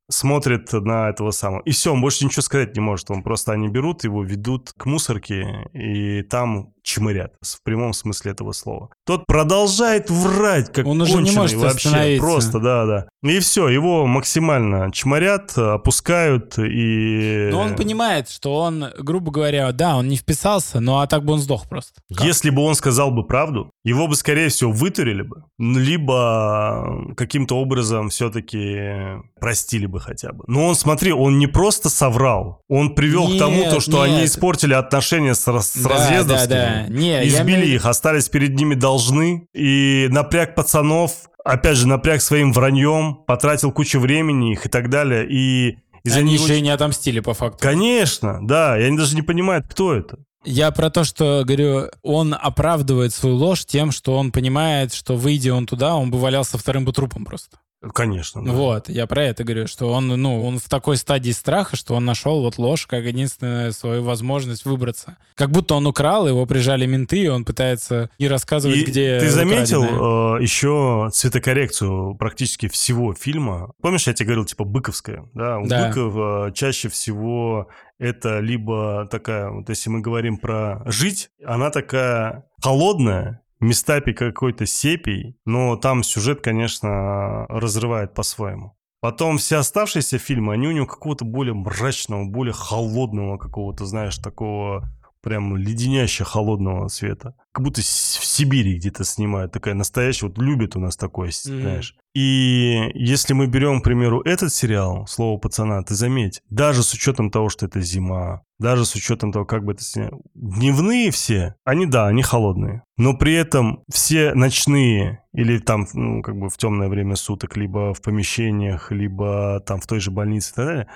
смотрит 0.10 0.72
на 0.74 1.10
этого 1.10 1.32
самого. 1.32 1.62
И 1.62 1.72
все, 1.72 1.94
он 1.94 2.02
больше 2.02 2.26
ничего 2.26 2.42
сказать 2.42 2.76
не 2.76 2.82
может. 2.82 3.10
Он 3.10 3.24
просто 3.24 3.54
они 3.54 3.70
берут 3.70 4.04
его, 4.04 4.22
ведут 4.22 4.74
к 4.78 4.86
мусорке 4.86 5.70
и 5.74 6.24
там 6.24 6.75
чмырят. 6.86 7.34
В 7.42 7.62
прямом 7.64 7.94
смысле 7.94 8.32
этого 8.32 8.52
слова. 8.52 8.90
Тот 9.06 9.26
продолжает 9.26 10.10
врать, 10.10 10.72
как 10.72 10.86
Он 10.86 11.02
уже 11.02 11.18
не 11.22 11.32
может 11.32 11.58
вообще. 11.58 12.18
Просто, 12.20 12.60
да, 12.60 12.86
да. 12.86 13.08
И 13.24 13.40
все, 13.40 13.68
его 13.70 14.06
максимально 14.06 14.92
чморят, 14.92 15.58
опускают 15.58 16.58
и... 16.60 17.50
Но 17.52 17.62
он 17.62 17.76
понимает, 17.76 18.30
что 18.30 18.56
он, 18.56 18.86
грубо 19.00 19.32
говоря, 19.32 19.72
да, 19.72 19.98
он 19.98 20.08
не 20.08 20.16
вписался, 20.16 20.80
но 20.80 21.00
а 21.00 21.08
так 21.08 21.26
бы 21.26 21.34
он 21.34 21.40
сдох 21.40 21.68
просто. 21.68 21.94
Если 22.10 22.52
бы 22.52 22.62
он 22.62 22.76
сказал 22.76 23.10
бы 23.10 23.26
правду, 23.26 23.72
его 23.84 24.08
бы, 24.08 24.16
скорее 24.16 24.50
всего, 24.50 24.72
вытурили 24.72 25.24
бы, 25.24 25.44
либо 25.58 27.14
каким-то 27.18 27.58
образом 27.58 28.10
все-таки 28.10 29.24
простили 29.40 29.88
бы 29.88 30.00
хотя 30.00 30.32
бы. 30.32 30.44
Но 30.48 30.68
он, 30.68 30.76
смотри, 30.76 31.12
он 31.12 31.40
не 31.40 31.48
просто 31.48 31.90
соврал, 31.90 32.62
он 32.70 32.94
привел 32.94 33.28
к 33.28 33.40
тому, 33.40 33.58
Нет, 33.58 33.72
то, 33.72 33.80
что 33.80 34.02
они 34.02 34.18
нет. 34.18 34.26
испортили 34.26 34.74
отношения 34.74 35.34
с, 35.34 35.48
рас- 35.48 35.72
с 35.74 35.84
Да, 35.84 35.90
разъездовскими, 35.90 36.50
да, 36.50 36.70
да. 36.70 36.75
Не, 36.90 37.12
я 37.12 37.24
избили 37.28 37.58
имею- 37.64 37.76
их, 37.76 37.86
остались 37.86 38.30
перед 38.30 38.56
ними 38.56 38.76
должны, 38.76 39.48
и 39.54 40.08
напряг 40.12 40.56
пацанов, 40.56 41.30
опять 41.44 41.78
же, 41.78 41.88
напряг 41.88 42.22
своим 42.22 42.54
враньем, 42.54 43.16
потратил 43.28 43.72
кучу 43.72 44.00
времени 44.00 44.54
их 44.54 44.66
и 44.66 44.70
так 44.70 44.90
далее, 44.90 45.28
и 45.30 45.78
из-за 46.04 46.20
Они 46.20 46.34
него... 46.34 46.46
еще 46.46 46.58
и 46.58 46.62
не 46.62 46.70
отомстили 46.70 47.20
по 47.20 47.34
факту. 47.34 47.58
Конечно, 47.62 48.40
да, 48.42 48.80
и 48.80 48.84
они 48.84 48.98
даже 48.98 49.16
не 49.16 49.22
понимают, 49.22 49.66
кто 49.68 49.94
это. 49.94 50.18
Я 50.44 50.70
про 50.70 50.92
то, 50.92 51.04
что, 51.04 51.42
говорю, 51.44 51.90
он 52.04 52.36
оправдывает 52.40 53.14
свою 53.14 53.36
ложь 53.36 53.66
тем, 53.66 53.92
что 53.92 54.16
он 54.16 54.32
понимает, 54.32 54.94
что 54.94 55.16
выйдя 55.16 55.56
он 55.56 55.66
туда, 55.66 55.96
он 55.96 56.12
бы 56.12 56.20
валялся 56.20 56.60
вторым 56.60 56.86
бы 56.86 56.94
трупом 56.94 57.26
просто. 57.26 57.58
Конечно. 57.94 58.44
да. 58.44 58.52
Вот, 58.52 58.90
я 58.90 59.06
про 59.08 59.24
это 59.24 59.44
говорю, 59.44 59.68
что 59.68 59.92
он, 59.92 60.08
ну, 60.08 60.44
он 60.46 60.60
в 60.60 60.70
такой 60.70 60.98
стадии 60.98 61.32
страха, 61.32 61.76
что 61.76 61.94
он 61.96 62.06
нашел 62.06 62.42
вот 62.42 62.58
ложь 62.58 62.88
как 62.88 63.04
единственную 63.06 63.74
свою 63.74 64.04
возможность 64.04 64.66
выбраться. 64.66 65.18
Как 65.36 65.52
будто 65.52 65.76
он 65.76 65.86
украл, 65.88 66.28
его 66.28 66.46
прижали 66.46 66.86
менты, 66.86 67.20
и 67.20 67.28
он 67.28 67.46
пытается 67.46 68.10
и 68.18 68.28
рассказывать, 68.28 68.78
И 68.80 68.86
где 68.86 69.20
ты 69.20 69.30
заметил 69.30 69.82
украденное. 69.84 70.40
э, 70.40 70.44
еще 70.44 71.10
цветокоррекцию 71.14 72.16
практически 72.16 72.68
всего 72.68 73.14
фильма? 73.14 73.72
Помнишь, 73.82 74.08
я 74.08 74.14
тебе 74.14 74.28
говорил, 74.28 74.46
типа, 74.46 74.64
быковская? 74.64 75.30
Да, 75.34 75.60
у 75.60 75.68
Да. 75.68 75.88
быков 75.90 76.14
э, 76.50 76.52
чаще 76.54 76.90
всего 76.90 77.68
это 78.00 78.40
либо 78.40 79.08
такая, 79.10 79.50
вот 79.50 79.70
если 79.70 79.90
мы 79.90 80.02
говорим 80.02 80.38
про 80.38 80.82
жить, 80.86 81.30
она 81.46 81.70
такая 81.70 82.46
холодная, 82.62 83.42
местами 83.66 84.12
какой-то 84.14 84.66
сепий, 84.66 85.38
но 85.46 85.76
там 85.76 86.04
сюжет, 86.04 86.42
конечно, 86.42 87.46
разрывает 87.48 88.14
по-своему. 88.14 88.78
Потом 89.02 89.38
все 89.38 89.58
оставшиеся 89.58 90.18
фильмы, 90.18 90.54
они 90.54 90.68
у 90.68 90.72
него 90.72 90.88
какого-то 90.88 91.26
более 91.26 91.54
мрачного, 91.54 92.26
более 92.26 92.54
холодного 92.54 93.38
какого-то, 93.38 93.86
знаешь, 93.86 94.18
такого 94.18 94.90
прям 95.26 95.58
леденяще 95.58 96.24
холодного 96.24 96.88
цвета. 96.88 97.34
Как 97.52 97.66
будто 97.66 97.82
в 97.82 97.86
Сибири 97.86 98.76
где-то 98.78 99.04
снимают. 99.04 99.52
Такая 99.52 99.74
настоящая, 99.74 100.28
вот 100.28 100.38
любят 100.38 100.76
у 100.76 100.80
нас 100.80 100.96
такое, 100.96 101.32
Мгм. 101.48 101.62
знаешь. 101.62 101.96
И 102.14 102.92
если 102.94 103.34
мы 103.34 103.48
берем, 103.48 103.82
к 103.82 103.84
примеру, 103.84 104.22
этот 104.22 104.54
сериал 104.54 105.08
«Слово 105.08 105.40
пацана», 105.40 105.82
ты 105.82 105.96
заметь, 105.96 106.42
даже 106.52 106.84
с 106.84 106.94
учетом 106.94 107.32
того, 107.32 107.50
что 107.50 107.66
это 107.66 107.82
зима, 107.82 108.44
даже 108.60 108.86
с 108.86 108.94
учетом 108.94 109.32
того, 109.32 109.46
как 109.46 109.66
бы 109.66 109.74
это 109.74 109.84
снять, 109.84 110.12
дневные 110.36 111.10
все, 111.10 111.56
они, 111.66 111.88
да, 111.88 112.06
они 112.08 112.22
холодные. 112.22 112.84
Но 112.98 113.18
при 113.18 113.34
этом 113.34 113.84
все 113.92 114.34
ночные 114.36 115.24
или 115.34 115.58
там, 115.58 115.88
ну, 115.94 116.22
как 116.22 116.38
бы 116.38 116.50
в 116.50 116.58
темное 116.58 116.88
время 116.88 117.16
суток, 117.16 117.58
либо 117.58 117.94
в 117.96 118.02
помещениях, 118.02 118.92
либо 118.92 119.60
там 119.66 119.82
в 119.82 119.88
той 119.88 120.00
же 120.00 120.12
больнице 120.12 120.52
и 120.52 120.56
так 120.56 120.66
далее, 120.68 120.88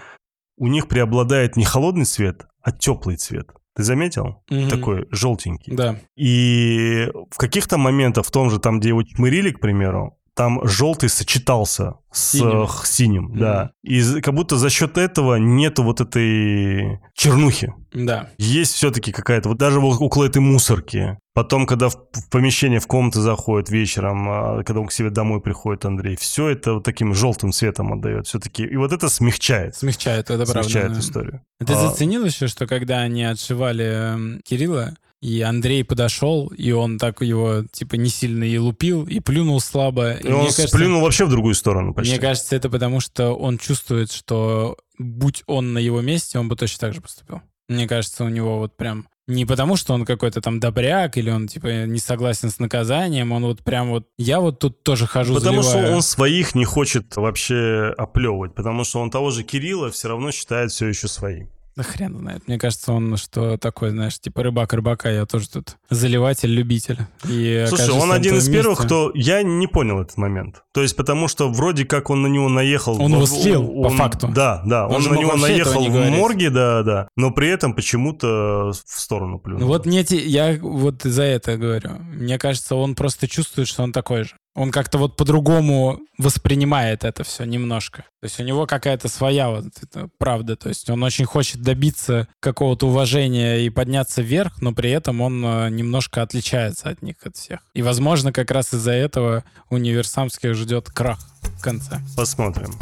у 0.57 0.67
них 0.67 0.87
преобладает 0.87 1.57
не 1.57 1.65
холодный 1.65 2.05
цвет, 2.05 2.45
а 2.61 2.71
теплый 2.71 3.15
цвет. 3.17 3.49
Ты 3.75 3.83
заметил? 3.83 4.43
Мгм. 4.49 4.69
Такой 4.69 5.07
желтенький. 5.11 5.75
Да. 5.75 5.97
И 6.15 7.07
в 7.31 7.37
каких-то 7.37 7.77
моментах, 7.77 8.25
в 8.25 8.31
том 8.31 8.49
же 8.49 8.59
там, 8.59 8.79
где 8.79 8.89
его 8.89 9.03
чмырили, 9.03 9.51
к 9.51 9.59
примеру, 9.59 10.18
там 10.39 10.65
желтый 10.65 11.09
сочетался 11.09 11.95
с 12.13 12.31
Синим. 12.31 12.67
синим, 12.85 13.37
да. 13.37 13.71
И 13.83 14.21
как 14.21 14.33
будто 14.33 14.55
за 14.55 14.69
счет 14.69 14.97
этого 14.97 15.35
нету 15.35 15.83
вот 15.83 15.99
этой 15.99 17.01
чернухи. 17.13 17.73
Да. 17.93 18.29
Есть 18.37 18.75
все-таки 18.75 19.11
какая-то, 19.11 19.49
вот 19.49 19.57
даже 19.57 19.79
около 19.79 20.23
этой 20.23 20.39
мусорки. 20.39 21.17
Потом, 21.33 21.65
когда 21.65 21.89
в, 21.89 21.95
в 21.95 22.29
помещение, 22.31 22.79
в 22.79 22.87
комнату 22.87 23.19
заходит 23.21 23.69
вечером, 23.69 24.29
а, 24.29 24.63
когда 24.63 24.79
он 24.79 24.87
к 24.87 24.93
себе 24.93 25.09
домой 25.09 25.41
приходит, 25.41 25.83
Андрей, 25.83 26.15
все 26.15 26.47
это 26.47 26.75
вот 26.75 26.85
таким 26.85 27.13
желтым 27.13 27.51
цветом 27.51 27.91
отдает 27.91 28.25
все-таки. 28.27 28.63
И 28.63 28.77
вот 28.77 28.93
это 28.93 29.09
смягчает, 29.09 29.75
Смягчает, 29.75 30.29
это 30.29 30.45
правда. 30.45 30.63
смягчает 30.63 30.97
историю. 30.97 31.41
Ты 31.65 31.73
А, 31.73 31.75
заценил 31.89 32.23
еще, 32.23 32.47
что 32.47 32.65
когда 32.65 32.99
они 32.99 33.25
отшивали 33.25 34.39
Кирилла, 34.43 34.93
и 35.21 35.41
Андрей 35.41 35.83
подошел, 35.83 36.47
и 36.47 36.71
он 36.71 36.97
так 36.97 37.21
его, 37.21 37.63
типа, 37.71 37.95
не 37.95 38.09
сильно 38.09 38.45
и 38.45 38.57
лупил, 38.57 39.03
и 39.05 39.19
плюнул 39.19 39.59
слабо. 39.59 40.13
И 40.13 40.31
он 40.31 40.49
сплюнул 40.49 41.01
вообще 41.01 41.25
в 41.25 41.29
другую 41.29 41.55
сторону 41.55 41.93
почти. 41.93 42.13
Мне 42.13 42.21
кажется, 42.21 42.55
это 42.55 42.69
потому, 42.69 43.01
что 43.01 43.33
он 43.33 43.57
чувствует, 43.57 44.11
что 44.11 44.77
будь 44.97 45.43
он 45.45 45.73
на 45.73 45.79
его 45.79 46.01
месте, 46.01 46.39
он 46.39 46.47
бы 46.47 46.55
точно 46.55 46.79
так 46.79 46.93
же 46.93 47.01
поступил. 47.01 47.41
Мне 47.67 47.87
кажется, 47.87 48.23
у 48.23 48.29
него 48.29 48.59
вот 48.59 48.77
прям... 48.77 49.07
Не 49.27 49.45
потому, 49.45 49.75
что 49.75 49.93
он 49.93 50.05
какой-то 50.05 50.41
там 50.41 50.59
добряк, 50.59 51.15
или 51.17 51.29
он, 51.29 51.47
типа, 51.47 51.85
не 51.85 51.99
согласен 51.99 52.49
с 52.49 52.57
наказанием, 52.57 53.31
он 53.31 53.43
вот 53.43 53.61
прям 53.61 53.89
вот... 53.89 54.07
Я 54.17 54.39
вот 54.39 54.57
тут 54.57 54.81
тоже 54.81 55.05
хожу, 55.05 55.35
Потому 55.35 55.61
что 55.61 55.73
заливаю. 55.73 55.95
он 55.97 56.01
своих 56.01 56.55
не 56.55 56.65
хочет 56.65 57.15
вообще 57.15 57.93
оплевывать, 57.95 58.55
потому 58.55 58.83
что 58.85 59.01
он 59.01 59.11
того 59.11 59.29
же 59.29 59.43
Кирилла 59.43 59.91
все 59.91 60.07
равно 60.07 60.31
считает 60.31 60.71
все 60.71 60.87
еще 60.87 61.07
своим. 61.07 61.49
Да 61.79 61.83
хрен 61.83 62.17
знает. 62.17 62.45
Мне 62.45 62.57
кажется, 62.59 62.91
он 62.91 63.15
что 63.15 63.55
такой, 63.57 63.91
знаешь, 63.91 64.19
типа 64.19 64.43
рыбак 64.43 64.73
рыбака, 64.73 65.09
я 65.09 65.25
тоже 65.25 65.49
тут 65.49 65.77
заливатель-любитель. 65.89 66.97
И 67.23 67.63
Слушай, 67.69 67.91
он 67.91 68.11
один 68.11 68.35
из 68.35 68.49
первых, 68.49 68.79
месте. 68.79 68.85
кто... 68.85 69.11
Я 69.15 69.43
не 69.43 69.65
понял 69.65 70.01
этот 70.01 70.17
момент. 70.17 70.63
То 70.73 70.81
есть 70.81 70.97
потому 70.97 71.29
что 71.29 71.49
вроде 71.49 71.85
как 71.85 72.09
он 72.09 72.21
на 72.21 72.27
него 72.27 72.49
наехал... 72.49 73.01
Он 73.01 73.13
его 73.13 73.25
слил, 73.25 73.65
по 73.65 73.87
он- 73.87 73.95
факту. 73.95 74.27
Да, 74.27 74.61
да. 74.65 74.89
Он 74.89 74.95
Он, 74.95 75.03
на 75.15 75.19
него 75.19 75.37
наехал 75.37 75.79
не 75.79 75.87
в 75.87 75.93
говорить. 75.93 76.17
морге, 76.17 76.49
да, 76.49 76.83
да. 76.83 77.07
Но 77.15 77.31
при 77.31 77.47
этом 77.47 77.73
почему-то 77.73 78.73
в 78.73 78.99
сторону 78.99 79.39
плюнул. 79.39 79.61
Ну 79.61 79.67
вот 79.67 79.85
мне 79.85 80.01
я 80.09 80.57
вот 80.61 81.03
за 81.03 81.23
это 81.23 81.55
говорю. 81.55 81.91
Мне 82.11 82.37
кажется, 82.37 82.75
он 82.75 82.93
просто 82.93 83.29
чувствует, 83.29 83.69
что 83.69 83.83
он 83.83 83.93
такой 83.93 84.23
же. 84.25 84.31
Он 84.55 84.71
как-то 84.71 84.97
вот 84.97 85.15
по-другому 85.15 85.99
воспринимает 86.17 87.03
это 87.03 87.23
все 87.23 87.45
немножко. 87.45 88.03
То 88.19 88.25
есть 88.25 88.39
у 88.39 88.43
него 88.43 88.65
какая-то 88.65 89.07
своя 89.07 89.49
вот 89.49 89.65
эта 89.81 90.09
правда. 90.17 90.55
То 90.55 90.69
есть 90.69 90.89
он 90.89 91.01
очень 91.03 91.25
хочет 91.25 91.61
добиться 91.61 92.27
какого-то 92.39 92.87
уважения 92.87 93.59
и 93.59 93.69
подняться 93.69 94.21
вверх, 94.21 94.61
но 94.61 94.73
при 94.73 94.91
этом 94.91 95.21
он 95.21 95.43
э, 95.45 95.69
немножко 95.69 96.21
отличается 96.21 96.89
от 96.89 97.01
них, 97.01 97.15
от 97.23 97.37
всех. 97.37 97.59
И, 97.73 97.81
возможно, 97.81 98.33
как 98.33 98.51
раз 98.51 98.73
из-за 98.73 98.91
этого 98.91 99.43
универсамских 99.69 100.55
ждет 100.55 100.89
крах 100.89 101.19
в 101.41 101.61
конце. 101.61 101.99
Посмотрим. 102.17 102.73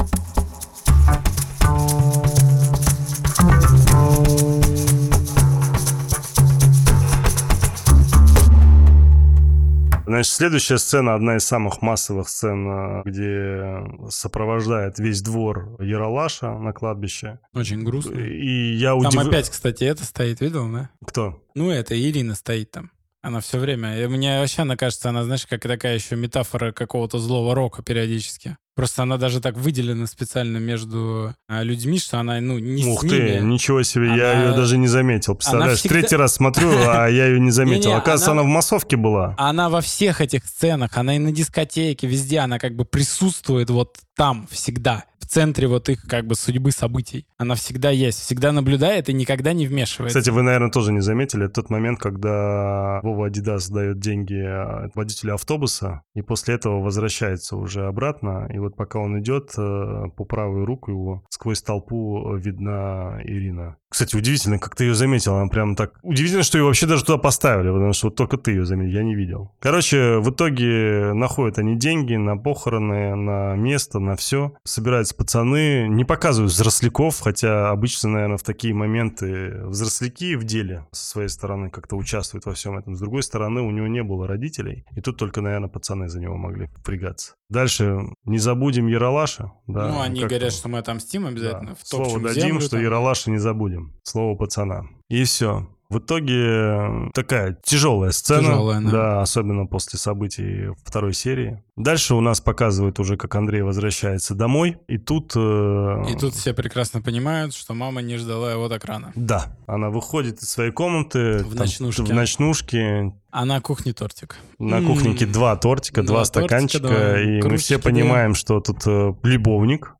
Значит, 10.08 10.32
следующая 10.32 10.78
сцена, 10.78 11.14
одна 11.14 11.36
из 11.36 11.44
самых 11.44 11.82
массовых 11.82 12.30
сцен, 12.30 12.66
э, 12.66 13.02
где 13.04 14.08
сопровождает 14.08 14.98
весь 14.98 15.20
двор 15.20 15.76
Яралаша 15.80 16.58
на 16.58 16.72
кладбище. 16.72 17.40
Очень 17.52 17.84
грустно. 17.84 18.18
И 18.18 18.72
я 18.72 18.92
Там 18.92 19.00
удивлен... 19.00 19.28
опять, 19.28 19.50
кстати, 19.50 19.84
это 19.84 20.04
стоит, 20.04 20.40
видел, 20.40 20.66
да? 20.72 20.88
Кто? 21.06 21.42
Ну, 21.54 21.70
это 21.70 21.94
Ирина 21.94 22.34
стоит 22.34 22.70
там. 22.70 22.90
Она 23.20 23.40
все 23.40 23.58
время. 23.58 24.02
И 24.02 24.06
мне 24.06 24.40
вообще, 24.40 24.62
она 24.62 24.76
кажется, 24.76 25.10
она, 25.10 25.24
знаешь, 25.24 25.44
как 25.46 25.60
такая 25.60 25.96
еще 25.96 26.16
метафора 26.16 26.72
какого-то 26.72 27.18
злого 27.18 27.54
рока 27.54 27.82
периодически. 27.82 28.56
Просто 28.78 29.02
она 29.02 29.16
даже 29.16 29.40
так 29.40 29.56
выделена 29.56 30.06
специально 30.06 30.58
между 30.58 31.34
а, 31.48 31.64
людьми, 31.64 31.98
что 31.98 32.20
она, 32.20 32.40
ну, 32.40 32.60
не 32.60 32.86
Ух 32.86 33.00
с 33.02 33.08
ты, 33.08 33.08
ними. 33.08 33.40
ничего 33.54 33.82
себе, 33.82 34.06
я 34.16 34.30
Она- 34.34 34.44
ее 34.44 34.56
даже 34.56 34.78
не 34.78 34.86
заметил. 34.86 35.34
Представляешь, 35.34 35.80
всегда- 35.80 35.94
третий 35.98 36.14
раз 36.14 36.34
смотрю, 36.36 36.70
а 36.86 37.08
я 37.08 37.26
ее 37.26 37.40
не 37.40 37.50
заметил. 37.50 37.94
Оказывается, 37.94 38.30
она- 38.30 38.42
она 38.42 38.48
в 38.48 38.52
массовке 38.52 38.96
была. 38.96 39.34
Она 39.36 39.68
во 39.68 39.80
всех 39.80 40.20
этих 40.20 40.44
сценах, 40.44 40.96
она 40.96 41.16
и 41.16 41.18
на 41.18 41.32
дискотеке, 41.32 42.06
везде, 42.06 42.38
она 42.38 42.60
как 42.60 42.76
бы 42.76 42.84
присутствует 42.84 43.68
вот 43.68 43.96
там 44.14 44.46
всегда, 44.50 45.04
в 45.20 45.26
центре 45.26 45.68
вот 45.68 45.88
их 45.88 46.02
как 46.08 46.26
бы 46.26 46.34
судьбы 46.34 46.72
событий. 46.72 47.26
Она 47.36 47.54
всегда 47.54 47.90
есть, 47.90 48.20
всегда 48.20 48.50
наблюдает 48.50 49.08
и 49.08 49.12
никогда 49.12 49.52
не 49.52 49.66
вмешивается. 49.66 50.18
Кстати, 50.18 50.32
вы, 50.34 50.42
наверное, 50.42 50.70
тоже 50.70 50.90
не 50.92 51.00
заметили, 51.00 51.46
тот 51.48 51.70
момент, 51.70 52.00
когда 52.00 53.00
Вова 53.02 53.26
Адидас 53.26 53.68
дает 53.68 54.00
деньги 54.00 54.34
э, 54.34 54.88
водителю 54.94 55.34
автобуса, 55.34 56.02
и 56.14 56.22
после 56.22 56.54
этого 56.54 56.80
возвращается 56.80 57.56
уже 57.56 57.86
обратно, 57.86 58.48
и 58.52 58.58
вот 58.58 58.67
пока 58.70 58.98
он 58.98 59.20
идет, 59.20 59.52
э, 59.56 60.04
по 60.16 60.24
правую 60.24 60.66
руку 60.66 60.90
его 60.90 61.24
сквозь 61.28 61.62
толпу 61.62 62.34
э, 62.34 62.38
видна 62.38 63.20
Ирина. 63.24 63.76
Кстати, 63.88 64.16
удивительно, 64.16 64.58
как 64.58 64.76
ты 64.76 64.84
ее 64.84 64.94
заметил, 64.94 65.34
она 65.36 65.48
прям 65.48 65.74
так... 65.74 65.98
Удивительно, 66.02 66.42
что 66.42 66.58
ее 66.58 66.64
вообще 66.64 66.86
даже 66.86 67.04
туда 67.04 67.16
поставили, 67.16 67.70
потому 67.70 67.92
что 67.94 68.08
вот 68.08 68.16
только 68.16 68.36
ты 68.36 68.50
ее 68.52 68.66
заметил, 68.66 68.92
я 68.92 69.02
не 69.02 69.14
видел. 69.14 69.52
Короче, 69.60 70.18
в 70.18 70.30
итоге 70.30 71.12
находят 71.14 71.58
они 71.58 71.76
деньги 71.76 72.14
на 72.14 72.36
похороны, 72.36 73.14
на 73.14 73.54
место, 73.56 73.98
на 73.98 74.16
все. 74.16 74.52
Собираются 74.64 75.14
пацаны, 75.14 75.88
не 75.88 76.04
показывают 76.04 76.52
взросляков, 76.52 77.20
хотя 77.20 77.70
обычно, 77.70 78.10
наверное, 78.10 78.36
в 78.36 78.42
такие 78.42 78.74
моменты 78.74 79.64
взросляки 79.64 80.36
в 80.36 80.44
деле 80.44 80.86
со 80.92 81.06
своей 81.06 81.28
стороны 81.28 81.70
как-то 81.70 81.96
участвуют 81.96 82.44
во 82.44 82.52
всем 82.52 82.76
этом. 82.76 82.94
С 82.94 83.00
другой 83.00 83.22
стороны, 83.22 83.62
у 83.62 83.70
него 83.70 83.86
не 83.86 84.02
было 84.02 84.26
родителей, 84.26 84.84
и 84.94 85.00
тут 85.00 85.16
только, 85.16 85.40
наверное, 85.40 85.68
пацаны 85.68 86.08
за 86.08 86.20
него 86.20 86.36
могли 86.36 86.66
впрягаться. 86.76 87.37
Дальше 87.48 87.98
не 88.24 88.38
забудем 88.38 88.88
Яралаша. 88.88 89.52
Да, 89.66 89.88
ну, 89.88 90.00
они 90.00 90.20
говорят, 90.20 90.52
что 90.52 90.68
мы 90.68 90.78
отомстим 90.78 91.26
обязательно. 91.26 91.70
Да. 91.70 91.74
втопчем 91.74 92.10
Слово 92.10 92.18
в 92.18 92.22
дадим, 92.22 92.42
землю 92.42 92.60
что 92.60 92.70
там. 92.72 92.82
Яралаша 92.82 93.30
не 93.30 93.38
забудем. 93.38 93.98
Слово 94.02 94.36
пацана. 94.36 94.82
И 95.08 95.24
все. 95.24 95.66
В 95.90 96.00
итоге 96.00 96.34
э, 96.36 97.10
такая 97.14 97.56
тяжелая 97.64 98.10
сцена. 98.10 98.42
Тяжелая, 98.42 98.80
да. 98.82 99.22
особенно 99.22 99.64
после 99.66 99.98
событий 99.98 100.68
второй 100.84 101.14
серии. 101.14 101.62
Дальше 101.76 102.14
у 102.14 102.20
нас 102.20 102.42
показывают 102.42 102.98
уже, 103.00 103.16
как 103.16 103.34
Андрей 103.36 103.62
возвращается 103.62 104.34
домой. 104.34 104.76
И 104.86 104.98
тут... 104.98 105.32
э, 105.34 106.02
И 106.10 106.14
тут 106.14 106.34
все 106.34 106.52
прекрасно 106.52 107.00
понимают, 107.00 107.54
что 107.54 107.72
мама 107.72 108.02
не 108.02 108.18
ждала 108.18 108.52
его 108.52 108.68
так 108.68 108.84
рано. 108.84 109.12
Да, 109.14 109.56
она 109.66 109.88
выходит 109.88 110.42
из 110.42 110.50
своей 110.50 110.72
комнаты. 110.72 111.38
В 111.38 111.54
ночнушке. 111.54 112.02
В 112.02 112.12
ночнушке. 112.12 113.12
А 113.30 113.44
на 113.46 113.60
кухне 113.62 113.94
тортик. 113.94 114.36
На 114.58 114.76
М. 114.80 114.86
кухоньке 114.86 115.24
два 115.24 115.56
тортика, 115.56 116.02
Два 116.02 116.16
два, 116.16 116.24
тортика, 116.24 116.48
стаканчика. 116.48 116.88
да. 116.88 117.22
И 117.22 117.40
мы 117.40 117.56
все 117.56 117.78
понимаем, 117.78 118.34
что 118.34 118.60
тут 118.60 118.86
э, 118.86 119.14
любовник. 119.22 119.94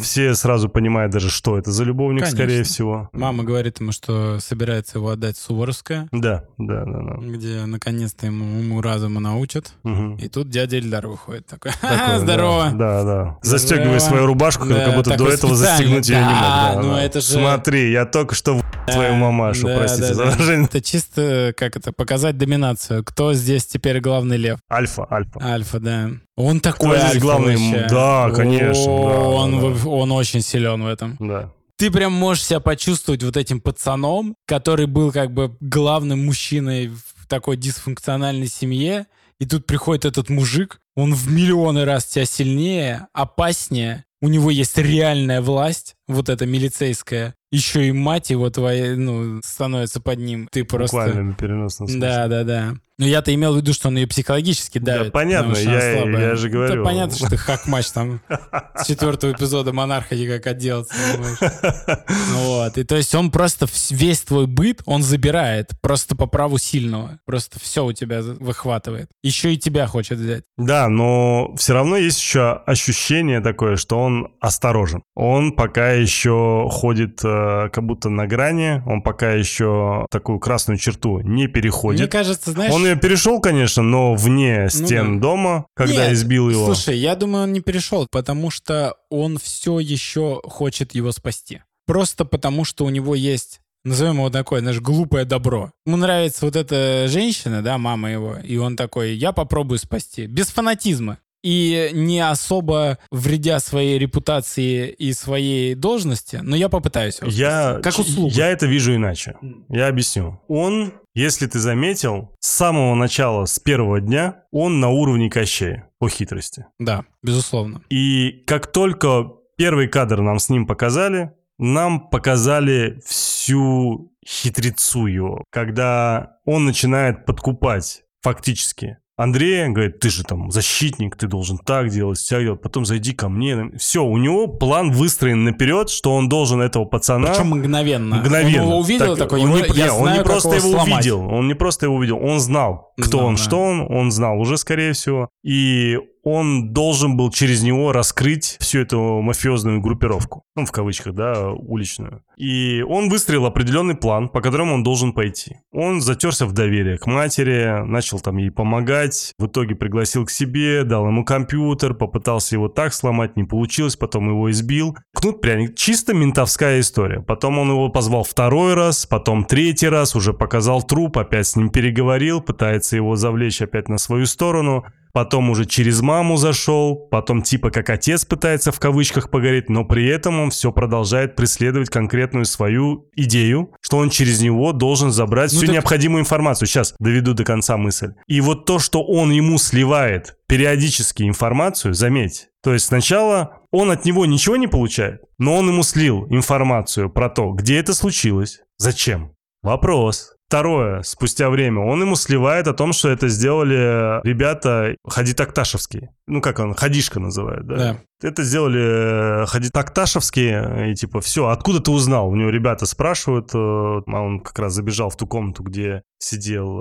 Все 0.00 0.34
сразу 0.34 0.68
понимают 0.68 1.12
даже, 1.12 1.28
что 1.30 1.58
это 1.58 1.70
за 1.70 1.84
любовник, 1.84 2.22
Конечно. 2.22 2.38
скорее 2.38 2.62
всего. 2.62 3.10
Мама 3.12 3.44
говорит 3.44 3.80
ему, 3.80 3.92
что 3.92 4.38
собирается 4.40 4.98
его 4.98 5.10
отдать 5.10 5.36
Суворовское, 5.36 6.08
Да, 6.10 6.44
да, 6.56 6.84
да, 6.86 7.00
да. 7.02 7.16
где 7.20 7.66
наконец-то 7.66 8.26
ему 8.26 8.58
уму 8.60 8.80
разуму 8.80 9.20
научат. 9.20 9.74
Мгм. 9.82 10.16
И 10.16 10.28
тут 10.28 10.48
дядя 10.48 10.78
Ильдар 10.78 11.06
выходит 11.06 11.46
такой, 11.46 11.72
Такое, 11.80 11.96
«Ха, 11.98 12.06
да, 12.12 12.18
здорово. 12.20 12.70
Да, 12.72 13.04
да. 13.04 13.38
Застегивая 13.42 13.98
Здорово. 13.98 14.08
свою 14.08 14.26
рубашку, 14.26 14.64
Да, 14.66 14.84
как 14.86 14.94
будто 14.96 15.16
до 15.16 15.28
этого 15.28 15.54
застегнуть 15.54 16.08
ее 16.08 16.18
не 16.18 16.24
мог. 16.24 16.32
Да, 16.32 16.72
Да, 16.74 16.82
ну 16.82 16.88
да. 16.94 17.02
это 17.02 17.20
же- 17.20 17.26
Смотри, 17.26 17.92
я 17.92 18.06
только 18.06 18.34
что 18.34 18.60
твою 18.92 19.14
мамашу, 19.14 19.66
Да, 19.66 19.78
простите 19.78 20.08
да, 20.08 20.14
за 20.14 20.24
да. 20.24 20.30
выражение. 20.30 20.66
Это 20.66 20.80
чисто, 20.80 21.54
как 21.56 21.76
это, 21.76 21.92
показать 21.92 22.36
доминацию. 22.38 23.04
Кто 23.04 23.34
здесь 23.34 23.66
теперь 23.66 24.00
главный 24.00 24.36
лев? 24.36 24.58
Альфа, 24.70 25.06
альфа. 25.10 25.40
Альфа, 25.42 25.80
да. 25.80 26.10
Он 26.36 26.60
такой 26.60 26.98
здесь 26.98 27.10
альфа 27.10 27.20
главный? 27.20 27.56
вообще. 27.56 27.86
Да, 27.90 28.30
конечно, 28.30 28.84
да, 28.84 28.90
О, 28.92 29.08
да, 29.08 29.18
он, 29.28 29.74
да. 29.74 29.88
он 29.88 30.12
очень 30.12 30.40
силен 30.42 30.82
в 30.82 30.86
этом. 30.86 31.16
Да. 31.18 31.52
Ты 31.78 31.90
прям 31.90 32.12
можешь 32.12 32.44
себя 32.44 32.60
почувствовать 32.60 33.22
вот 33.22 33.36
этим 33.36 33.60
пацаном, 33.60 34.34
который 34.46 34.86
был 34.86 35.12
как 35.12 35.32
бы 35.32 35.54
главным 35.60 36.24
мужчиной 36.24 36.88
в 36.88 37.26
такой 37.28 37.58
дисфункциональной 37.58 38.46
семье, 38.48 39.06
и 39.38 39.44
тут 39.44 39.66
приходит 39.66 40.06
этот 40.06 40.30
мужик, 40.30 40.78
он 40.94 41.12
в 41.12 41.30
миллионы 41.30 41.84
раз 41.84 42.06
тебя 42.06 42.24
сильнее, 42.24 43.08
опаснее, 43.12 44.05
у 44.20 44.28
него 44.28 44.50
есть 44.50 44.78
реальная 44.78 45.42
власть, 45.42 45.94
вот 46.08 46.28
эта 46.28 46.46
милицейская, 46.46 47.34
еще 47.50 47.86
и 47.88 47.92
мать 47.92 48.30
его 48.30 48.50
твоя, 48.50 48.96
ну, 48.96 49.40
становится 49.44 50.00
под 50.00 50.18
ним. 50.18 50.48
Ты 50.50 50.64
просто... 50.64 50.96
Буквально 50.96 51.22
на 51.22 51.34
переносном 51.34 51.88
смысле. 51.88 52.00
Да, 52.00 52.28
да, 52.28 52.44
да. 52.44 52.74
Но 52.98 53.04
я-то 53.04 53.34
имел 53.34 53.52
в 53.52 53.56
виду, 53.58 53.74
что 53.74 53.88
он 53.88 53.96
ее 53.98 54.06
психологически 54.06 54.78
Да, 54.78 54.98
давит. 54.98 55.12
понятно, 55.12 55.54
что 55.54 55.68
она 55.68 56.18
я- 56.18 56.28
я 56.30 56.34
же 56.34 56.46
Ну, 56.46 56.52
говорю. 56.54 56.76
Да, 56.82 56.88
понятно, 56.88 57.14
что 57.16 57.28
ты 57.28 57.36
хак-матч 57.36 57.90
там 57.90 58.20
с 58.74 58.86
четвертого 58.86 59.32
эпизода 59.32 59.72
Монарха 59.74 60.14
никак 60.16 60.46
отделаться 60.46 60.94
не 61.12 61.18
можешь. 61.18 61.38
Ну 62.32 62.38
Вот. 62.46 62.78
И 62.78 62.84
то 62.84 62.96
есть 62.96 63.14
он 63.14 63.30
просто 63.30 63.66
весь 63.90 64.20
твой 64.22 64.46
быт, 64.46 64.80
он 64.86 65.02
забирает 65.02 65.70
просто 65.82 66.16
по 66.16 66.26
праву 66.26 66.56
сильного. 66.58 67.18
Просто 67.26 67.60
все 67.60 67.84
у 67.84 67.92
тебя 67.92 68.22
выхватывает. 68.22 69.10
Еще 69.22 69.52
и 69.52 69.58
тебя 69.58 69.86
хочет 69.86 70.18
взять. 70.18 70.44
Да, 70.56 70.88
но 70.88 71.54
все 71.56 71.74
равно 71.74 71.96
есть 71.98 72.18
еще 72.20 72.52
ощущение 72.66 73.40
такое, 73.40 73.76
что 73.76 73.98
он 73.98 74.32
осторожен. 74.40 75.02
Он 75.14 75.52
пока 75.52 75.90
еще 75.92 76.68
ходит 76.70 77.20
э, 77.22 77.68
как 77.70 77.84
будто 77.84 78.08
на 78.08 78.26
грани, 78.26 78.82
он 78.86 79.02
пока 79.02 79.32
еще 79.32 80.06
такую 80.10 80.38
красную 80.38 80.78
черту 80.78 81.20
не 81.20 81.46
переходит. 81.46 82.00
Мне 82.00 82.08
кажется, 82.08 82.52
знаешь... 82.52 82.72
Он 82.72 82.85
ее 82.86 82.96
перешел, 82.96 83.40
конечно, 83.40 83.82
но 83.82 84.14
вне 84.14 84.68
стен 84.70 85.06
Ну 85.06 85.14
да. 85.16 85.20
дома, 85.20 85.66
когда 85.74 86.04
Нет, 86.04 86.12
избил 86.12 86.50
его. 86.50 86.66
Слушай, 86.66 86.98
я 86.98 87.14
думаю, 87.16 87.44
он 87.44 87.52
не 87.52 87.60
перешел, 87.60 88.06
потому 88.10 88.50
что 88.50 88.96
он 89.10 89.38
все 89.38 89.78
еще 89.78 90.40
хочет 90.44 90.94
его 90.94 91.12
спасти. 91.12 91.60
Просто 91.86 92.24
потому, 92.24 92.64
что 92.64 92.84
у 92.84 92.90
него 92.90 93.14
есть, 93.14 93.60
назовем 93.84 94.14
его 94.16 94.30
такое, 94.30 94.60
знаешь, 94.60 94.80
глупое 94.80 95.24
добро. 95.24 95.70
Ему 95.86 95.96
нравится 95.96 96.44
вот 96.44 96.56
эта 96.56 97.06
женщина, 97.08 97.62
да, 97.62 97.78
мама 97.78 98.10
его, 98.10 98.36
и 98.42 98.56
он 98.56 98.76
такой, 98.76 99.14
я 99.14 99.32
попробую 99.32 99.78
спасти. 99.78 100.26
Без 100.26 100.48
фанатизма. 100.48 101.18
И 101.44 101.90
не 101.92 102.18
особо 102.28 102.98
вредя 103.12 103.60
своей 103.60 104.00
репутации 104.00 104.88
и 104.88 105.12
своей 105.12 105.76
должности, 105.76 106.40
но 106.42 106.56
я 106.56 106.68
попытаюсь 106.68 107.20
Я. 107.22 107.78
Как 107.84 107.96
услугу. 107.96 108.30
я 108.34 108.48
это 108.48 108.66
вижу 108.66 108.96
иначе. 108.96 109.36
Я 109.68 109.86
объясню. 109.86 110.40
Он, 110.48 110.94
если 111.16 111.46
ты 111.46 111.58
заметил, 111.58 112.34
с 112.40 112.48
самого 112.48 112.94
начала, 112.94 113.46
с 113.46 113.58
первого 113.58 114.00
дня, 114.00 114.44
он 114.52 114.80
на 114.80 114.90
уровне 114.90 115.30
Кощея 115.30 115.88
по 115.98 116.10
хитрости. 116.10 116.66
Да, 116.78 117.04
безусловно. 117.22 117.82
И 117.88 118.44
как 118.46 118.70
только 118.70 119.32
первый 119.56 119.88
кадр 119.88 120.20
нам 120.20 120.38
с 120.38 120.50
ним 120.50 120.66
показали, 120.66 121.32
нам 121.58 122.10
показали 122.10 123.00
всю 123.06 124.12
хитрецу 124.26 125.06
его, 125.06 125.42
когда 125.50 126.36
он 126.44 126.66
начинает 126.66 127.24
подкупать 127.24 128.02
фактически. 128.20 128.98
Андрея 129.16 129.68
говорит, 129.70 129.98
ты 129.98 130.10
же 130.10 130.24
там 130.24 130.50
защитник, 130.50 131.16
ты 131.16 131.26
должен 131.26 131.56
так 131.56 131.88
делать, 131.88 132.18
сяк 132.18 132.42
делать, 132.42 132.60
потом 132.60 132.84
зайди 132.84 133.14
ко 133.14 133.30
мне. 133.30 133.70
Все, 133.78 134.04
у 134.04 134.18
него 134.18 134.46
план 134.46 134.90
выстроен 134.92 135.44
наперед, 135.44 135.88
что 135.88 136.14
он 136.14 136.28
должен 136.28 136.60
этого 136.60 136.84
пацана... 136.84 137.28
Причем 137.32 137.46
мгновенно. 137.48 138.16
Мгновенно. 138.16 138.62
Он 138.62 138.68
его 138.68 138.78
увидел, 138.78 139.16
Так, 139.16 139.18
такой, 139.18 139.40
он 139.40 139.52
не, 139.52 139.60
я 139.74 139.86
не, 139.86 139.90
он 139.92 139.98
знаю, 140.00 140.10
не 140.10 140.22
как 140.22 140.26
просто 140.26 140.56
его 140.56 140.68
сломать. 140.70 140.92
увидел, 140.92 141.20
он 141.28 141.48
не 141.48 141.54
просто 141.54 141.86
его 141.86 141.94
увидел, 141.94 142.18
он 142.22 142.40
знал, 142.40 142.92
кто 143.00 143.18
Знал, 143.18 143.26
он, 143.26 143.34
да. 143.36 143.42
что 143.42 143.62
он, 143.62 143.80
он 143.90 144.10
знал 144.10 144.38
уже, 144.38 144.58
скорее 144.58 144.92
всего, 144.92 145.30
и 145.42 145.98
он 146.26 146.72
должен 146.72 147.16
был 147.16 147.30
через 147.30 147.62
него 147.62 147.92
раскрыть 147.92 148.56
всю 148.58 148.80
эту 148.80 149.20
мафиозную 149.20 149.80
группировку, 149.80 150.42
ну, 150.56 150.66
в 150.66 150.72
кавычках, 150.72 151.14
да, 151.14 151.52
уличную. 151.52 152.24
И 152.36 152.82
он 152.82 153.08
выстроил 153.08 153.46
определенный 153.46 153.94
план, 153.94 154.28
по 154.28 154.40
которому 154.40 154.74
он 154.74 154.82
должен 154.82 155.12
пойти. 155.12 155.58
Он 155.70 156.00
затерся 156.00 156.44
в 156.46 156.52
доверие 156.52 156.98
к 156.98 157.06
матери, 157.06 157.80
начал 157.86 158.18
там 158.18 158.38
ей 158.38 158.50
помогать, 158.50 159.34
в 159.38 159.46
итоге 159.46 159.76
пригласил 159.76 160.26
к 160.26 160.30
себе, 160.30 160.82
дал 160.82 161.06
ему 161.06 161.24
компьютер, 161.24 161.94
попытался 161.94 162.56
его 162.56 162.66
так 162.66 162.92
сломать, 162.92 163.36
не 163.36 163.44
получилось, 163.44 163.94
потом 163.94 164.28
его 164.28 164.50
избил. 164.50 164.96
Кнут 165.14 165.40
пряник, 165.40 165.76
чисто 165.76 166.12
ментовская 166.12 166.80
история. 166.80 167.20
Потом 167.20 167.60
он 167.60 167.70
его 167.70 167.88
позвал 167.88 168.24
второй 168.24 168.74
раз, 168.74 169.06
потом 169.06 169.44
третий 169.44 169.88
раз, 169.88 170.16
уже 170.16 170.32
показал 170.32 170.82
труп, 170.82 171.18
опять 171.18 171.46
с 171.46 171.54
ним 171.54 171.70
переговорил, 171.70 172.40
пытается 172.40 172.96
его 172.96 173.14
завлечь 173.14 173.62
опять 173.62 173.88
на 173.88 173.98
свою 173.98 174.26
сторону. 174.26 174.84
Потом 175.16 175.48
уже 175.48 175.64
через 175.64 176.02
маму 176.02 176.36
зашел, 176.36 176.94
потом 177.10 177.40
типа 177.40 177.70
как 177.70 177.88
отец 177.88 178.26
пытается 178.26 178.70
в 178.70 178.78
кавычках 178.78 179.30
погореть, 179.30 179.70
но 179.70 179.82
при 179.82 180.06
этом 180.06 180.38
он 180.38 180.50
все 180.50 180.72
продолжает 180.72 181.36
преследовать 181.36 181.88
конкретную 181.88 182.44
свою 182.44 183.08
идею, 183.16 183.72
что 183.80 183.96
он 183.96 184.10
через 184.10 184.42
него 184.42 184.72
должен 184.74 185.10
забрать 185.10 185.52
Ну 185.52 185.56
всю 185.56 185.68
так- 185.68 185.72
необходимую 185.72 186.20
информацию. 186.20 186.68
Сейчас 186.68 186.94
доведу 186.98 187.32
до 187.32 187.44
конца 187.44 187.78
мысль. 187.78 188.10
И 188.26 188.42
вот 188.42 188.66
то, 188.66 188.78
что 188.78 189.02
он 189.02 189.30
ему 189.30 189.56
сливает 189.56 190.36
периодически 190.48 191.22
информацию, 191.22 191.94
заметь, 191.94 192.48
то 192.62 192.74
есть 192.74 192.84
сначала 192.84 193.62
он 193.72 193.90
от 193.90 194.04
него 194.04 194.26
ничего 194.26 194.56
не 194.56 194.66
получает, 194.66 195.22
но 195.38 195.56
он 195.56 195.70
ему 195.70 195.82
слил 195.82 196.26
информацию 196.28 197.08
про 197.08 197.30
то, 197.30 197.52
где 197.52 197.78
это 197.78 197.94
случилось, 197.94 198.60
зачем. 198.76 199.30
Вопрос. 199.62 200.35
Второе, 200.48 201.02
спустя 201.02 201.50
время, 201.50 201.80
он 201.80 202.00
ему 202.02 202.14
сливает 202.14 202.68
о 202.68 202.72
том, 202.72 202.92
что 202.92 203.08
это 203.08 203.26
сделали 203.28 204.20
ребята 204.24 204.94
Хадитакташевские. 205.04 206.10
Ну, 206.28 206.40
как 206.40 206.60
он, 206.60 206.72
Хадишка 206.74 207.18
называют, 207.18 207.66
да? 207.66 207.76
Да. 207.76 207.96
Это 208.28 208.44
сделали 208.44 209.42
э, 209.42 209.46
Хадитакташевские, 209.46 210.92
и 210.92 210.94
типа, 210.94 211.20
все, 211.20 211.48
откуда 211.48 211.80
ты 211.80 211.90
узнал? 211.90 212.28
У 212.28 212.36
него 212.36 212.50
ребята 212.50 212.86
спрашивают, 212.86 213.50
э, 213.54 213.58
а 213.58 214.20
он 214.20 214.40
как 214.40 214.58
раз 214.58 214.72
забежал 214.74 215.10
в 215.10 215.16
ту 215.16 215.26
комнату, 215.26 215.62
где 215.62 216.02
сидел 216.18 216.80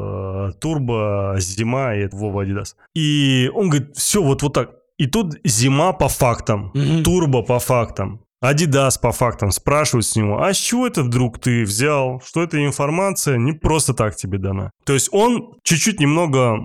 э, 0.49 0.51
Турбо, 0.61 1.35
Зима 1.39 1.95
и 1.95 2.07
Вова 2.11 2.43
Адидас. 2.43 2.75
И 2.95 3.49
он 3.53 3.69
говорит, 3.69 3.95
все, 3.95 4.21
вот, 4.21 4.43
вот 4.43 4.53
так. 4.53 4.69
И 4.97 5.07
тут 5.07 5.33
Зима 5.43 5.91
по 5.91 6.07
фактам, 6.07 6.71
Мгм. 6.73 7.03
Турбо 7.03 7.41
по 7.41 7.59
фактам. 7.59 8.21
Адидас 8.47 8.97
по 8.97 9.11
фактам 9.11 9.51
спрашивают 9.51 10.05
с 10.05 10.15
него, 10.15 10.41
а 10.41 10.53
с 10.53 10.57
чего 10.57 10.85
это 10.87 11.03
вдруг 11.03 11.39
ты 11.39 11.63
взял? 11.63 12.21
Что 12.25 12.43
эта 12.43 12.63
информация 12.65 13.37
не 13.37 13.53
просто 13.53 13.93
так 13.93 14.15
тебе 14.15 14.37
дана? 14.37 14.71
То 14.85 14.93
есть 14.93 15.09
он 15.11 15.55
чуть-чуть 15.63 15.99
немного 15.99 16.59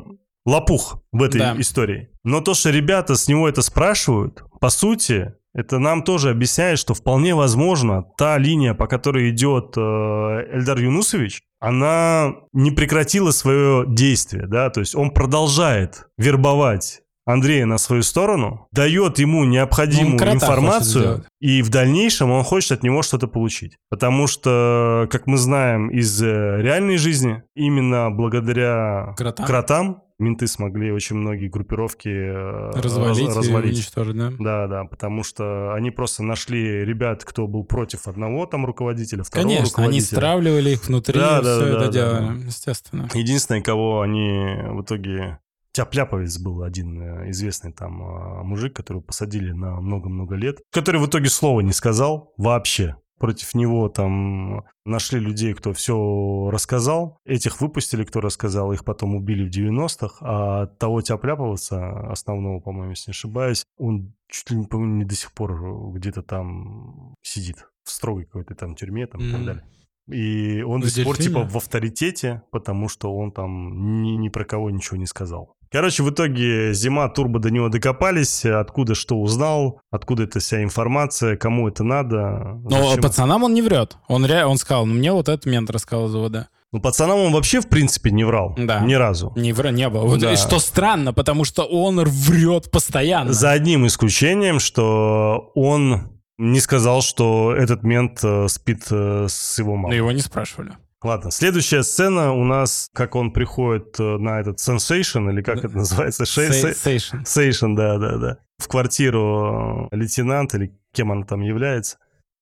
лопух 0.46 1.02
в 1.12 1.22
этой 1.22 1.38
Да. 1.38 1.54
истории. 1.58 2.08
Но 2.24 2.40
то, 2.40 2.54
что 2.54 2.70
ребята 2.70 3.14
с 3.16 3.28
него 3.28 3.48
это 3.48 3.62
спрашивают, 3.62 4.42
по 4.60 4.68
сути, 4.70 5.32
это 5.52 5.78
нам 5.78 6.02
тоже 6.02 6.30
объясняет, 6.30 6.78
что 6.78 6.94
вполне 6.94 7.34
возможно 7.34 8.04
та 8.16 8.38
линия, 8.38 8.74
по 8.74 8.86
которой 8.86 9.30
идет 9.30 9.74
э, 9.76 9.80
Эльдар 9.80 10.78
Юнусович, 10.78 11.42
она 11.60 12.34
не 12.52 12.70
прекратила 12.70 13.32
свое 13.32 13.84
действие, 13.86 14.46
да, 14.46 14.70
то 14.70 14.80
есть 14.80 14.94
он 14.94 15.10
продолжает 15.10 16.06
вербовать 16.16 16.99
Андрея 17.26 17.66
на 17.66 17.78
свою 17.78 18.02
сторону, 18.02 18.66
дает 18.72 19.18
ему 19.18 19.44
необходимую 19.44 20.18
Ну, 20.18 20.32
информацию, 20.32 21.24
и 21.38 21.62
в 21.62 21.68
дальнейшем 21.68 22.30
он 22.30 22.42
хочет 22.44 22.72
от 22.72 22.82
него 22.82 23.02
что-то 23.02 23.28
получить. 23.28 23.76
Потому 23.88 24.26
что, 24.26 25.06
как 25.10 25.26
мы 25.26 25.36
знаем 25.36 25.90
из 25.90 26.20
э, 26.22 26.26
реальной 26.60 26.96
жизни, 26.96 27.42
именно 27.54 28.10
благодаря 28.10 29.14
Кротам. 29.16 29.46
кротам 29.46 30.02
менты 30.18 30.46
смогли 30.48 30.92
очень 30.92 31.16
многие 31.16 31.48
группировки 31.48 32.08
э, 32.08 32.70
Развалить, 32.80 33.26
раз- 33.28 33.36
развалить. 33.36 33.74
уничтожить, 33.76 34.16
да? 34.16 34.32
Да, 34.38 34.66
да, 34.66 34.84
потому 34.84 35.22
что 35.22 35.72
они 35.74 35.90
просто 35.90 36.22
нашли 36.22 36.84
ребят, 36.84 37.24
кто 37.24 37.46
был 37.46 37.64
против 37.64 38.06
одного 38.08 38.44
там 38.46 38.66
руководителя, 38.66 39.22
второго 39.22 39.46
Конечно, 39.48 39.62
они 39.64 39.70
руководителя. 39.70 40.16
стравливали 40.16 40.70
их 40.70 40.86
внутри, 40.88 41.18
Да, 41.18 41.40
все 41.40 41.44
да, 41.60 41.66
это 41.68 41.72
да, 41.72 41.86
да, 41.86 41.92
делали, 41.92 42.46
естественно. 42.46 43.08
Единственное, 43.14 43.62
кого 43.62 44.00
они 44.02 44.56
в 44.72 44.82
итоге... 44.82 45.38
Тяпляповец 45.80 46.38
был 46.38 46.62
один 46.62 47.00
э, 47.00 47.30
известный 47.30 47.72
там 47.72 48.02
э, 48.02 48.42
мужик, 48.42 48.76
которого 48.76 49.00
посадили 49.00 49.52
на 49.52 49.80
много-много 49.80 50.34
лет, 50.34 50.60
который 50.70 51.00
в 51.00 51.06
итоге 51.06 51.30
слова 51.30 51.60
не 51.60 51.72
сказал 51.72 52.34
вообще. 52.36 52.96
Против 53.18 53.54
него 53.54 53.88
там 53.88 54.64
нашли 54.84 55.18
людей, 55.20 55.54
кто 55.54 55.72
все 55.72 56.50
рассказал. 56.50 57.18
Этих 57.24 57.62
выпустили, 57.62 58.04
кто 58.04 58.20
рассказал. 58.20 58.72
Их 58.72 58.84
потом 58.84 59.14
убили 59.14 59.48
в 59.48 59.50
90-х. 59.50 60.16
А 60.20 60.66
того 60.66 61.00
Тяпляповца, 61.00 62.10
основного, 62.10 62.60
по-моему, 62.60 62.90
если 62.90 63.10
не 63.10 63.12
ошибаюсь, 63.12 63.64
он 63.78 64.14
чуть 64.28 64.50
ли 64.50 64.58
не, 64.58 64.66
по-моему, 64.66 64.96
не 64.96 65.04
до 65.04 65.14
сих 65.14 65.32
пор 65.32 65.92
где-то 65.94 66.22
там 66.22 67.14
сидит 67.22 67.68
в 67.84 67.90
строгой 67.90 68.24
какой-то 68.24 68.54
там 68.54 68.74
тюрьме 68.74 69.06
там, 69.06 69.22
и 69.22 69.32
так 69.32 69.44
далее. 69.46 69.64
И 70.08 70.62
он 70.62 70.80
В 70.80 70.84
до 70.84 70.90
сих 70.90 71.04
пор 71.04 71.16
типа 71.16 71.44
в 71.44 71.56
авторитете, 71.56 72.42
потому 72.50 72.88
что 72.88 73.14
он 73.14 73.32
там 73.32 74.02
ни, 74.02 74.16
ни 74.16 74.28
про 74.28 74.44
кого 74.44 74.70
ничего 74.70 74.96
не 74.96 75.06
сказал. 75.06 75.56
Короче, 75.72 76.02
в 76.02 76.10
итоге 76.10 76.72
Зима, 76.74 77.08
Турбо 77.08 77.38
до 77.38 77.50
него 77.50 77.68
докопались, 77.68 78.44
откуда 78.44 78.96
что 78.96 79.20
узнал, 79.20 79.80
откуда 79.90 80.24
эта 80.24 80.40
вся 80.40 80.64
информация, 80.64 81.36
кому 81.36 81.68
это 81.68 81.84
надо. 81.84 82.58
Но 82.64 82.88
зачем. 82.88 83.02
пацанам 83.02 83.44
он 83.44 83.54
не 83.54 83.62
врет. 83.62 83.96
Он, 84.08 84.24
ре... 84.24 84.44
он 84.44 84.58
сказал, 84.58 84.84
ну 84.86 84.94
мне 84.94 85.12
вот 85.12 85.28
этот 85.28 85.46
мент 85.46 85.70
рассказал 85.70 86.08
из 86.08 86.14
ОВД. 86.14 86.48
Ну, 86.72 86.80
пацанам 86.80 87.18
он 87.18 87.32
вообще, 87.32 87.60
в 87.60 87.68
принципе, 87.68 88.10
не 88.10 88.24
врал. 88.24 88.54
Да. 88.56 88.80
Ни 88.80 88.94
разу. 88.94 89.32
Не, 89.36 89.52
вра... 89.52 89.70
не 89.70 89.88
было. 89.88 90.16
Да. 90.18 90.36
Что 90.36 90.58
странно, 90.58 91.12
потому 91.12 91.44
что 91.44 91.64
он 91.64 92.00
врет 92.04 92.70
постоянно. 92.70 93.32
За 93.32 93.50
одним 93.50 93.86
исключением, 93.86 94.60
что 94.60 95.50
он 95.54 96.10
не 96.38 96.60
сказал, 96.60 97.02
что 97.02 97.54
этот 97.54 97.82
мент 97.82 98.20
э, 98.22 98.48
спит 98.48 98.86
э, 98.90 99.26
с 99.28 99.58
его 99.58 99.72
Но 99.72 99.82
мамой. 99.82 99.96
его 99.96 100.10
не 100.10 100.20
спрашивали. 100.20 100.72
Ладно, 101.02 101.30
следующая 101.30 101.82
сцена 101.82 102.32
у 102.32 102.44
нас, 102.44 102.90
как 102.92 103.14
он 103.14 103.32
приходит 103.32 103.98
э, 103.98 104.18
на 104.18 104.40
этот 104.40 104.58
sensation, 104.58 105.30
или 105.32 105.40
как 105.40 105.64
это 105.64 105.74
называется? 105.76 106.26
Сейшн. 106.26 107.24
Сейшн, 107.24 107.74
да, 107.74 107.96
да, 107.98 108.16
да. 108.18 108.38
В 108.58 108.68
квартиру 108.68 109.88
э, 109.90 109.96
лейтенант 109.96 110.54
или 110.54 110.78
кем 110.92 111.10
он 111.10 111.24
там 111.24 111.40
является. 111.40 111.96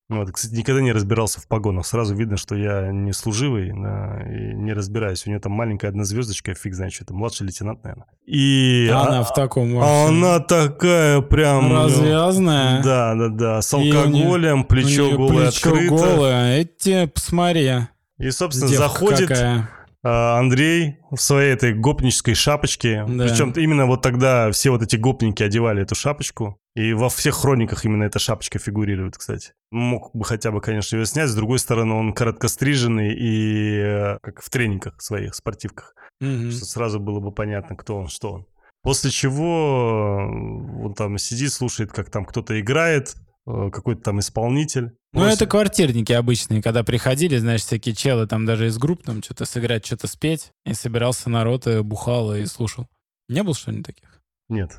Вот, 0.09 0.31
кстати, 0.31 0.55
никогда 0.55 0.81
не 0.81 0.91
разбирался 0.91 1.39
в 1.39 1.47
погонах. 1.47 1.85
Сразу 1.85 2.15
видно, 2.15 2.35
что 2.35 2.55
я 2.55 2.91
не 2.91 3.13
служивый 3.13 3.71
да, 3.71 4.19
и 4.27 4.55
не 4.55 4.73
разбираюсь. 4.73 5.25
У 5.25 5.29
нее 5.29 5.39
там 5.39 5.51
маленькая 5.51 5.89
одна 5.89 6.03
звездочка, 6.03 6.55
фиг 6.55 6.73
знает, 6.73 6.93
что 6.93 7.03
это 7.03 7.13
младший 7.13 7.45
лейтенант, 7.45 7.83
наверное. 7.83 8.07
И 8.25 8.89
Она 8.91 9.19
а- 9.19 9.23
в 9.23 9.33
таком... 9.33 9.77
а 9.77 10.07
она 10.07 10.39
такая 10.39 11.21
прям... 11.21 11.69
ну, 11.69 11.83
Развязная. 11.83 12.81
Да, 12.81 13.13
да, 13.13 13.27
да. 13.29 13.61
С 13.61 13.71
И 13.71 13.91
алкоголем, 13.91 14.61
У 14.61 14.65
плечо 14.65 15.09
неё 15.09 15.17
голое 15.17 15.51
плечо 15.51 15.69
открыто. 15.69 15.95
голое. 15.95 16.57
Эти, 16.57 17.05
посмотри. 17.05 17.71
И, 18.19 18.31
собственно, 18.31 18.69
девка 18.69 18.87
заходит 18.87 19.27
какая. 19.29 19.69
а, 20.03 20.37
Андрей 20.39 20.97
в 21.09 21.17
своей 21.17 21.53
этой 21.53 21.73
гопнической 21.73 22.35
шапочке. 22.35 23.05
Да. 23.07 23.25
Причем 23.25 23.51
именно 23.51 23.85
вот 23.85 24.01
тогда 24.01 24.51
все 24.51 24.71
вот 24.71 24.81
эти 24.81 24.97
гопники 24.97 25.41
одевали 25.41 25.81
эту 25.83 25.95
шапочку. 25.95 26.59
И 26.75 26.93
во 26.93 27.09
всех 27.09 27.35
хрониках 27.35 27.85
именно 27.85 28.03
эта 28.03 28.19
шапочка 28.19 28.59
фигурирует, 28.59 29.17
кстати. 29.17 29.53
Мог 29.71 30.11
бы 30.13 30.23
хотя 30.25 30.51
бы, 30.51 30.61
конечно, 30.61 30.97
ее 30.97 31.05
снять. 31.05 31.29
С 31.29 31.35
другой 31.35 31.59
стороны, 31.59 31.93
он 31.93 32.13
короткостриженный 32.13 33.13
и 33.13 33.77
э, 33.79 34.17
как 34.21 34.41
в 34.41 34.49
тренингах 34.49 35.01
своих, 35.01 35.33
спортивках. 35.35 35.95
Мгм. 36.21 36.51
Что 36.51 36.65
сразу 36.65 36.99
было 36.99 37.19
бы 37.19 37.31
понятно, 37.31 37.75
кто 37.75 37.97
он, 37.97 38.07
что 38.07 38.31
он. 38.33 38.45
После 38.81 39.11
чего 39.11 40.19
э, 40.21 40.85
он 40.85 40.93
там 40.93 41.17
сидит, 41.17 41.51
слушает, 41.51 41.91
как 41.91 42.09
там 42.09 42.25
кто-то 42.25 42.59
играет, 42.59 43.15
э, 43.47 43.69
какой-то 43.71 44.01
там 44.01 44.19
исполнитель. 44.19 44.91
Ну, 45.13 45.23
это 45.25 45.47
квартирники 45.47 46.11
обычные, 46.13 46.61
когда 46.61 46.83
приходили, 46.83 47.37
знаешь, 47.37 47.61
всякие 47.61 47.95
челы 47.95 48.27
там 48.27 48.45
даже 48.45 48.67
из 48.67 48.77
групп, 48.77 49.03
там 49.03 49.23
что-то 49.23 49.45
сыграть, 49.45 49.85
что-то 49.85 50.07
спеть, 50.07 50.51
и 50.65 50.73
собирался 50.73 51.29
народ, 51.29 51.65
и 51.67 51.81
бухал, 51.81 52.35
и 52.35 52.45
слушал. 52.45 52.87
Не 53.27 53.41
был, 53.43 53.53
что 53.55 53.71
ли, 53.71 53.81
таких? 53.81 54.21
Нет. 54.49 54.77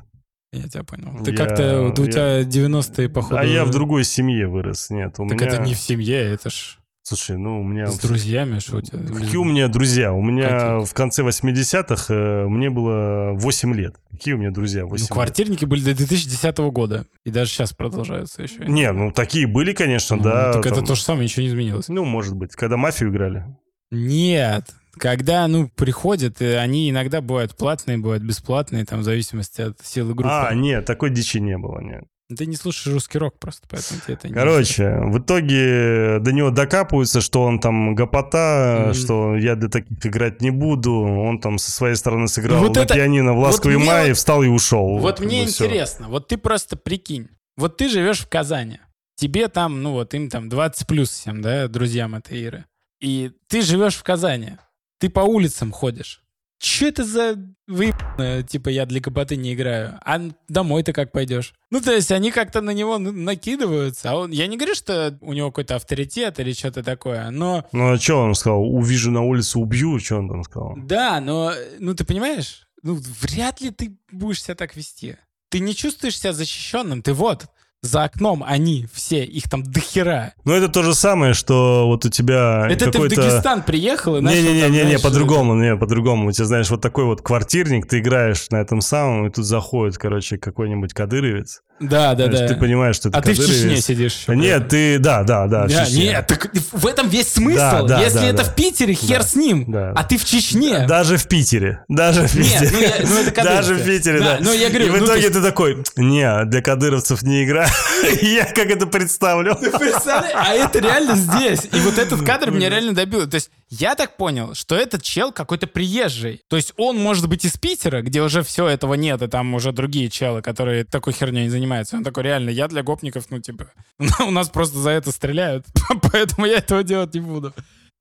Я 0.53 0.63
тебя 0.67 0.83
понял. 0.83 1.23
Ты 1.23 1.31
Я- 1.31 1.37
как-то, 1.37 1.81
у 1.81 2.03
я- 2.05 2.11
тебя 2.11 2.41
90-е, 2.43 3.09
походу... 3.09 3.37
А 3.37 3.43
я 3.45 3.63
в 3.65 3.71
другой 3.71 4.03
семье 4.03 4.47
вырос. 4.47 4.89
Нет, 4.89 5.19
у 5.19 5.27
Так 5.27 5.39
меня... 5.39 5.51
это 5.51 5.61
не 5.63 5.73
в 5.73 5.79
семье, 5.79 6.17
это 6.17 6.49
ж 6.49 6.77
Слушай, 7.03 7.37
ну 7.37 7.61
у 7.61 7.63
меня... 7.63 7.87
с 7.87 7.97
друзьями, 7.99 8.59
что 8.59 8.77
у 8.77 8.81
тебя... 8.81 8.99
Какие 8.99 9.37
у 9.37 9.43
меня 9.43 9.67
друзья? 9.67 10.13
У 10.13 10.21
меня 10.21 10.49
Какие? 10.49 10.85
в 10.85 10.93
конце 10.93 11.23
80-х 11.23 12.13
э, 12.13 12.47
мне 12.47 12.69
было 12.69 13.31
8 13.33 13.73
лет. 13.75 13.95
Какие 14.11 14.35
у 14.35 14.37
меня 14.37 14.51
друзья? 14.51 14.85
8 14.85 14.91
Ну, 14.93 14.97
лет? 15.01 15.09
квартирники 15.09 15.65
были 15.65 15.81
до 15.83 15.95
2010 15.95 16.57
года, 16.71 17.05
и 17.25 17.31
даже 17.31 17.49
сейчас 17.49 17.73
продолжаются 17.73 18.43
еще. 18.43 18.65
Не, 18.65 18.91
ну 18.91 19.11
такие 19.11 19.47
были, 19.47 19.73
конечно, 19.73 20.15
Ну, 20.15 20.23
да. 20.23 20.53
Так 20.53 20.65
это 20.67 20.75
там- 20.75 20.85
то 20.85 20.95
же 20.95 21.01
самое, 21.01 21.23
ничего 21.25 21.41
не 21.41 21.47
изменилось. 21.49 21.87
Ну, 21.89 22.05
может 22.05 22.35
быть. 22.35 22.51
Когда 22.53 22.77
мафию 22.77 23.09
играли. 23.09 23.45
Нет. 23.89 24.65
Когда, 24.97 25.47
ну, 25.47 25.69
приходят, 25.69 26.41
и 26.41 26.45
они 26.45 26.89
иногда 26.89 27.21
бывают 27.21 27.55
платные, 27.55 27.97
бывают 27.97 28.23
бесплатные, 28.23 28.85
там, 28.85 28.99
в 28.99 29.03
зависимости 29.03 29.61
от 29.61 29.79
силы 29.81 30.13
группы. 30.13 30.29
А, 30.31 30.53
нет, 30.53 30.85
такой 30.85 31.09
дичи 31.09 31.37
не 31.37 31.57
было, 31.57 31.79
нет. 31.79 32.03
Ты 32.35 32.45
не 32.45 32.55
слушаешь 32.55 32.93
русский 32.93 33.17
рок 33.17 33.37
просто, 33.39 33.67
поэтому 33.69 33.99
тебе 34.01 34.13
это 34.15 34.27
не... 34.27 34.33
Короче, 34.33 34.97
в 35.01 35.19
итоге 35.19 36.19
до 36.19 36.31
него 36.31 36.49
докапываются, 36.49 37.21
что 37.21 37.43
он 37.43 37.59
там 37.59 37.95
гопота, 37.95 38.93
что 38.93 39.35
я 39.35 39.55
для 39.55 39.69
таких 39.69 40.05
играть 40.05 40.41
не 40.41 40.49
буду. 40.51 40.93
Он 40.93 41.39
там 41.39 41.57
со 41.57 41.71
своей 41.71 41.95
стороны 41.95 42.27
сыграл 42.27 42.59
Вот 42.59 42.75
на 42.75 42.81
это- 42.81 42.93
пианино 42.93 43.33
в 43.33 43.37
вот 43.37 43.43
«Ласковый 43.47 43.77
мне 43.77 43.85
май», 43.85 44.07
вот- 44.09 44.17
встал 44.17 44.43
и 44.43 44.47
ушел. 44.47 44.97
Вот 44.99 45.19
мне 45.19 45.43
интересно, 45.43 46.07
вот 46.09 46.27
ты 46.27 46.37
просто 46.37 46.77
прикинь, 46.77 47.29
вот 47.57 47.77
ты 47.77 47.89
живешь 47.89 48.19
в 48.21 48.29
Казани, 48.29 48.79
тебе 49.15 49.47
там, 49.47 49.81
ну 49.83 49.91
вот 49.93 50.13
им 50.13 50.29
там 50.29 50.49
20 50.49 50.87
плюс 50.87 51.09
всем, 51.09 51.41
да, 51.41 51.67
друзьям 51.67 52.15
этой 52.15 52.39
Иры, 52.41 52.65
и 53.01 53.31
ты 53.47 53.61
живешь 53.61 53.95
в 53.95 54.03
Казани, 54.03 54.57
ты 54.99 55.09
по 55.09 55.21
улицам 55.21 55.71
ходишь. 55.71 56.20
Че 56.61 56.89
это 56.89 57.03
за 57.03 57.39
выебанное, 57.65 58.43
типа, 58.43 58.69
я 58.69 58.85
для 58.85 58.99
гопоты 58.99 59.35
не 59.35 59.55
играю? 59.55 59.99
А 60.05 60.21
домой 60.47 60.83
ты 60.83 60.93
как 60.93 61.11
пойдешь? 61.11 61.55
Ну, 61.71 61.81
то 61.81 61.91
есть 61.91 62.11
они 62.11 62.29
как-то 62.29 62.61
на 62.61 62.69
него 62.69 62.99
накидываются. 62.99 64.11
А 64.11 64.15
он, 64.15 64.29
я 64.29 64.45
не 64.45 64.57
говорю, 64.57 64.75
что 64.75 65.17
у 65.21 65.33
него 65.33 65.49
какой-то 65.49 65.77
авторитет 65.77 66.39
или 66.39 66.53
что-то 66.53 66.83
такое, 66.83 67.31
но 67.31 67.65
Ну, 67.71 67.93
а 67.93 67.97
что 67.97 68.19
он 68.19 68.35
сказал? 68.35 68.61
Увижу 68.61 69.09
на 69.09 69.23
улице, 69.23 69.57
убью? 69.57 69.97
Что 69.97 70.17
он 70.17 70.29
там 70.29 70.43
сказал? 70.43 70.75
Да, 70.77 71.19
но, 71.19 71.51
ну 71.79 71.95
ты 71.95 72.05
понимаешь, 72.05 72.67
ну 72.83 72.93
вряд 73.21 73.59
ли 73.59 73.71
ты 73.71 73.97
будешь 74.11 74.43
себя 74.43 74.53
так 74.53 74.75
вести. 74.75 75.17
Ты 75.49 75.61
не 75.61 75.73
чувствуешь 75.73 76.19
себя 76.19 76.31
защищенным, 76.31 77.01
ты 77.01 77.13
вот, 77.13 77.47
за 77.81 78.03
окном 78.03 78.43
они 78.45 78.87
все, 78.93 79.23
их 79.23 79.49
там 79.49 79.63
дохера. 79.63 80.33
Ну, 80.45 80.53
это 80.53 80.69
то 80.69 80.83
же 80.83 80.93
самое, 80.93 81.33
что 81.33 81.87
вот 81.87 82.05
у 82.05 82.09
тебя 82.09 82.67
Это 82.69 82.91
ты 82.91 82.99
в. 82.99 83.09
Дагестан 83.09 83.63
приехал 83.63 84.17
и 84.17 84.21
начал 84.21 84.37
Не-не-не, 84.37 84.99
по-другому, 84.99 85.55
не, 85.55 85.75
по-другому. 85.75 86.29
У 86.29 86.31
тебя, 86.31 86.45
знаешь, 86.45 86.69
вот 86.69 86.81
такой 86.81 87.05
вот 87.05 87.21
квартирник, 87.21 87.87
ты 87.87 87.99
играешь 87.99 88.49
на 88.51 88.57
этом 88.57 88.81
самом, 88.81 89.27
и 89.27 89.31
тут 89.31 89.45
заходит, 89.45 89.97
короче, 89.97 90.37
какой-нибудь 90.37 90.93
кадыровец. 90.93 91.61
Да, 91.81 92.13
да, 92.15 92.27
да. 92.27 92.47
Ты 92.47 92.55
понимаешь, 92.55 92.95
что 92.95 93.09
это 93.09 93.17
а 93.17 93.21
ты 93.21 93.33
в. 93.33 93.37
Чечне 93.37 93.81
сидишь 93.81 94.13
еще. 94.21 94.35
Нет, 94.35 94.69
ты, 94.69 94.99
да, 94.99 95.23
да, 95.23 95.47
да. 95.47 95.67
Да, 95.67 95.85
нет, 95.89 96.27
так 96.27 96.49
в 96.71 96.87
этом 96.87 97.09
весь 97.09 97.33
смысл. 97.33 97.55
Да, 97.57 97.81
да, 97.83 98.01
Если 98.01 98.19
да, 98.19 98.25
это 98.27 98.37
да. 98.37 98.43
в 98.43 98.55
Питере, 98.55 98.93
хер 98.93 99.19
Да, 99.19 99.23
с 99.27 99.35
ним. 99.35 99.65
да. 99.71 99.91
А 99.95 100.03
ты 100.03 100.17
в 100.17 100.25
Чечне. 100.25 100.85
Даже 100.87 101.17
в 101.17 101.27
Питере. 101.27 101.83
Даже 101.89 102.27
в 102.27 102.35
Нет, 102.35 102.59
Питере. 102.59 102.69
ну 102.71 102.79
я- 102.79 102.93
ну 103.07 103.17
это 103.21 103.31
Даже 103.43 103.73
в 103.73 103.77
кадыровцы. 103.77 103.85
Питере, 103.97 104.19
Да, 104.19 104.25
да. 104.25 104.37
ну 104.41 104.53
я 104.53 104.69
говорю, 104.69 104.85
И 104.85 104.89
в 104.89 104.93
ну, 104.93 104.99
то 104.99 105.05
итоге 105.05 105.21
есть- 105.21 105.33
ты 105.33 105.41
такой, 105.41 105.83
не, 105.97 106.45
для 106.45 106.61
кадыровцев 106.61 107.21
не 107.23 107.43
игра. 107.43 107.67
Я 108.21 108.45
как 108.45 108.67
это 108.67 108.85
представлю. 108.85 109.55
Представляешь? 109.55 110.35
А 110.37 110.53
это 110.53 110.79
реально 110.79 111.15
здесь. 111.15 111.65
И 111.71 111.79
вот 111.79 111.97
этот 111.97 112.21
кадр 112.23 112.51
меня 112.51 112.69
реально 112.69 112.93
добил. 112.93 113.27
То 113.27 113.35
есть 113.35 113.49
я 113.71 113.95
так 113.95 114.17
понял, 114.17 114.53
что 114.53 114.75
этот 114.75 115.01
чел 115.01 115.31
какой-то 115.31 115.65
приезжий. 115.65 116.43
То 116.49 116.57
есть 116.57 116.73
он 116.75 116.97
может 116.97 117.29
быть 117.29 117.45
из 117.45 117.57
Питера, 117.57 118.01
где 118.01 118.21
уже 118.21 118.43
все 118.43 118.67
этого 118.67 118.95
нет, 118.95 119.21
и 119.21 119.27
там 119.27 119.53
уже 119.53 119.71
другие 119.71 120.09
челы, 120.09 120.41
которые 120.41 120.83
такой 120.83 121.13
херней 121.13 121.43
не 121.43 121.49
занимаются. 121.49 121.95
Он 121.95 122.03
такой, 122.03 122.23
реально, 122.23 122.49
я 122.49 122.67
для 122.67 122.83
гопников, 122.83 123.27
ну, 123.29 123.39
типа, 123.39 123.71
у 124.27 124.31
нас 124.31 124.49
просто 124.49 124.77
за 124.77 124.89
это 124.89 125.11
стреляют, 125.11 125.65
поэтому 126.11 126.45
я 126.47 126.57
этого 126.57 126.83
делать 126.83 127.13
не 127.13 127.21
буду. 127.21 127.53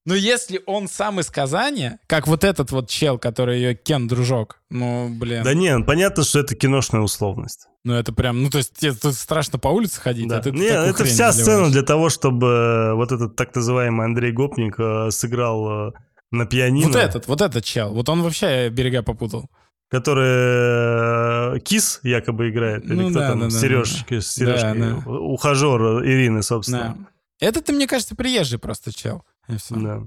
Но 0.07 0.15
если 0.15 0.63
он 0.67 0.89
сам 0.89 1.21
из 1.21 1.29
Казани, 1.31 1.93
как 2.07 2.27
вот 2.27 2.43
этот 2.43 2.71
вот 2.73 2.89
чел, 2.89 3.19
который 3.19 3.59
ее 3.59 3.75
Кен 3.75 4.09
дружок, 4.09 4.61
ну, 4.71 5.09
блин, 5.11 5.43
Да 5.45 5.53
не, 5.55 5.79
понятно, 5.81 6.25
что 6.25 6.41
это 6.41 6.55
киношная 6.55 7.03
условность. 7.03 7.67
ну 7.85 7.93
это 7.95 8.13
прям, 8.13 8.43
ну 8.43 8.49
то 8.49 8.59
есть 8.59 8.75
тебе 8.79 8.93
тут 8.95 9.15
страшно 9.15 9.59
по 9.59 9.69
улице 9.69 10.01
ходить, 10.01 10.27
Да. 10.29 10.39
а 10.39 10.41
ты 10.41 10.51
тут 10.53 10.59
Не, 10.61 10.69
такую 10.71 10.91
это 10.91 11.05
вся 11.05 11.33
заливаешь. 11.33 11.35
сцена 11.43 11.71
для 11.71 11.83
того, 11.83 12.09
чтобы 12.09 12.47
э, 12.47 12.95
вот 12.95 13.13
этот 13.13 13.37
так 13.37 13.55
называемый 13.55 14.07
Андрей 14.07 14.33
Гопник 14.33 14.77
э, 14.79 15.11
сыграл 15.11 15.89
э, 15.89 15.93
на 16.31 16.47
пианино. 16.47 16.87
Вот 16.89 16.97
этот, 16.97 17.27
вот 17.29 17.41
этот 17.43 17.63
чел, 17.65 17.93
вот 17.93 18.09
он 18.09 18.23
вообще 18.23 18.71
берега 18.71 19.03
попутал. 19.03 19.51
Который 19.91 21.57
э, 21.57 21.59
Кис 21.61 22.01
якобы 22.05 22.49
играет. 22.51 22.85
Или 22.87 22.95
Ну 22.95 23.11
кто 23.11 23.19
да, 23.19 23.29
там? 23.31 23.41
да, 23.41 23.45
да, 23.47 23.51
Сереж, 23.51 24.05
да. 24.09 24.21
с 24.21 24.27
Сережкой. 24.33 24.79
Да, 24.79 25.03
да. 25.05 25.11
Ухажер 25.11 26.05
Ирины, 26.07 26.43
собственно. 26.43 26.97
Да. 27.41 27.47
Это-то, 27.49 27.73
мне 27.73 27.87
кажется, 27.87 28.15
приезжий 28.15 28.59
просто 28.59 28.93
чел. 28.97 29.25
И 29.51 29.57
всё. 29.57 29.77
Да. 29.77 30.03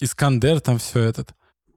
Искандер 0.00 0.60
там 0.60 0.78
все 0.78 1.00
этот. 1.00 1.34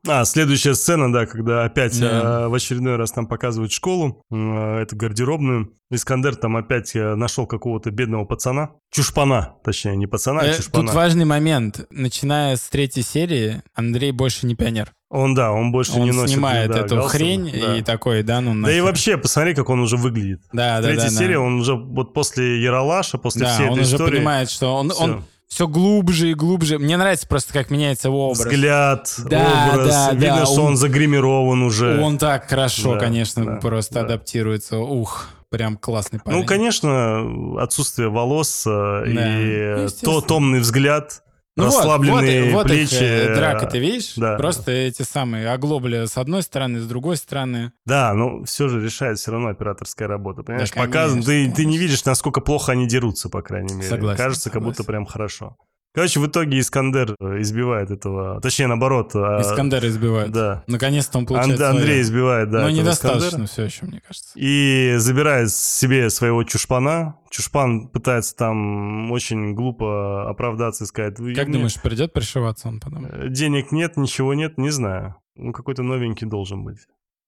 А, 0.07 0.23
следующая 0.25 0.73
сцена, 0.73 1.11
да, 1.11 1.25
когда 1.25 1.65
опять 1.65 1.99
Да. 1.99 2.45
э, 2.45 2.47
в 2.47 2.53
очередной 2.53 2.95
раз 2.95 3.13
нам 3.15 3.27
показывают 3.27 3.73
школу, 3.73 4.23
э, 4.31 4.79
эту 4.83 4.95
гардеробную. 4.95 5.73
Искандер 5.91 6.35
там 6.37 6.55
опять 6.55 6.95
э, 6.95 7.15
нашел 7.15 7.45
какого-то 7.45 7.91
бедного 7.91 8.23
пацана. 8.23 8.69
Чушпана, 8.91 9.55
точнее, 9.65 9.97
не 9.97 10.07
пацана, 10.07 10.41
а 10.41 10.45
Э, 10.45 10.55
чушпана. 10.55 10.85
Тут 10.87 10.95
важный 10.95 11.25
момент. 11.25 11.85
Начиная 11.89 12.55
с 12.55 12.61
третьей 12.69 13.03
серии, 13.03 13.61
Андрей 13.73 14.11
больше 14.11 14.45
не 14.45 14.55
пионер. 14.55 14.93
Он, 15.09 15.33
да, 15.33 15.51
он 15.51 15.71
больше 15.71 15.93
Он 15.93 16.03
не 16.05 16.11
носит 16.11 16.35
снимает 16.35 16.71
да, 16.71 16.79
эту 16.79 16.95
галстук, 16.95 17.17
хрень 17.17 17.51
да. 17.51 17.77
и 17.77 17.81
такой, 17.81 18.23
да, 18.23 18.39
ну 18.39 18.51
Да 18.51 18.57
и 18.71 18.75
нахер. 18.75 18.83
вообще, 18.83 19.17
посмотри, 19.17 19.55
как 19.55 19.69
он 19.69 19.79
уже 19.79 19.97
выглядит. 19.97 20.41
Да, 20.53 20.77
да, 20.79 20.83
Третья 20.87 21.05
да, 21.05 21.09
да. 21.11 21.15
серия, 21.17 21.39
он 21.39 21.59
уже 21.59 21.75
вот 21.75 22.13
после 22.13 22.61
Яралаша, 22.61 23.17
после 23.17 23.41
Да, 23.41 23.53
всей 23.53 23.65
он 23.67 23.73
этой 23.73 23.81
уже 23.83 23.95
истории... 23.95 24.17
понимает, 24.17 24.49
что 24.49 24.75
он, 24.75 24.89
всё. 24.91 25.03
он 25.03 25.23
все 25.47 25.67
глубже 25.67 26.31
и 26.31 26.33
глубже. 26.33 26.77
Мне 26.77 26.97
нравится 26.97 27.27
просто, 27.27 27.53
как 27.53 27.69
меняется 27.69 28.09
его 28.09 28.27
образ. 28.29 28.39
Взгляд, 28.45 29.13
Да, 29.29 29.71
образ. 29.73 29.87
да, 29.89 30.11
Видно, 30.11 30.35
да, 30.39 30.45
что 30.45 30.61
он- 30.61 30.67
он 30.67 30.77
загримирован 30.77 31.63
уже. 31.63 32.01
Он 32.01 32.17
так 32.17 32.49
хорошо, 32.49 32.93
Да, 32.95 32.99
конечно, 32.99 33.45
да, 33.45 33.55
просто 33.55 33.93
да. 33.95 34.01
адаптируется. 34.01 34.77
Ух, 34.79 35.29
прям 35.49 35.77
классный 35.77 36.19
парень. 36.19 36.39
Ну, 36.39 36.45
конечно, 36.45 37.61
отсутствие 37.61 38.09
волос 38.09 38.65
э, 38.67 38.69
Да. 38.69 39.39
и 39.41 39.75
Ну, 39.83 39.89
то 40.03 40.21
томный 40.21 40.59
взгляд, 40.59 41.23
Ну 41.57 41.65
вот, 41.65 41.75
расслабленные 41.75 42.51
вот, 42.53 42.63
вот 42.63 42.71
их, 42.71 42.89
плечи. 42.89 43.03
э, 43.03 43.35
драка, 43.35 43.65
ты 43.65 43.79
видишь? 43.79 44.13
да. 44.15 44.37
Просто 44.37 44.71
эти 44.71 45.01
самые 45.01 45.49
оглобли 45.51 46.05
с 46.05 46.17
одной 46.17 46.43
стороны, 46.43 46.79
с 46.79 46.85
другой 46.87 47.17
стороны. 47.17 47.71
Да, 47.85 48.13
но 48.13 48.43
все 48.45 48.67
же 48.69 48.81
решает 48.81 49.17
все 49.19 49.31
равно 49.31 49.49
операторская 49.49 50.07
работа. 50.07 50.43
Понимаешь, 50.43 50.71
Да, 50.71 50.81
показано, 50.81 51.21
ты, 51.21 51.27
конечно, 51.27 51.55
ты 51.55 51.61
не 51.65 51.71
конечно. 51.73 51.81
видишь, 51.81 52.05
насколько 52.05 52.41
плохо 52.41 52.71
они 52.73 52.87
дерутся, 52.87 53.29
по 53.29 53.41
крайней 53.41 53.73
мере. 53.73 53.89
Согласен, 53.89 54.23
Кажется, 54.23 54.49
как 54.49 54.61
будто 54.61 54.77
согласен. 54.83 54.87
прям 54.87 55.05
хорошо. 55.05 55.57
Короче, 55.97 56.19
в 56.19 56.27
итоге 56.27 56.59
Искандер 56.59 57.15
э, 57.19 57.41
избивает 57.41 57.89
этого, 57.89 58.39
точнее, 58.39 58.67
наоборот. 58.67 59.13
а, 59.15 59.41
Искандер 59.41 59.83
избивает. 59.87 60.31
Да. 60.31 60.63
Наконец-то 60.67 61.17
он 61.17 61.25
получает 61.25 61.59
Анд- 61.59 61.61
Андрей 61.71 62.01
избивает, 62.01 62.51
да. 62.51 62.59
Но 62.61 62.65
этого 62.69 62.79
недостаточно 62.81 63.25
Искандера. 63.25 63.47
все 63.47 63.63
еще, 63.63 63.85
мне 63.87 64.01
кажется. 64.01 64.29
И 64.35 64.93
забирает 64.97 65.49
себе 65.51 66.11
своего 66.11 66.43
чушпана. 66.43 67.15
Чушпан 67.31 67.87
пытается 67.87 68.35
там 68.35 69.11
очень 69.11 69.55
глупо 69.55 70.29
оправдаться 70.29 70.83
и 70.83 70.87
сказать... 70.87 71.17
«Вы 71.17 71.33
Как 71.33 71.47
мне- 71.47 71.55
думаешь, 71.57 71.81
придет 71.81 72.13
пришиваться 72.13 72.67
он 72.67 72.79
потом? 72.79 73.07
э, 73.07 73.29
Денег 73.29 73.71
нет, 73.71 73.97
ничего 73.97 74.35
нет, 74.35 74.59
не 74.59 74.69
знаю. 74.69 75.15
Ну, 75.35 75.51
какой-то 75.51 75.81
новенький 75.81 76.27
должен 76.27 76.63
быть. 76.63 76.77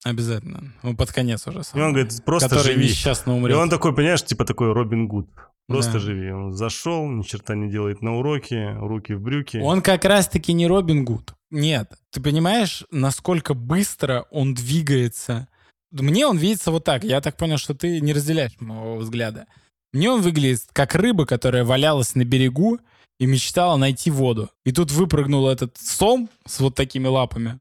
Обязательно. 0.06 0.74
Ну, 0.84 0.95
под 0.95 1.12
конец 1.12 1.45
уже. 1.47 1.64
сам. 1.64 1.80
И 1.80 1.84
он 1.84 1.93
говорит, 1.93 2.24
просто 2.26 2.50
Который 2.50 2.74
живи. 2.74 2.86
несчастно 2.89 3.32
И 3.32 3.34
умрет. 3.36 3.58
он 3.58 3.70
такой, 3.70 3.93
понимаешь, 3.93 4.24
типа 4.24 4.45
такой 4.45 4.72
Робин 4.72 5.08
Гуд. 5.08 5.30
Просто 5.68 5.93
Да. 5.93 6.00
живи. 6.00 6.32
Он 6.32 6.54
зашел, 6.54 7.08
ни 7.08 7.22
черта 7.24 7.54
не 7.56 7.70
делает 7.70 8.02
на 8.02 8.16
уроке, 8.18 8.72
руки 8.80 9.14
в 9.14 9.22
брюки. 9.22 9.58
Он 9.58 9.82
как 9.82 10.06
раз-таки 10.06 10.54
не 10.54 10.68
Робин 10.68 11.04
Гуд. 11.06 11.34
Нет. 11.52 11.91
Ты 12.12 12.22
понимаешь, 12.22 12.86
насколько 12.91 13.54
быстро 13.54 14.26
он 14.32 14.54
двигается? 14.54 15.47
Мне 15.91 16.26
он 16.28 16.38
видится 16.38 16.72
вот 16.72 16.84
так. 16.86 17.04
Я 17.04 17.20
так 17.22 17.36
понял, 17.38 17.58
что 17.58 17.74
ты 17.74 18.00
не 18.00 18.14
разделяешь 18.14 18.54
моего 18.60 18.97
взгляда. 18.97 19.47
Мне 19.91 20.10
он 20.12 20.22
выглядит 20.22 20.62
как 20.72 20.95
рыба, 20.95 21.26
которая 21.26 21.64
валялась 21.66 22.16
на 22.16 22.24
берегу 22.24 22.80
и 23.20 23.26
мечтала 23.26 23.76
найти 23.76 24.12
воду. 24.12 24.50
И 24.66 24.72
тут 24.72 24.91
выпрыгнул 24.91 25.47
этот 25.50 25.78
сом 25.78 26.30
с 26.45 26.60
вот 26.60 26.76
такими 26.76 27.08
лапами. 27.08 27.60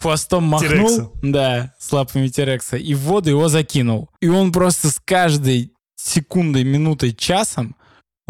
Хвостом 0.00 0.44
махнул. 0.44 1.12
Да, 1.22 1.74
с 1.78 1.92
лапами 1.92 2.28
Терекса. 2.28 2.76
И 2.76 2.94
в 2.94 3.00
воду 3.00 3.30
его 3.30 3.48
закинул. 3.48 4.10
И 4.20 4.28
он 4.28 4.50
просто 4.52 4.90
с 4.90 5.00
каждой 5.04 5.72
секундой, 5.94 6.64
минутой, 6.64 7.12
часом 7.12 7.76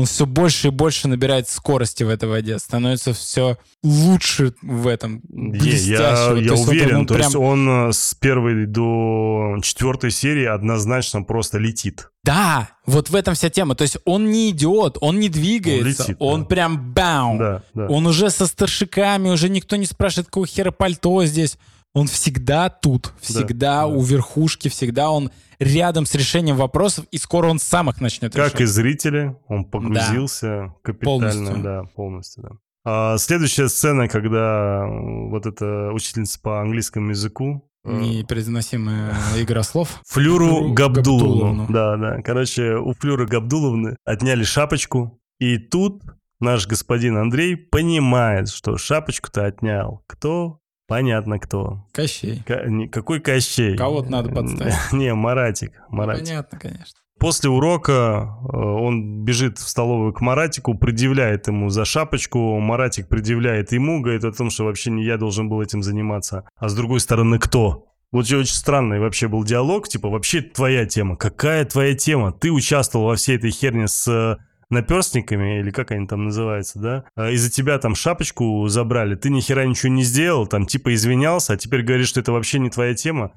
он 0.00 0.06
все 0.06 0.24
больше 0.24 0.68
и 0.68 0.70
больше 0.70 1.08
набирает 1.08 1.48
скорости 1.48 2.04
в 2.04 2.08
этой 2.08 2.26
воде, 2.26 2.58
становится 2.58 3.12
все 3.12 3.58
лучше 3.82 4.54
в 4.62 4.86
этом, 4.86 5.20
блестящего. 5.28 6.36
Я, 6.36 6.42
я 6.42 6.48
то 6.48 6.54
уверен, 6.54 6.94
вот 6.94 7.00
он, 7.00 7.06
то 7.06 7.14
прям... 7.14 7.26
есть 7.26 7.36
он 7.36 7.68
э, 7.68 7.92
с 7.92 8.14
первой 8.14 8.66
до 8.66 9.58
четвертой 9.62 10.10
серии 10.10 10.46
однозначно 10.46 11.22
просто 11.22 11.58
летит. 11.58 12.08
Да, 12.24 12.70
вот 12.86 13.10
в 13.10 13.14
этом 13.14 13.34
вся 13.34 13.50
тема. 13.50 13.74
То 13.74 13.82
есть 13.82 13.98
он 14.06 14.30
не 14.30 14.50
идиот, 14.50 14.96
он 15.02 15.20
не 15.20 15.28
двигается, 15.28 16.02
он, 16.02 16.08
летит, 16.08 16.16
он 16.18 16.40
да. 16.40 16.46
прям 16.46 16.92
бам. 16.92 17.38
Да, 17.38 17.62
да. 17.74 17.86
Он 17.88 18.06
уже 18.06 18.30
со 18.30 18.46
старшиками, 18.46 19.28
уже 19.28 19.50
никто 19.50 19.76
не 19.76 19.86
спрашивает, 19.86 20.28
какого 20.28 20.46
хера 20.46 20.70
пальто 20.70 21.24
здесь. 21.26 21.58
Он 21.92 22.06
всегда 22.06 22.68
тут, 22.68 23.12
всегда 23.20 23.80
да, 23.80 23.86
у 23.86 24.00
да. 24.00 24.06
верхушки, 24.06 24.68
всегда 24.68 25.10
он 25.10 25.30
рядом 25.58 26.06
с 26.06 26.14
решением 26.14 26.56
вопросов, 26.56 27.06
и 27.10 27.18
скоро 27.18 27.48
он 27.48 27.58
сам 27.58 27.90
их 27.90 28.00
начнет 28.00 28.32
как 28.32 28.38
решать. 28.38 28.52
Как 28.52 28.60
и 28.60 28.64
зрители, 28.64 29.36
он 29.48 29.64
погрузился 29.64 30.46
да. 30.46 30.74
капитально. 30.82 31.30
Полностью. 31.30 31.62
Да, 31.62 31.82
полностью, 31.94 32.42
да. 32.42 32.50
А 32.84 33.18
следующая 33.18 33.68
сцена, 33.68 34.08
когда 34.08 34.86
вот 34.86 35.46
эта 35.46 35.90
учительница 35.92 36.40
по 36.40 36.62
английскому 36.62 37.10
языку 37.10 37.68
э, 37.84 37.92
Непроизносимая 37.92 39.14
игра 39.36 39.62
слов. 39.62 40.00
Флюру 40.06 40.72
Габдуловну. 40.72 41.66
Да, 41.68 41.96
да. 41.96 42.22
Короче, 42.22 42.76
у 42.76 42.94
Флюры 42.94 43.26
Габдуловны 43.26 43.96
отняли 44.04 44.44
шапочку, 44.44 45.20
и 45.38 45.58
тут 45.58 46.02
наш 46.40 46.66
господин 46.66 47.18
Андрей 47.18 47.56
понимает, 47.56 48.48
что 48.48 48.78
шапочку-то 48.78 49.44
отнял. 49.44 50.02
Кто? 50.06 50.60
Понятно, 50.90 51.38
кто. 51.38 51.86
Кощей. 51.92 52.42
К- 52.44 52.66
не, 52.66 52.88
какой 52.88 53.20
Кощей? 53.20 53.76
Кого-то 53.76 54.10
надо 54.10 54.30
подставить. 54.30 54.74
Не, 54.92 55.14
Маратик. 55.14 55.80
Маратик. 55.88 56.26
Понятно, 56.26 56.58
конечно. 56.58 56.98
После 57.20 57.48
урока 57.48 58.38
э, 58.42 58.56
он 58.56 59.24
бежит 59.24 59.58
в 59.58 59.68
столовую 59.68 60.12
к 60.12 60.20
Маратику, 60.20 60.74
предъявляет 60.74 61.46
ему 61.46 61.68
за 61.68 61.84
шапочку, 61.84 62.58
Маратик 62.58 63.06
предъявляет 63.06 63.70
ему, 63.70 64.00
говорит 64.00 64.24
о 64.24 64.32
том, 64.32 64.50
что 64.50 64.64
вообще 64.64 64.90
не 64.90 65.04
я 65.04 65.16
должен 65.16 65.48
был 65.48 65.62
этим 65.62 65.84
заниматься. 65.84 66.48
А 66.56 66.68
с 66.68 66.74
другой 66.74 66.98
стороны, 66.98 67.38
кто? 67.38 67.86
Вот 68.10 68.24
очень 68.24 68.46
странный 68.46 68.98
вообще 68.98 69.28
был 69.28 69.44
диалог, 69.44 69.86
типа, 69.86 70.08
вообще 70.08 70.40
твоя 70.40 70.86
тема. 70.86 71.14
Какая 71.16 71.64
твоя 71.66 71.94
тема? 71.94 72.32
Ты 72.32 72.50
участвовал 72.50 73.06
во 73.06 73.14
всей 73.14 73.36
этой 73.36 73.52
херне 73.52 73.86
с 73.86 74.38
наперстниками, 74.70 75.60
или 75.60 75.70
как 75.70 75.90
они 75.90 76.06
там 76.06 76.24
называются, 76.24 76.78
да, 76.78 77.04
а 77.16 77.30
из-за 77.30 77.50
тебя 77.50 77.78
там 77.78 77.94
шапочку 77.94 78.66
забрали, 78.68 79.14
ты 79.14 79.30
ни 79.30 79.40
хера 79.40 79.66
ничего 79.66 79.92
не 79.92 80.04
сделал, 80.04 80.46
там 80.46 80.66
типа 80.66 80.94
извинялся, 80.94 81.54
а 81.54 81.56
теперь 81.56 81.82
говоришь, 81.82 82.08
что 82.08 82.20
это 82.20 82.32
вообще 82.32 82.58
не 82.58 82.70
твоя 82.70 82.94
тема. 82.94 83.32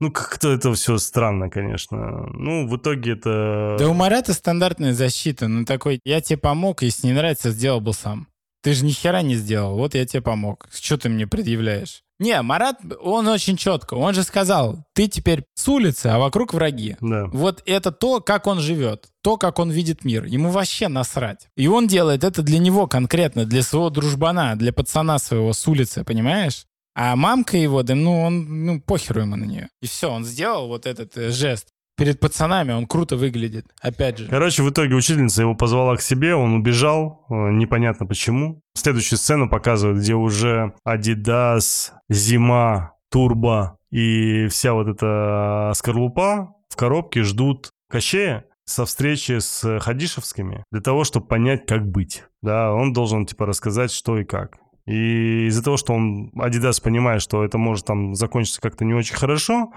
Ну, 0.00 0.12
как-то 0.12 0.52
это 0.52 0.72
все 0.74 0.96
странно, 0.98 1.50
конечно. 1.50 2.28
Ну, 2.32 2.68
в 2.68 2.76
итоге 2.76 3.12
это... 3.12 3.76
Да 3.80 3.88
у 3.88 3.94
Марата 3.94 4.32
стандартная 4.32 4.92
защита. 4.92 5.48
Ну, 5.48 5.64
такой, 5.64 5.98
я 6.04 6.20
тебе 6.20 6.38
помог, 6.38 6.82
если 6.82 7.08
не 7.08 7.14
нравится, 7.14 7.50
сделал 7.50 7.80
бы 7.80 7.92
сам. 7.92 8.28
Ты 8.62 8.74
же 8.74 8.84
ни 8.84 8.90
хера 8.90 9.22
не 9.22 9.34
сделал, 9.34 9.76
вот 9.76 9.94
я 9.94 10.06
тебе 10.06 10.22
помог. 10.22 10.68
Что 10.72 10.98
ты 10.98 11.08
мне 11.08 11.26
предъявляешь? 11.26 12.02
Не, 12.18 12.42
Марат, 12.42 12.80
он 13.00 13.28
очень 13.28 13.56
четко. 13.56 13.94
Он 13.94 14.12
же 14.12 14.24
сказал, 14.24 14.84
ты 14.92 15.06
теперь 15.06 15.44
с 15.54 15.68
улицы, 15.68 16.06
а 16.06 16.18
вокруг 16.18 16.52
враги. 16.52 16.96
Да. 17.00 17.26
Вот 17.26 17.62
это 17.64 17.92
то, 17.92 18.20
как 18.20 18.46
он 18.46 18.58
живет, 18.60 19.06
то, 19.22 19.36
как 19.36 19.58
он 19.60 19.70
видит 19.70 20.04
мир. 20.04 20.24
Ему 20.24 20.50
вообще 20.50 20.88
насрать. 20.88 21.48
И 21.56 21.68
он 21.68 21.86
делает 21.86 22.24
это 22.24 22.42
для 22.42 22.58
него 22.58 22.88
конкретно, 22.88 23.44
для 23.44 23.62
своего 23.62 23.90
дружбана, 23.90 24.56
для 24.56 24.72
пацана 24.72 25.18
своего 25.18 25.52
с 25.52 25.66
улицы, 25.68 26.02
понимаешь? 26.04 26.64
А 26.96 27.14
мамка 27.14 27.56
его, 27.56 27.84
да 27.84 27.94
ну 27.94 28.20
он, 28.22 28.64
ну 28.66 28.80
похеру 28.80 29.20
ему 29.20 29.36
на 29.36 29.44
нее. 29.44 29.68
И 29.80 29.86
все, 29.86 30.10
он 30.10 30.24
сделал 30.24 30.66
вот 30.66 30.84
этот 30.84 31.16
э, 31.16 31.30
жест 31.30 31.68
перед 31.98 32.20
пацанами 32.20 32.72
он 32.72 32.86
круто 32.86 33.16
выглядит, 33.16 33.66
опять 33.82 34.18
же. 34.18 34.28
Короче, 34.28 34.62
в 34.62 34.70
итоге 34.70 34.94
учительница 34.94 35.42
его 35.42 35.54
позвала 35.54 35.96
к 35.96 36.00
себе, 36.00 36.34
он 36.34 36.54
убежал, 36.54 37.26
э, 37.28 37.34
непонятно 37.50 38.06
почему. 38.06 38.62
Следующую 38.74 39.18
сцену 39.18 39.50
показывают, 39.50 39.98
где 39.98 40.14
уже 40.14 40.74
Adidas, 40.86 41.90
Зима, 42.08 42.92
Турбо 43.10 43.76
и 43.90 44.46
вся 44.48 44.74
вот 44.74 44.86
эта 44.86 45.72
скорлупа 45.74 46.54
в 46.68 46.76
коробке 46.76 47.22
ждут 47.22 47.70
Кощея 47.90 48.44
со 48.64 48.84
встречи 48.84 49.38
с 49.38 49.80
Хадишевскими 49.80 50.64
для 50.70 50.80
того, 50.80 51.04
чтобы 51.04 51.26
понять, 51.26 51.66
как 51.66 51.86
быть. 51.86 52.24
Да, 52.42 52.72
он 52.72 52.92
должен, 52.92 53.26
типа, 53.26 53.46
рассказать, 53.46 53.90
что 53.90 54.18
и 54.18 54.24
как. 54.24 54.58
И 54.86 55.46
из-за 55.48 55.64
того, 55.64 55.76
что 55.76 55.94
он, 55.94 56.30
Adidas 56.36 56.82
понимает, 56.82 57.22
что 57.22 57.44
это 57.44 57.58
может 57.58 57.86
там 57.86 58.14
закончиться 58.14 58.60
как-то 58.60 58.84
не 58.84 58.94
очень 58.94 59.16
хорошо, 59.16 59.72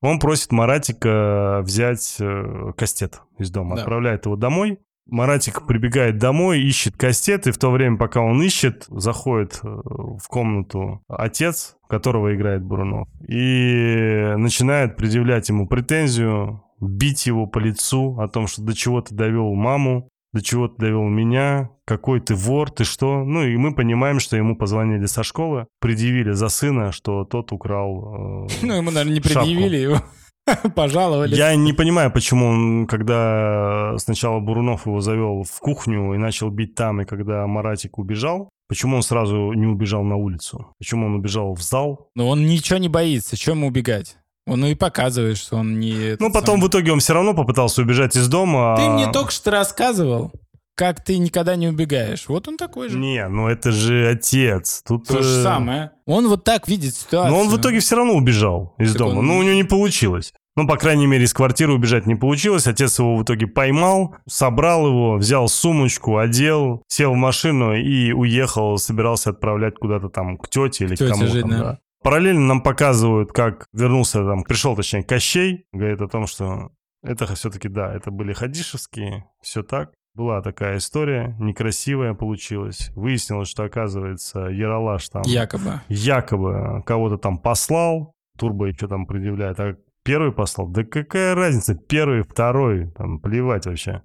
он 0.00 0.18
просит 0.18 0.52
Маратика 0.52 1.60
взять 1.62 2.16
э, 2.20 2.72
кастет 2.76 3.22
из 3.38 3.50
дома, 3.50 3.76
да. 3.76 3.82
отправляет 3.82 4.26
его 4.26 4.36
домой. 4.36 4.78
Маратик 5.06 5.66
прибегает 5.66 6.18
домой, 6.18 6.60
ищет 6.62 6.96
кастет, 6.96 7.46
и 7.46 7.52
в 7.52 7.58
то 7.58 7.70
время, 7.70 7.96
пока 7.96 8.20
он 8.20 8.42
ищет, 8.42 8.86
заходит 8.88 9.60
э, 9.62 9.68
в 9.68 10.26
комнату 10.28 11.02
отец, 11.08 11.76
которого 11.88 12.34
играет 12.34 12.62
Бурунов, 12.62 13.08
и 13.28 14.34
начинает 14.36 14.96
предъявлять 14.96 15.48
ему 15.48 15.68
претензию, 15.68 16.62
бить 16.80 17.26
его 17.26 17.46
по 17.46 17.58
лицу 17.58 18.18
о 18.18 18.28
том, 18.28 18.48
что 18.48 18.62
до 18.62 18.74
чего 18.74 19.00
ты 19.00 19.14
довел 19.14 19.54
маму, 19.54 20.10
до 20.36 20.42
чего 20.42 20.68
ты 20.68 20.76
довел 20.78 21.04
меня, 21.04 21.70
какой 21.86 22.20
ты 22.20 22.34
вор, 22.34 22.70
ты 22.70 22.84
что. 22.84 23.24
Ну 23.24 23.42
и 23.42 23.56
мы 23.56 23.74
понимаем, 23.74 24.20
что 24.20 24.36
ему 24.36 24.54
позвонили 24.54 25.06
со 25.06 25.22
школы, 25.22 25.66
предъявили 25.80 26.32
за 26.32 26.48
сына, 26.48 26.92
что 26.92 27.24
тот 27.24 27.52
украл 27.52 28.46
э, 28.46 28.48
Ну 28.62 28.74
ему, 28.74 28.90
наверное, 28.90 29.14
не 29.14 29.20
предъявили 29.20 29.76
его. 29.76 30.02
Пожаловали. 30.74 31.34
Я 31.34 31.56
не 31.56 31.72
понимаю, 31.72 32.12
почему 32.12 32.46
он, 32.46 32.86
когда 32.86 33.94
сначала 33.96 34.38
Бурунов 34.40 34.86
его 34.86 35.00
завел 35.00 35.42
в 35.42 35.58
кухню 35.60 36.12
и 36.12 36.18
начал 36.18 36.50
бить 36.50 36.74
там, 36.74 37.00
и 37.00 37.04
когда 37.06 37.46
Маратик 37.46 37.98
убежал, 37.98 38.50
почему 38.68 38.96
он 38.96 39.02
сразу 39.02 39.52
не 39.54 39.66
убежал 39.66 40.04
на 40.04 40.16
улицу? 40.16 40.68
Почему 40.78 41.06
он 41.06 41.14
убежал 41.14 41.54
в 41.54 41.62
зал? 41.62 42.10
Ну 42.14 42.28
он 42.28 42.46
ничего 42.46 42.78
не 42.78 42.90
боится, 42.90 43.38
чем 43.38 43.56
ему 43.56 43.68
убегать? 43.68 44.18
Он 44.46 44.64
и 44.64 44.74
показывает, 44.74 45.38
что 45.38 45.56
он 45.56 45.80
не... 45.80 46.16
Ну, 46.20 46.32
потом 46.32 46.56
сам... 46.56 46.64
в 46.64 46.68
итоге 46.68 46.92
он 46.92 47.00
все 47.00 47.14
равно 47.14 47.34
попытался 47.34 47.82
убежать 47.82 48.16
из 48.16 48.28
дома. 48.28 48.76
Ты 48.76 48.82
а... 48.82 48.90
мне 48.90 49.10
только 49.10 49.32
что 49.32 49.50
рассказывал, 49.50 50.32
как 50.76 51.02
ты 51.02 51.18
никогда 51.18 51.56
не 51.56 51.68
убегаешь. 51.68 52.28
Вот 52.28 52.46
он 52.46 52.56
такой 52.56 52.88
же. 52.88 52.98
Не, 52.98 53.26
ну 53.28 53.48
это 53.48 53.72
же 53.72 54.08
отец. 54.10 54.82
Тут 54.86 55.08
то 55.08 55.22
же 55.22 55.40
э, 55.40 55.42
самое. 55.42 55.90
Он 56.04 56.28
вот 56.28 56.44
так 56.44 56.68
видит 56.68 56.94
ситуацию. 56.94 57.34
Но 57.34 57.40
он 57.40 57.48
в 57.48 57.58
итоге 57.58 57.80
все 57.80 57.96
равно 57.96 58.12
убежал 58.12 58.74
из 58.78 58.92
так 58.92 58.98
дома. 58.98 59.18
Он... 59.18 59.26
Ну, 59.26 59.38
у 59.38 59.42
него 59.42 59.54
не 59.54 59.64
получилось. 59.64 60.32
Ну, 60.54 60.66
по 60.66 60.76
крайней 60.76 61.06
мере, 61.06 61.24
из 61.24 61.34
квартиры 61.34 61.72
убежать 61.72 62.06
не 62.06 62.14
получилось. 62.14 62.66
Отец 62.66 62.98
его 62.98 63.16
в 63.16 63.22
итоге 63.24 63.46
поймал, 63.46 64.16
собрал 64.26 64.86
его, 64.86 65.16
взял 65.16 65.48
сумочку, 65.48 66.18
одел, 66.18 66.82
сел 66.88 67.12
в 67.12 67.16
машину 67.16 67.74
и 67.74 68.12
уехал, 68.12 68.78
собирался 68.78 69.30
отправлять 69.30 69.74
куда-то 69.74 70.08
там 70.08 70.38
к 70.38 70.48
тете 70.48 70.84
или 70.84 70.94
к, 70.94 70.98
к 70.98 71.08
кому-то. 71.08 71.42
Да. 71.46 71.78
Параллельно 72.06 72.42
нам 72.42 72.62
показывают, 72.62 73.32
как 73.32 73.66
вернулся 73.72 74.24
там, 74.24 74.44
пришел, 74.44 74.76
точнее, 74.76 75.02
Кощей, 75.02 75.66
говорит 75.72 76.00
о 76.00 76.06
том, 76.06 76.28
что 76.28 76.70
это 77.02 77.26
все-таки, 77.34 77.68
да, 77.68 77.92
это 77.92 78.12
были 78.12 78.32
Хадишевские, 78.32 79.24
все 79.42 79.64
так. 79.64 79.90
Была 80.14 80.40
такая 80.40 80.76
история, 80.76 81.34
некрасивая 81.40 82.14
получилась. 82.14 82.92
Выяснилось, 82.94 83.48
что, 83.48 83.64
оказывается, 83.64 84.42
Яралаш 84.42 85.08
там... 85.08 85.22
Якобы. 85.26 85.80
Якобы 85.88 86.84
кого-то 86.86 87.18
там 87.18 87.38
послал, 87.38 88.12
Турбо 88.38 88.66
еще 88.66 88.86
там 88.86 89.06
предъявляет. 89.06 89.58
А 89.58 89.74
первый 90.04 90.30
послал? 90.30 90.68
Да 90.68 90.84
какая 90.84 91.34
разница, 91.34 91.74
первый, 91.74 92.22
второй, 92.22 92.88
там, 92.92 93.18
плевать 93.18 93.66
вообще. 93.66 94.02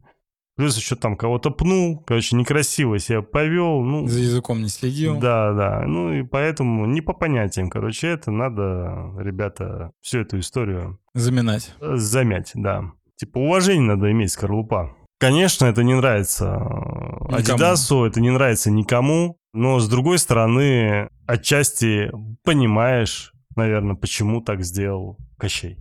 Плюс 0.62 0.78
еще 0.78 0.96
там 0.96 1.18
кого-то 1.18 1.50
пнул, 1.50 2.04
короче, 2.06 2.36
некрасиво 2.36 3.00
себя 3.00 3.24
повел. 3.24 3.82
Ну, 3.82 4.08
За 4.08 4.20
языком 4.20 4.62
не 4.62 4.70
следил. 4.70 5.18
Да, 5.18 5.54
да. 5.54 5.82
Ну 5.88 6.14
и 6.14 6.22
поэтому 6.22 6.86
не 6.86 7.02
по 7.02 7.14
понятиям, 7.14 7.68
короче, 7.68 8.10
это 8.10 8.30
надо, 8.30 9.12
ребята, 9.18 9.90
всю 10.02 10.20
эту 10.20 10.38
историю... 10.38 11.00
Заминать. 11.16 11.74
Э, 11.82 11.96
замять, 11.96 12.52
да. 12.54 12.92
Типа 13.16 13.40
уважение 13.40 13.96
надо 13.96 14.12
иметь, 14.12 14.34
скорлупа. 14.34 14.96
Конечно, 15.20 15.66
это 15.66 15.82
не 15.82 15.96
нравится 15.96 16.58
Адидасу, 17.30 18.06
это 18.06 18.22
не 18.22 18.30
нравится 18.30 18.70
никому, 18.70 19.40
но 19.54 19.80
с 19.80 19.90
другой 19.90 20.20
стороны, 20.20 21.10
отчасти 21.26 22.12
понимаешь, 22.44 23.34
наверное, 23.56 23.96
почему 23.96 24.42
так 24.42 24.62
сделал 24.62 25.18
Кощей. 25.40 25.80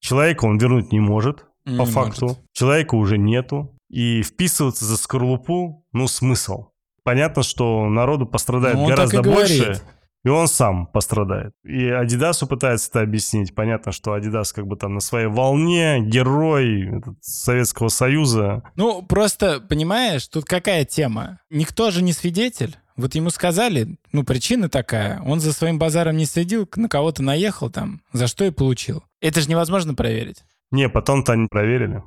Человека 0.00 0.46
он 0.46 0.58
вернуть 0.58 0.90
не 0.90 0.98
может, 0.98 1.46
не 1.64 1.78
по 1.78 1.84
факту. 1.84 2.26
Может. 2.26 2.40
Человека 2.54 2.96
уже 2.96 3.18
нету. 3.18 3.75
И 3.88 4.22
вписываться 4.22 4.84
за 4.84 4.96
скорлупу, 4.96 5.84
ну, 5.92 6.08
смысл. 6.08 6.68
Понятно, 7.04 7.42
что 7.42 7.88
народу 7.88 8.26
пострадает 8.26 8.76
ну, 8.76 8.88
гораздо 8.88 9.22
больше, 9.22 9.62
говорит. 9.62 9.82
и 10.24 10.28
он 10.28 10.48
сам 10.48 10.88
пострадает. 10.88 11.52
И 11.64 11.88
Адидасу 11.88 12.48
пытается 12.48 12.90
это 12.90 13.02
объяснить. 13.02 13.54
Понятно, 13.54 13.92
что 13.92 14.12
Адидас 14.14 14.52
как 14.52 14.66
бы 14.66 14.76
там 14.76 14.94
на 14.94 15.00
своей 15.00 15.28
волне, 15.28 16.00
герой 16.00 17.00
Советского 17.20 17.88
Союза. 17.88 18.64
Ну, 18.74 19.02
просто, 19.02 19.60
понимаешь, 19.60 20.26
тут 20.26 20.46
какая 20.46 20.84
тема? 20.84 21.38
Никто 21.48 21.92
же 21.92 22.02
не 22.02 22.12
свидетель. 22.12 22.76
Вот 22.96 23.14
ему 23.14 23.30
сказали, 23.30 23.98
ну, 24.12 24.24
причина 24.24 24.68
такая. 24.68 25.22
Он 25.22 25.38
за 25.38 25.52
своим 25.52 25.78
базаром 25.78 26.16
не 26.16 26.24
следил, 26.24 26.68
на 26.74 26.88
кого-то 26.88 27.22
наехал 27.22 27.70
там, 27.70 28.00
за 28.12 28.26
что 28.26 28.44
и 28.44 28.50
получил. 28.50 29.04
Это 29.20 29.40
же 29.40 29.48
невозможно 29.48 29.94
проверить. 29.94 30.42
Не, 30.72 30.88
потом-то 30.88 31.34
они 31.34 31.46
проверили. 31.46 32.02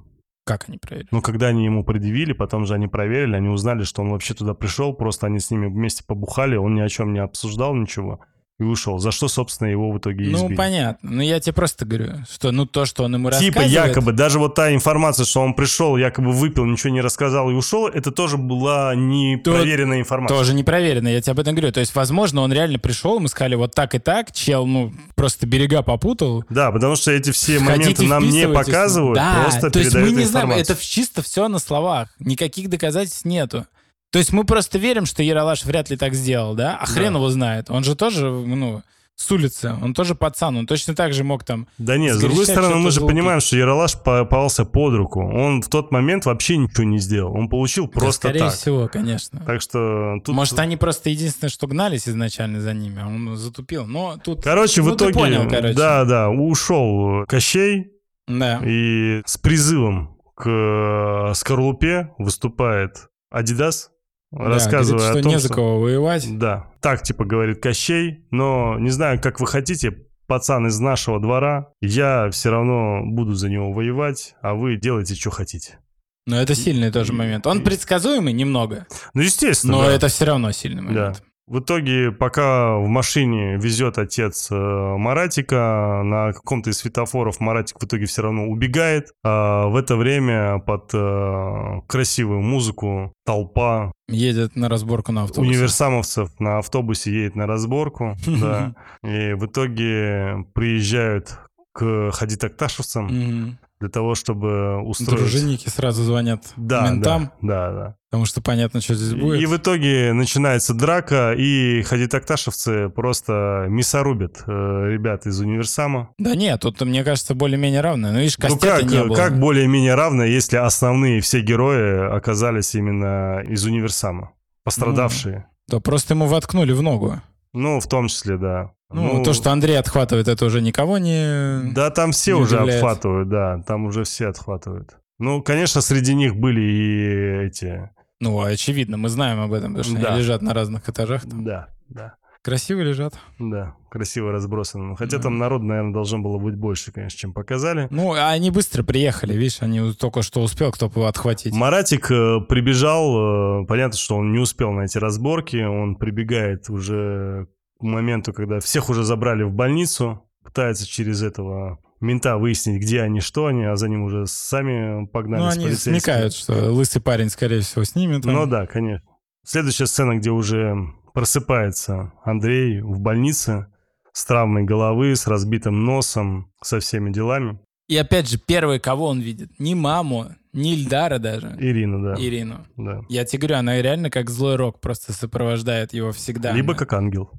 Как 0.50 0.68
они 0.68 0.80
проверили? 0.80 1.10
Ну, 1.12 1.22
когда 1.22 1.50
они 1.50 1.64
ему 1.64 1.84
предъявили, 1.84 2.34
потом 2.34 2.66
же 2.66 2.74
они 2.74 2.88
проверили, 2.88 3.36
они 3.36 3.50
узнали, 3.50 3.84
что 3.84 4.02
он 4.02 4.10
вообще 4.10 4.34
туда 4.34 4.56
пришел, 4.56 4.96
просто 4.96 5.28
они 5.28 5.40
с 5.40 5.52
ними 5.52 5.68
вместе 5.68 6.04
побухали, 6.04 6.56
он 6.56 6.74
ни 6.74 6.80
о 6.80 6.90
чем 6.90 7.14
не 7.14 7.20
обсуждал 7.20 7.76
ничего 7.76 8.20
и 8.60 8.64
ушел. 8.64 9.00
За 9.00 9.12
что, 9.12 9.28
собственно, 9.28 9.70
его 9.70 9.92
в 9.92 9.98
итоге 9.98 10.26
избили. 10.26 10.52
Ну, 10.52 10.56
понятно. 10.56 11.10
Ну, 11.10 11.22
я 11.22 11.40
тебе 11.40 11.54
просто 11.54 11.86
говорю, 11.86 12.26
что 12.30 12.52
ну 12.52 12.66
то, 12.66 12.86
что 12.86 13.04
он 13.04 13.16
ему 13.16 13.32
Типа 13.32 13.62
рассказывает... 13.62 13.72
якобы, 13.72 14.12
даже 14.12 14.38
вот 14.38 14.56
та 14.56 14.74
информация, 14.74 15.26
что 15.26 15.42
он 15.42 15.54
пришел, 15.54 15.96
якобы 15.96 16.32
выпил, 16.32 16.66
ничего 16.66 16.92
не 16.92 17.02
рассказал 17.02 17.50
и 17.50 17.54
ушел, 17.54 17.88
это 17.88 18.12
тоже 18.12 18.38
была 18.38 18.94
непроверенная 18.96 20.02
информация. 20.02 20.38
Тоже 20.38 20.54
непроверенно, 20.54 21.08
я 21.08 21.22
тебе 21.22 21.32
об 21.32 21.40
этом 21.40 21.56
говорю. 21.56 21.72
То 21.72 21.80
есть, 21.80 21.96
возможно, 21.96 22.42
он 22.42 22.52
реально 22.52 22.80
пришел, 22.80 23.20
мы 23.20 23.30
сказали 23.30 23.56
вот 23.56 23.74
так 23.74 23.96
и 23.96 24.00
так, 24.00 24.34
чел, 24.34 24.66
ну, 24.66 24.94
просто 25.16 25.48
берега 25.48 25.82
попутал. 25.82 26.44
Да, 26.50 26.72
потому 26.72 26.96
что 26.96 27.12
эти 27.12 27.32
все 27.32 27.60
Хотите, 27.60 28.04
моменты 28.04 28.04
нам 28.04 28.30
не 28.30 28.48
показывают, 28.48 29.16
да, 29.16 29.44
просто 29.44 29.72
то 29.72 29.80
есть 29.80 29.96
мы 29.96 30.12
не 30.12 30.26
знаем, 30.26 30.48
информацию. 30.48 30.76
это 30.76 30.86
чисто 30.86 31.22
все 31.22 31.48
на 31.48 31.60
словах. 31.60 32.10
Никаких 32.20 32.70
доказательств 32.70 33.24
нету. 33.24 33.66
То 34.12 34.20
есть 34.20 34.32
мы 34.34 34.44
просто 34.44 34.78
верим, 34.80 35.06
что 35.06 35.22
Яралаш 35.24 35.66
вряд 35.66 35.90
ли 35.90 35.98
так 35.98 36.14
сделал, 36.16 36.56
да? 36.56 36.78
А 36.82 36.86
хрен 36.86 37.14
Да. 37.14 37.20
его 37.20 37.30
знает. 37.30 37.70
Он 37.70 37.84
же 37.84 37.96
тоже, 37.96 38.30
ну, 38.30 38.82
с 39.16 39.30
улицы. 39.32 39.76
Он 39.84 39.94
тоже 39.94 40.16
пацан. 40.16 40.56
Он 40.58 40.66
точно 40.66 40.96
так 40.96 41.14
же 41.14 41.24
мог 41.24 41.44
там... 41.44 41.68
Да 41.78 41.98
нет, 41.98 42.16
с 42.16 42.20
другой 42.20 42.46
стороны, 42.46 42.76
мы 42.78 42.90
же 42.90 43.02
понимаем, 43.02 43.40
что 43.42 43.58
Яралаш 43.58 44.02
попался 44.02 44.64
под 44.66 44.94
руку. 44.96 45.20
Он 45.22 45.62
в 45.62 45.68
тот 45.68 45.92
момент 45.92 46.26
вообще 46.26 46.56
ничего 46.58 46.86
не 46.86 47.00
сделал. 47.00 47.36
Он 47.36 47.50
получил 47.50 47.86
Да, 47.86 47.92
просто 48.00 48.30
скорее 48.30 48.40
так. 48.46 48.54
всего, 48.54 48.88
конечно. 48.88 49.44
Так 49.46 49.62
что 49.62 50.16
тут... 50.24 50.34
Может, 50.34 50.58
они 50.58 50.78
просто 50.78 51.10
единственное, 51.10 51.50
что 51.52 51.68
гнались 51.68 52.08
изначально 52.08 52.62
за 52.62 52.74
ними, 52.74 53.02
а 53.04 53.08
он 53.08 53.36
затупил. 53.36 53.86
Но 53.86 54.18
тут... 54.24 54.42
Короче, 54.44 54.82
Ну, 54.82 54.92
в 54.92 54.96
итоге... 54.96 55.14
понял, 55.14 55.48
короче. 55.50 55.74
Да, 55.76 56.06
да, 56.06 56.30
ушел 56.30 57.26
Кощей 57.28 57.92
Да. 58.28 58.62
и 58.66 59.22
с 59.26 59.38
призывом 59.38 60.18
к 60.36 60.48
э, 60.50 61.34
скорлупе 61.36 62.12
выступает 62.18 63.10
Адидас, 63.30 63.92
Да, 64.32 64.44
рассказывая 64.46 65.00
говорит, 65.00 65.12
что 65.12 65.20
о 65.20 65.24
том, 65.24 65.32
не 65.32 65.40
за 65.40 65.54
кого 65.54 65.80
воевать. 65.80 66.38
Да, 66.38 66.72
так 66.82 67.02
типа 67.04 67.26
говорит 67.26 67.62
Кощей, 67.62 68.26
но 68.32 68.78
не 68.80 68.90
знаю, 68.92 69.20
как 69.22 69.40
вы 69.40 69.48
хотите, 69.48 69.92
пацан 70.28 70.68
из 70.68 70.80
нашего 70.80 71.20
двора, 71.20 71.70
я 71.82 72.30
все 72.30 72.52
равно 72.52 73.02
буду 73.04 73.34
за 73.34 73.50
него 73.50 73.74
воевать, 73.74 74.36
а 74.42 74.54
вы 74.54 74.78
делайте, 74.78 75.16
что 75.16 75.32
хотите. 75.32 75.80
Но 76.28 76.40
это 76.40 76.54
сильный 76.54 76.92
тоже 76.92 77.12
момент. 77.12 77.48
Он 77.48 77.64
предсказуемый 77.64 78.34
немного, 78.34 78.86
Ну, 79.16 79.22
естественно. 79.24 79.78
но 79.78 79.86
да. 79.86 79.92
это 79.94 80.08
все 80.10 80.26
равно 80.26 80.52
сильный 80.52 80.94
Да. 80.94 81.14
В 81.50 81.62
итоге, 81.62 82.12
пока 82.12 82.76
в 82.78 82.88
машине 82.88 83.56
везет 83.56 83.98
отец 83.98 84.50
э, 84.52 84.56
Маратика, 84.56 86.02
на 86.06 86.32
каком-то 86.32 86.70
из 86.70 86.78
светофоров 86.78 87.40
Маратик 87.40 87.82
в 87.82 87.86
итоге 87.86 88.06
все 88.06 88.22
равно 88.22 88.46
убегает. 88.46 89.12
А 89.24 89.66
в 89.68 89.76
это 89.76 89.96
время 89.96 90.60
под 90.60 90.92
э, 90.94 91.82
красивую 91.88 92.42
музыку 92.42 93.14
толпа 93.26 93.92
Едет 94.10 94.56
на 94.56 94.70
разборку 94.70 95.12
на 95.12 95.24
автобусе. 95.24 95.50
универсамовцев 95.50 96.30
на 96.40 96.60
автобусе 96.60 97.12
едет 97.12 97.36
на 97.36 97.48
разборку. 97.48 98.16
Да. 98.28 98.76
И 99.04 99.34
в 99.34 99.48
итоге 99.48 100.46
приезжают 100.54 101.36
к 101.74 102.12
хадитакташевцам 102.12 103.06
Мгм. 103.08 103.58
Для 103.80 103.90
того, 103.90 104.14
чтобы 104.16 104.82
устроить... 104.82 105.20
Дружинники 105.22 105.70
сразу 105.70 106.04
звонят 106.04 106.44
Да, 106.58 106.90
ментам, 106.90 107.32
да, 107.42 107.72
да, 107.72 107.74
да. 107.74 107.96
потому 108.10 108.26
что 108.26 108.42
понятно, 108.42 108.82
что 108.82 108.94
здесь 108.94 109.14
будет. 109.14 109.42
И 109.42 109.46
в 109.46 109.56
итоге 109.56 110.12
начинается 110.14 110.74
драка, 110.74 111.34
и 111.34 111.82
хадитакташевцы 111.84 112.90
просто 112.90 113.66
мясорубят 113.70 114.44
э, 114.46 114.52
ребят 114.52 115.26
из 115.26 115.40
универсама. 115.40 116.10
Да 116.18 116.36
нет, 116.36 116.60
тут, 116.62 116.82
мне 116.82 117.04
кажется, 117.06 117.36
более-менее 117.36 117.82
равно. 117.82 118.12
Ну, 118.12 118.20
видишь, 118.20 118.38
Ну 118.38 118.58
как, 118.58 118.84
не 118.84 119.04
было. 119.04 119.16
как 119.16 119.40
более-менее 119.40 119.96
равно, 119.96 120.26
если 120.26 120.58
основные 120.58 121.22
все 121.22 121.40
герои 121.42 122.16
оказались 122.16 122.76
именно 122.76 123.42
из 123.48 123.64
универсама? 123.66 124.34
Пострадавшие. 124.66 125.48
Да 125.70 125.80
просто 125.80 126.16
ему 126.16 126.26
воткнули 126.26 126.74
в 126.74 126.82
ногу. 126.82 127.22
Ну, 127.54 127.80
в 127.80 127.88
том 127.88 128.08
числе, 128.08 128.38
да. 128.38 128.72
Ну, 128.92 129.24
то, 129.24 129.34
что 129.34 129.52
Андрей 129.52 129.78
отхватывает, 129.78 130.28
это 130.28 130.46
уже 130.46 130.62
никого 130.62 130.98
не... 130.98 131.72
Да, 131.74 131.90
там 131.92 132.12
все 132.12 132.34
уже 132.36 132.56
удивляет. 132.58 132.84
отхватывают, 132.84 133.30
да, 133.30 133.62
там 133.68 133.86
уже 133.86 134.04
все 134.04 134.28
отхватывают. 134.28 134.98
Ну, 135.20 135.42
конечно, 135.44 135.82
среди 135.82 136.16
них 136.16 136.36
были 136.36 136.62
и 136.62 137.48
эти... 137.48 137.90
Ну, 138.20 138.42
очевидно, 138.42 138.98
мы 138.98 139.10
знаем 139.10 139.40
об 139.42 139.54
этом, 139.54 139.76
потому 139.76 139.84
что 139.84 140.02
Да. 140.02 140.10
они 140.14 140.20
лежат 140.22 140.42
на 140.42 140.54
разных 140.54 140.90
этажах. 140.90 141.22
там. 141.24 141.44
Да, 141.44 141.68
да, 141.88 142.16
Красиво 142.50 142.82
лежат. 142.82 143.14
да, 143.40 143.76
красиво 143.90 144.32
разбросаны. 144.32 144.96
Хотя 144.96 145.18
Да. 145.18 145.24
там 145.24 145.38
народ, 145.38 145.62
наверное, 145.64 145.94
должно 145.94 146.20
было 146.20 146.38
быть 146.38 146.56
больше, 146.56 146.92
конечно, 146.92 147.18
чем 147.18 147.34
показали. 147.34 147.88
Ну, 147.92 148.14
они 148.14 148.52
быстро 148.52 148.84
приехали, 148.84 149.34
видишь, 149.34 149.62
они 149.62 149.94
только 149.94 150.22
что 150.22 150.42
успел 150.42 150.72
кто 150.72 150.92
отхватить. 151.06 151.54
Маратик 151.54 152.10
э, 152.12 152.40
прибежал, 152.48 153.62
э, 153.64 153.66
понятно, 153.68 153.98
что 153.98 154.18
он 154.18 154.32
не 154.32 154.40
успел 154.40 154.72
на 154.72 154.82
эти 154.82 154.98
разборки, 154.98 155.58
он 155.58 155.96
прибегает 155.96 156.70
уже 156.70 157.48
к 157.80 157.84
моменту, 157.84 158.34
когда 158.34 158.60
всех 158.60 158.90
уже 158.90 159.04
забрали 159.04 159.44
в 159.44 159.54
больницу, 159.54 160.24
пытается 160.44 160.88
через 160.88 161.22
этого 161.22 161.80
мента 162.02 162.38
выяснить, 162.38 162.82
где 162.82 163.02
они, 163.02 163.20
что 163.20 163.46
они, 163.48 163.66
а 163.66 163.76
за 163.76 163.90
ним 163.90 164.04
уже 164.04 164.26
сами 164.26 165.06
погнали 165.08 165.42
ну, 165.42 165.48
они 165.50 165.72
смекают, 165.74 166.34
что 166.34 166.72
лысый 166.72 167.02
парень, 167.02 167.30
скорее 167.30 167.62
всего, 167.62 167.84
снимет. 167.84 168.26
Ну 168.26 168.46
да, 168.46 168.66
конечно. 168.66 169.08
Следующая 169.46 169.88
сцена, 169.88 170.16
где 170.18 170.30
уже 170.30 170.76
просыпается 171.24 172.14
Андрей 172.24 172.80
в 172.82 173.00
больнице 173.02 173.68
с 174.14 174.24
травмой 174.26 174.64
головы, 174.64 175.16
с 175.18 175.28
разбитым 175.28 175.84
носом, 175.84 176.50
со 176.64 176.80
всеми 176.80 177.12
делами. 177.12 177.60
И 177.90 177.98
опять 177.98 178.30
же, 178.30 178.38
первый, 178.38 178.80
кого 178.80 179.08
он 179.08 179.20
видит? 179.20 179.50
Ни 179.60 179.74
маму, 179.74 180.28
ни 180.54 180.74
Ильдара 180.76 181.20
даже. 181.20 181.58
Ирина, 181.60 182.02
да. 182.16 182.22
Ирину. 182.24 182.66
да. 182.78 183.02
Я 183.10 183.26
тебе 183.26 183.40
говорю, 183.40 183.58
она 183.58 183.82
реально 183.82 184.10
как 184.10 184.30
злой 184.30 184.56
рок 184.56 184.80
просто 184.80 185.12
сопровождает 185.12 185.92
его 185.94 186.14
всегда. 186.14 186.54
Либо 186.54 186.72
Она- 186.72 186.80
как 186.80 186.94
ангел. 186.94 187.30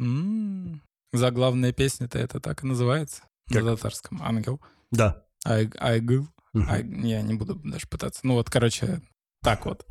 М, 0.00 0.80
Заглавная 1.12 1.72
песня-то 1.72 2.18
это 2.18 2.38
так 2.40 2.62
и 2.62 2.66
называется. 2.66 3.22
Как? 3.52 3.62
На 3.64 3.76
татарском. 3.76 4.20
Ангел. 4.22 4.60
Да. 4.92 5.24
Ай- 5.44 5.70
Айгыл. 5.78 6.28
Мгм. 6.54 6.70
Ай- 6.70 6.86
Я 7.02 7.20
не 7.22 7.34
буду 7.34 7.56
даже 7.56 7.86
пытаться. 7.88 8.20
Ну 8.24 8.34
вот, 8.34 8.48
короче, 8.48 9.02
так 9.42 9.66
вот. 9.66 9.84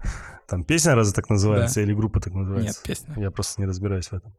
Там 0.48 0.64
песня 0.64 0.96
разве 0.96 1.14
так 1.14 1.30
называется 1.30 1.82
или 1.82 1.94
группа 1.94 2.20
так 2.20 2.34
называется? 2.34 2.80
Нет, 2.80 2.84
песня. 2.86 3.16
Я 3.22 3.32
просто 3.32 3.62
не 3.62 3.68
разбираюсь 3.68 4.08
в 4.08 4.14
этом. 4.14 4.34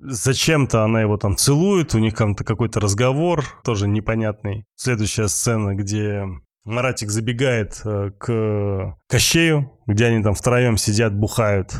Зачем-то 0.00 0.82
она 0.82 1.00
его 1.00 1.16
там 1.16 1.36
целует, 1.36 1.94
у 1.94 1.98
них 1.98 2.14
там-то 2.16 2.42
какой-то 2.42 2.80
разговор, 2.80 3.44
тоже 3.62 3.86
непонятный. 3.86 4.64
Следующая 4.74 5.28
сцена, 5.28 5.74
где 5.76 6.24
Маратик 6.64 7.10
забегает 7.10 7.80
э, 7.84 8.10
к 8.18 8.96
Кощею, 9.08 9.70
где 9.86 10.06
они 10.06 10.22
там 10.22 10.34
втроем 10.34 10.76
сидят, 10.76 11.14
бухают. 11.14 11.72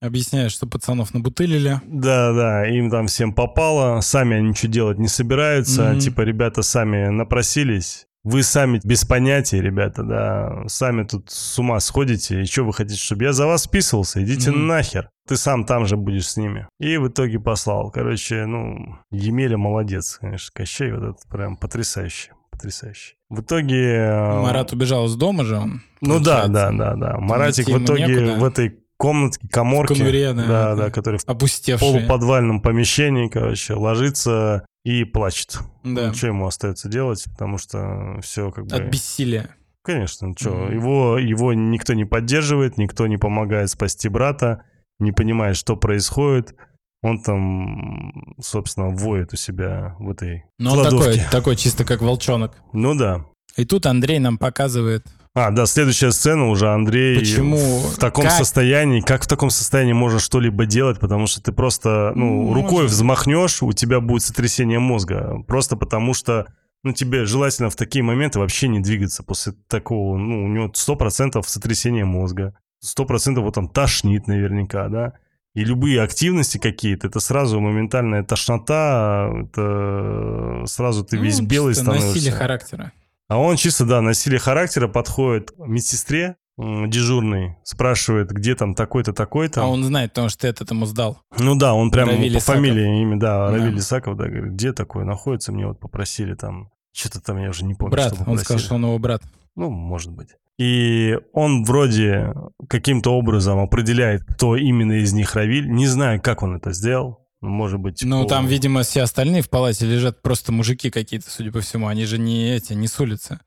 Объясняю, 0.00 0.50
что 0.50 0.66
пацанов 0.66 1.14
набутылили. 1.14 1.80
Да-да, 1.86 2.66
им 2.68 2.90
там 2.90 3.06
всем 3.06 3.32
попало, 3.32 4.00
сами 4.00 4.36
они 4.38 4.48
ничего 4.50 4.72
делать 4.72 4.98
не 4.98 5.08
собираются, 5.08 5.90
Мгм. 5.90 5.98
типа 6.00 6.22
ребята 6.22 6.62
сами 6.62 7.08
напросились. 7.08 8.07
Вы 8.24 8.42
сами 8.42 8.80
без 8.84 9.04
понятия, 9.04 9.60
ребята, 9.60 10.02
да, 10.02 10.62
сами 10.66 11.04
тут 11.04 11.30
с 11.30 11.58
ума 11.58 11.78
сходите, 11.80 12.42
и 12.42 12.46
что 12.46 12.64
вы 12.64 12.72
хотите, 12.72 12.98
чтобы 13.00 13.24
я 13.24 13.32
за 13.32 13.46
вас 13.46 13.62
списывался? 13.62 14.22
Идите 14.22 14.50
Мгм. 14.50 14.66
нахер, 14.66 15.08
ты 15.26 15.36
сам 15.36 15.64
там 15.64 15.86
же 15.86 15.96
будешь 15.96 16.28
с 16.28 16.36
ними. 16.36 16.66
И 16.80 16.96
в 16.96 17.08
итоге 17.08 17.38
послал. 17.38 17.90
Короче, 17.90 18.44
ну, 18.46 18.96
Емеля 19.10 19.56
молодец, 19.56 20.18
конечно, 20.20 20.50
Кощей 20.52 20.92
вот 20.92 21.02
этот 21.04 21.28
прям 21.30 21.56
потрясающий, 21.56 22.32
потрясающий. 22.50 23.14
В 23.30 23.40
итоге... 23.40 23.84
э, 23.94 24.40
Марат 24.42 24.72
убежал 24.72 25.06
из 25.06 25.14
дома 25.16 25.44
же 25.44 25.56
он. 25.56 25.82
Ну 26.00 26.18
да, 26.18 26.42
получается. 26.42 26.52
да, 26.52 26.72
да, 26.72 26.94
да. 26.96 27.18
Маратик 27.18 27.68
в 27.68 27.84
итоге 27.84 28.06
некуда. 28.06 28.34
в 28.40 28.44
этой 28.44 28.78
комнатке, 28.98 29.48
коморке, 29.48 29.94
конуре, 29.94 30.32
да, 30.34 30.46
да, 30.46 30.74
да. 30.74 30.90
который 30.90 31.18
в 31.18 31.24
полуподвальном 31.24 32.60
помещении, 32.60 33.28
короче, 33.28 33.74
ложится 33.74 34.66
и 34.84 35.04
плачет. 35.04 35.58
Да. 35.84 36.08
Ну, 36.08 36.14
что 36.14 36.26
ему 36.26 36.46
остается 36.46 36.88
делать, 36.88 37.24
потому 37.30 37.58
что 37.58 38.20
все 38.22 38.50
как 38.50 38.66
бы... 38.66 38.76
От 38.76 38.90
бессилия. 38.90 39.50
Конечно, 39.82 40.34
что, 40.36 40.50
Мгм. 40.50 40.74
его, 40.74 41.18
его 41.18 41.54
никто 41.54 41.94
не 41.94 42.04
поддерживает, 42.04 42.76
никто 42.76 43.06
не 43.06 43.16
помогает 43.16 43.70
спасти 43.70 44.08
брата, 44.08 44.64
не 44.98 45.12
понимает, 45.12 45.56
что 45.56 45.76
происходит. 45.76 46.54
Он 47.00 47.22
там, 47.22 48.34
собственно, 48.40 48.88
воет 48.88 49.32
у 49.32 49.36
себя 49.36 49.94
в 50.00 50.10
этой 50.10 50.44
Но 50.58 50.72
он 50.72 50.82
такой, 50.84 50.98
кладовке. 50.98 51.28
такой 51.30 51.56
чисто 51.56 51.84
как 51.84 52.02
волчонок. 52.02 52.56
Ну 52.72 52.94
да. 52.96 53.24
И 53.56 53.64
тут 53.64 53.86
Андрей 53.86 54.18
нам 54.18 54.36
показывает, 54.36 55.06
А, 55.34 55.50
да, 55.50 55.66
следующая 55.66 56.10
сцена 56.10 56.48
уже 56.48 56.68
Андрей 56.68 57.18
Почему? 57.18 57.56
в 57.56 57.96
таком 57.98 58.24
Как? 58.24 58.32
состоянии. 58.32 59.00
Как 59.00 59.22
в 59.22 59.26
таком 59.28 59.50
состоянии 59.50 59.92
можно 59.92 60.18
что-либо 60.18 60.66
делать, 60.66 60.98
потому 60.98 61.26
что 61.26 61.40
ты 61.42 61.52
просто, 61.52 62.12
ну, 62.16 62.48
Ну, 62.48 62.54
рукой 62.54 62.82
можно. 62.82 62.88
взмахнешь, 62.88 63.62
у 63.62 63.72
тебя 63.72 64.00
будет 64.00 64.22
сотрясение 64.22 64.78
мозга. 64.80 65.42
Просто 65.46 65.76
потому 65.76 66.12
что, 66.14 66.46
ну, 66.82 66.92
тебе 66.92 67.24
желательно 67.24 67.70
в 67.70 67.76
такие 67.76 68.02
моменты 68.02 68.38
вообще 68.40 68.66
не 68.68 68.80
двигаться 68.80 69.22
после 69.22 69.52
такого, 69.68 70.16
ну, 70.16 70.44
у 70.44 70.48
него 70.48 70.70
100% 70.74 71.46
сотрясение 71.46 72.04
мозга. 72.04 72.54
100% 72.84 73.40
вот 73.40 73.54
там 73.54 73.68
тошнит 73.68 74.26
наверняка, 74.26 74.88
да. 74.88 75.12
И 75.54 75.64
любые 75.64 76.02
активности 76.02 76.58
какие-то, 76.58 77.08
это 77.08 77.20
сразу 77.20 77.60
моментальная 77.60 78.22
тошнота, 78.22 79.30
это 79.44 80.64
сразу 80.66 81.04
ты 81.04 81.16
весь 81.16 81.40
ну, 81.40 81.46
белый 81.46 81.74
становишься. 81.74 82.08
насилие 82.08 82.32
характера. 82.32 82.92
А 83.28 83.38
он 83.38 83.56
чисто, 83.56 83.84
да, 83.84 84.00
на 84.00 84.14
силе 84.14 84.38
характера 84.38 84.88
подходит 84.88 85.50
к 85.50 85.58
медсестре, 85.58 86.36
дежурный, 86.56 87.56
спрашивает, 87.62 88.30
где 88.30 88.54
там 88.54 88.74
такой-то, 88.74 89.12
такой-то. 89.12 89.62
А 89.62 89.66
он 89.66 89.84
знает, 89.84 90.10
потому 90.10 90.28
что 90.28 90.40
ты 90.40 90.48
этот 90.48 90.70
ему 90.70 90.86
сдал. 90.86 91.20
Ну 91.38 91.54
да, 91.56 91.74
он 91.74 91.90
прям 91.90 92.08
Равиль 92.08 92.32
по 92.32 92.38
Исаков. 92.38 92.54
фамилии 92.54 93.02
имя, 93.02 93.18
да, 93.18 93.50
Да. 93.50 93.56
Равиль 93.56 93.78
Исаков, 93.78 94.16
да, 94.16 94.26
говорит, 94.26 94.54
где 94.54 94.72
такой 94.72 95.04
находится, 95.04 95.52
мне 95.52 95.66
вот 95.66 95.78
попросили 95.78 96.34
там, 96.34 96.70
что-то 96.92 97.20
там, 97.20 97.38
я 97.38 97.50
уже 97.50 97.64
не 97.64 97.74
помню, 97.74 97.92
брат, 97.92 98.14
он 98.26 98.38
сказал, 98.38 98.58
что 98.58 98.74
он 98.74 98.84
его 98.86 98.98
брат. 98.98 99.22
Ну, 99.54 99.70
может 99.70 100.12
быть. 100.12 100.30
И 100.58 101.16
он 101.32 101.62
вроде 101.62 102.34
каким-то 102.68 103.16
образом 103.16 103.60
определяет, 103.60 104.24
кто 104.24 104.56
именно 104.56 104.92
из 104.92 105.12
них 105.12 105.36
Равиль. 105.36 105.68
Не 105.70 105.86
знаю, 105.86 106.20
как 106.20 106.42
он 106.42 106.56
это 106.56 106.72
сделал. 106.72 107.27
Ну, 107.40 107.48
Может 107.50 107.78
быть, 107.78 108.02
Ну, 108.02 108.24
по- 108.24 108.28
там, 108.28 108.46
видимо, 108.46 108.82
все 108.82 109.02
остальные 109.02 109.42
в 109.42 109.48
палате 109.50 109.86
лежат 109.86 110.22
просто 110.22 110.50
мужики 110.52 110.90
какие-то, 110.90 111.30
судя 111.30 111.52
по 111.52 111.60
всему. 111.60 111.86
Они 111.86 112.04
же 112.04 112.18
не 112.18 112.50
эти, 112.50 112.72
не 112.72 112.88
с 112.88 112.98
улицы. 112.98 113.38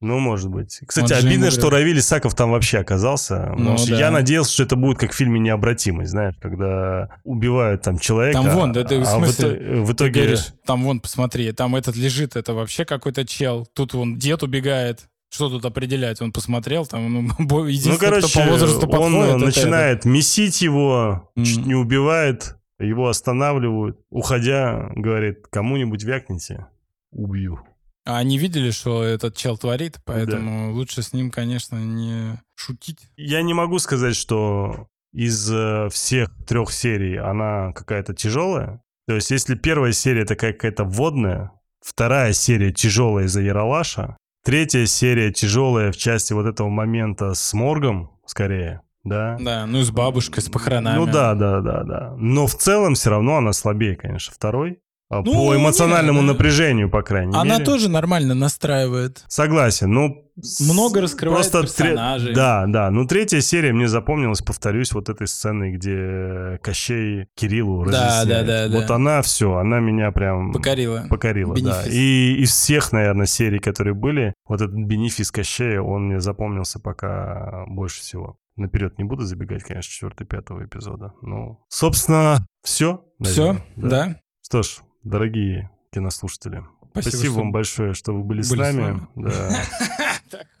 Ну, 0.00 0.18
может 0.18 0.50
быть. 0.50 0.80
Кстати, 0.86 1.12
Он 1.12 1.18
обидно, 1.26 1.50
что. 1.52 1.70
Равиль 1.70 1.98
Исаков 2.00 2.34
там 2.34 2.50
вообще 2.50 2.78
оказался. 2.78 3.52
Ну, 3.56 3.76
да. 3.88 3.96
Я 3.98 4.10
надеялся, 4.10 4.52
что 4.52 4.62
это 4.64 4.74
будет 4.76 4.98
как 4.98 5.12
в 5.12 5.14
фильме 5.16 5.38
«Необратимый», 5.38 6.06
знаешь, 6.06 6.34
когда 6.40 7.08
убивают 7.24 7.82
там 7.82 7.98
человека. 8.00 8.42
Там 8.42 8.50
вон, 8.50 8.72
да 8.72 8.82
ты 8.82 8.98
в 8.98 9.02
а 9.02 9.04
смысле? 9.06 9.48
ито- 9.50 9.82
в 9.82 9.86
Ты 9.88 9.92
итоге... 9.92 10.20
говоришь, 10.22 10.46
там 10.66 10.82
вон, 10.84 10.98
посмотри, 11.00 11.52
там 11.52 11.76
этот 11.76 11.94
лежит, 11.96 12.34
это 12.34 12.52
вообще 12.52 12.84
какой-то 12.84 13.24
чел. 13.24 13.64
Тут 13.74 13.94
вон 13.94 14.18
дед 14.18 14.42
убегает. 14.42 15.08
Что 15.30 15.48
тут 15.48 15.64
определять? 15.64 16.20
Он 16.20 16.30
посмотрел, 16.32 16.84
там, 16.84 17.12
ну, 17.12 17.28
бо- 17.38 17.60
Ну, 17.60 17.66
единственное, 17.66 17.98
короче, 17.98 18.28
кто 18.28 18.40
по 18.40 18.46
возрасту 18.50 18.80
он 18.86 18.90
подходит, 18.90 19.28
это 19.28 19.38
начинает 19.38 20.04
месить 20.04 20.62
его, 20.62 21.30
Мгм. 21.36 21.44
чуть 21.44 21.64
не 21.66 21.74
убивает, 21.76 22.56
его 22.82 23.08
останавливают. 23.08 24.00
Уходя, 24.10 24.90
говорит, 24.94 25.46
кому-нибудь 25.50 26.04
вякните, 26.04 26.66
убью. 27.10 27.60
А 28.04 28.18
они 28.18 28.36
видели, 28.36 28.70
что 28.70 29.04
этот 29.04 29.36
чел 29.36 29.56
творит, 29.56 30.00
поэтому 30.04 30.72
лучше 30.72 31.02
с 31.02 31.12
ним, 31.12 31.30
конечно, 31.30 31.76
не 31.76 32.40
шутить. 32.56 32.98
Я 33.16 33.42
не 33.42 33.54
могу 33.54 33.78
сказать, 33.78 34.16
что 34.16 34.88
из 35.12 35.50
э, 35.52 35.88
всех 35.90 36.30
трех 36.46 36.72
серий 36.72 37.16
она 37.16 37.72
какая-то 37.72 38.14
тяжелая. 38.14 38.82
То 39.06 39.14
есть, 39.14 39.30
если 39.30 39.54
первая 39.54 39.92
серия 39.92 40.24
такая 40.24 40.52
какая-то 40.52 40.84
вводная, 40.84 41.52
вторая 41.80 42.32
серия 42.32 42.72
тяжелая 42.72 43.26
из-за 43.26 43.42
Яралаша, 43.42 44.16
третья 44.44 44.86
серия 44.86 45.32
тяжелая 45.32 45.92
в 45.92 45.96
части 45.96 46.32
вот 46.32 46.46
этого 46.46 46.68
момента 46.68 47.34
с 47.34 47.52
моргом, 47.52 48.10
скорее, 48.26 48.82
да? 49.04 49.36
Да, 49.40 49.66
ну 49.66 49.78
и 49.78 49.82
с 49.82 49.90
бабушкой, 49.90 50.42
с 50.42 50.48
похоронами. 50.48 50.96
Ну 50.98 51.06
да, 51.06 51.34
да, 51.34 51.60
да, 51.60 51.82
да. 51.84 52.14
Но 52.16 52.46
в 52.46 52.54
целом 52.54 52.94
все 52.94 53.10
равно 53.10 53.36
она 53.38 53.52
слабее, 53.52 53.96
конечно, 53.96 54.32
второй. 54.34 54.78
А 55.10 55.16
Ну, 55.20 55.24
По 55.34 55.54
эмоциональному 55.54 56.22
не, 56.22 56.26
напряжению, 56.28 56.88
по 56.88 57.02
крайней 57.02 57.36
Она 57.36 57.56
мере. 57.56 57.66
тоже 57.66 57.90
нормально 57.90 58.34
настраивает. 58.34 59.24
Согласен, 59.28 59.92
ну... 59.92 60.24
Много 60.58 61.02
раскрывает 61.02 61.50
тре- 61.52 61.60
персонажей. 61.60 62.34
Да, 62.34 62.64
да. 62.66 62.90
Ну, 62.90 63.06
третья 63.06 63.40
серия 63.42 63.74
мне 63.74 63.88
запомнилась, 63.88 64.40
повторюсь, 64.40 64.92
вот 64.92 65.10
этой 65.10 65.26
сценой, 65.28 65.72
где 65.72 66.58
Кощей 66.62 67.26
Кириллу 67.36 67.84
Да, 67.84 68.06
разъясняет. 68.06 68.46
да, 68.46 68.68
да, 68.68 68.74
Вот 68.74 68.86
да. 68.86 68.94
она 68.94 69.20
все, 69.20 69.52
она 69.56 69.80
меня 69.80 70.10
прям... 70.12 70.50
Покорила. 70.54 71.04
Покорила, 71.10 71.54
да. 71.56 71.60
Бенефис. 71.60 71.92
И 71.92 72.36
из 72.42 72.50
всех, 72.52 72.92
наверное, 72.92 73.26
серий, 73.26 73.58
которые 73.58 73.92
были, 73.92 74.32
вот 74.48 74.62
этот 74.62 74.76
бенефис 74.76 75.30
Кощея, 75.30 75.82
он 75.82 76.06
мне 76.06 76.20
запомнился 76.20 76.80
пока 76.80 77.64
больше 77.66 78.00
всего. 78.00 78.38
Наперед 78.56 78.98
не 78.98 79.04
буду 79.04 79.22
забегать, 79.22 79.62
конечно, 79.62 79.90
четвертый, 79.90 80.26
пятого 80.26 80.64
эпизода. 80.64 81.14
Ну, 81.22 81.64
собственно, 81.68 82.46
все. 82.62 83.04
Все, 83.20 83.56
да. 83.76 84.20
Что 84.42 84.62
ж, 84.62 84.80
дорогие 85.02 85.70
кинослушатели, 85.92 86.64
спасибо, 86.90 87.24
что 87.24 87.32
вам 87.32 87.52
большое, 87.52 87.94
что 87.94 88.12
вы 88.12 88.22
были, 88.24 88.42
с 88.42 88.50
были 88.50 88.62
с 88.62 88.74
нами. 88.74 89.06
Да. 89.16 89.50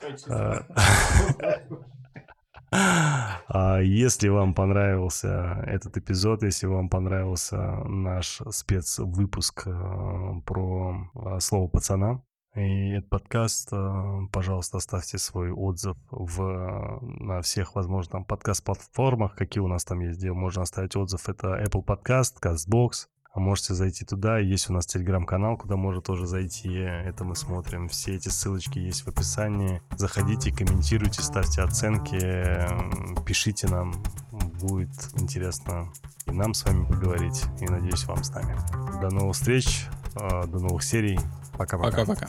Хочется. 0.00 0.66
А 0.74 1.12
а 2.72 3.80
Если 3.80 4.28
вам 4.28 4.54
понравился 4.54 5.62
этот 5.66 5.98
эпизод, 5.98 6.42
если 6.42 6.66
вам 6.66 6.88
понравился 6.88 7.58
наш 7.84 8.40
спецвыпуск 8.50 9.66
э, 9.66 10.40
про 10.46 11.10
э, 11.14 11.40
слово 11.40 11.68
пацана 11.68 12.22
и 12.54 12.90
этот 12.90 13.08
подкаст, 13.08 13.72
э, 13.72 14.26
пожалуйста, 14.30 14.76
оставьте 14.76 15.16
свой 15.16 15.50
отзыв 15.50 15.96
в, 16.10 17.00
на 17.00 17.40
всех 17.40 17.74
возможных 17.74 18.26
подкаст-платформах, 18.26 19.34
какие 19.34 19.62
у 19.62 19.68
нас 19.68 19.84
там 19.84 20.00
есть, 20.00 20.18
где 20.18 20.32
можно 20.32 20.62
оставить 20.62 20.94
отзыв. 20.94 21.28
Это 21.30 21.62
Apple 21.62 21.82
Podcast, 21.82 22.42
CastBox, 22.42 23.08
можете 23.40 23.74
зайти 23.74 24.04
туда. 24.04 24.38
Есть 24.38 24.68
у 24.70 24.72
нас 24.72 24.86
телеграм-канал, 24.86 25.56
куда 25.56 25.76
можно 25.76 26.00
тоже 26.02 26.26
зайти. 26.26 26.72
Это 26.72 27.24
мы 27.24 27.34
смотрим. 27.36 27.88
Все 27.88 28.14
эти 28.14 28.28
ссылочки 28.28 28.78
есть 28.78 29.02
в 29.04 29.08
описании. 29.08 29.80
Заходите, 29.96 30.52
комментируйте, 30.52 31.22
ставьте 31.22 31.62
оценки, 31.62 32.18
пишите 33.24 33.68
нам. 33.68 33.94
Будет 34.60 34.90
интересно 35.16 35.92
и 36.26 36.30
нам 36.32 36.54
с 36.54 36.64
вами 36.64 36.84
поговорить. 36.84 37.44
И 37.60 37.66
надеюсь, 37.66 38.04
вам 38.04 38.22
с 38.22 38.30
нами. 38.30 38.56
До 39.00 39.10
новых 39.10 39.34
встреч, 39.34 39.86
э, 40.14 40.46
до 40.46 40.58
новых 40.58 40.82
серий. 40.82 41.18
Пока-пока. 41.56 42.04
Пока-пока. 42.04 42.28